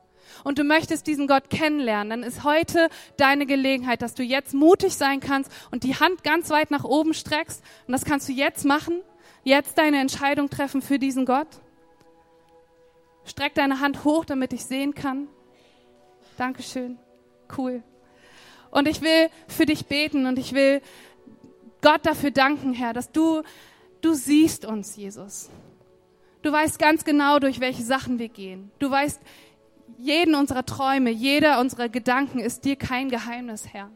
Und 0.46 0.58
du 0.58 0.64
möchtest 0.64 1.06
diesen 1.06 1.28
Gott 1.28 1.50
kennenlernen, 1.50 2.10
dann 2.12 2.24
ist 2.24 2.46
heute 2.46 2.88
deine 3.18 3.46
Gelegenheit, 3.46 4.02
dass 4.02 4.16
du 4.16 4.24
jetzt 4.24 4.54
mutig 4.54 4.96
sein 4.96 5.20
kannst 5.20 5.52
und 5.70 5.84
die 5.84 5.96
Hand 5.96 6.24
ganz 6.24 6.50
weit 6.50 6.72
nach 6.72 6.86
oben 6.86 7.14
streckst. 7.14 7.62
Und 7.86 7.92
das 7.92 8.06
kannst 8.06 8.30
du 8.30 8.32
jetzt 8.32 8.64
machen. 8.64 9.02
Jetzt 9.44 9.78
deine 9.78 10.00
Entscheidung 10.00 10.50
treffen 10.50 10.82
für 10.82 10.98
diesen 10.98 11.26
Gott. 11.26 11.50
Streck 13.26 13.54
deine 13.54 13.82
Hand 13.82 14.06
hoch, 14.06 14.24
damit 14.24 14.54
ich 14.54 14.64
sehen 14.64 14.96
kann. 14.96 15.28
Dankeschön. 16.38 16.98
Cool. 17.58 17.84
Und 18.74 18.88
ich 18.88 19.02
will 19.04 19.30
für 19.48 19.68
dich 19.68 19.86
beten 19.86 20.26
und 20.26 20.40
ich 20.40 20.54
will 20.54 20.82
Gott 21.82 22.08
dafür 22.08 22.32
danken, 22.32 22.74
Herr, 22.74 22.92
dass 22.92 23.12
du, 23.12 23.44
du 24.02 24.16
siehst 24.16 24.66
uns, 24.66 24.96
Jesus. 24.96 25.52
Du 26.42 26.52
weißt 26.52 26.80
ganz 26.80 27.06
genau, 27.06 27.38
durch 27.38 27.60
welche 27.60 27.84
Sachen 27.84 28.18
wir 28.18 28.30
gehen. 28.30 28.72
Du 28.80 28.90
weißt 28.90 29.22
jeden 30.00 30.34
unserer 30.34 30.66
Träume, 30.66 31.12
jeder 31.12 31.60
unserer 31.60 31.88
Gedanken 31.88 32.40
ist 32.40 32.66
dir 32.66 32.76
kein 32.76 33.10
Geheimnis, 33.10 33.68
Herr. 33.72 33.92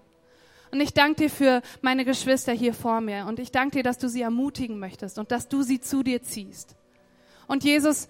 Und 0.69 0.79
ich 0.79 0.93
danke 0.93 1.23
dir 1.23 1.29
für 1.31 1.63
meine 1.81 2.05
Geschwister 2.05 2.53
hier 2.53 2.75
vor 2.75 3.01
mir. 3.01 3.25
Und 3.25 3.39
ich 3.39 3.51
danke 3.51 3.77
dir, 3.77 3.83
dass 3.83 3.97
du 3.97 4.07
sie 4.07 4.21
ermutigen 4.21 4.77
möchtest 4.77 5.17
und 5.17 5.31
dass 5.31 5.47
du 5.47 5.63
sie 5.63 5.81
zu 5.81 6.03
dir 6.03 6.21
ziehst. 6.21 6.75
Und 7.47 7.63
Jesus, 7.63 8.07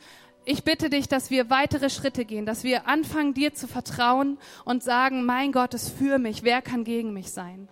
ich 0.48 0.64
bitte 0.64 0.90
dich, 0.90 1.10
dass 1.10 1.30
wir 1.30 1.50
weitere 1.50 1.90
Schritte 1.90 2.24
gehen, 2.24 2.46
dass 2.46 2.64
wir 2.64 2.88
anfangen, 2.88 3.34
dir 3.34 3.54
zu 3.54 3.68
vertrauen 3.68 4.38
und 4.64 4.82
sagen, 4.82 5.26
mein 5.26 5.52
Gott 5.52 5.74
ist 5.74 5.90
für 5.90 6.20
mich, 6.20 6.42
wer 6.44 6.62
kann 6.62 6.86
gegen 6.86 7.12
mich 7.12 7.32
sein? 7.32 7.68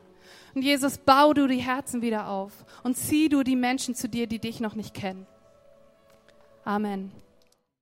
Und 0.53 0.61
Jesus, 0.61 0.97
bau 0.97 1.34
du 1.34 1.47
die 1.47 1.61
Herzen 1.61 2.01
wieder 2.01 2.28
auf 2.28 2.51
und 2.84 2.97
zieh 2.97 3.30
du 3.30 3.43
die 3.43 3.55
Menschen 3.55 3.95
zu 3.95 4.09
dir, 4.09 4.28
die 4.28 4.39
dich 4.39 4.59
noch 4.59 4.76
nicht 4.76 4.93
kennen. 4.93 5.26
Amen. 6.65 7.11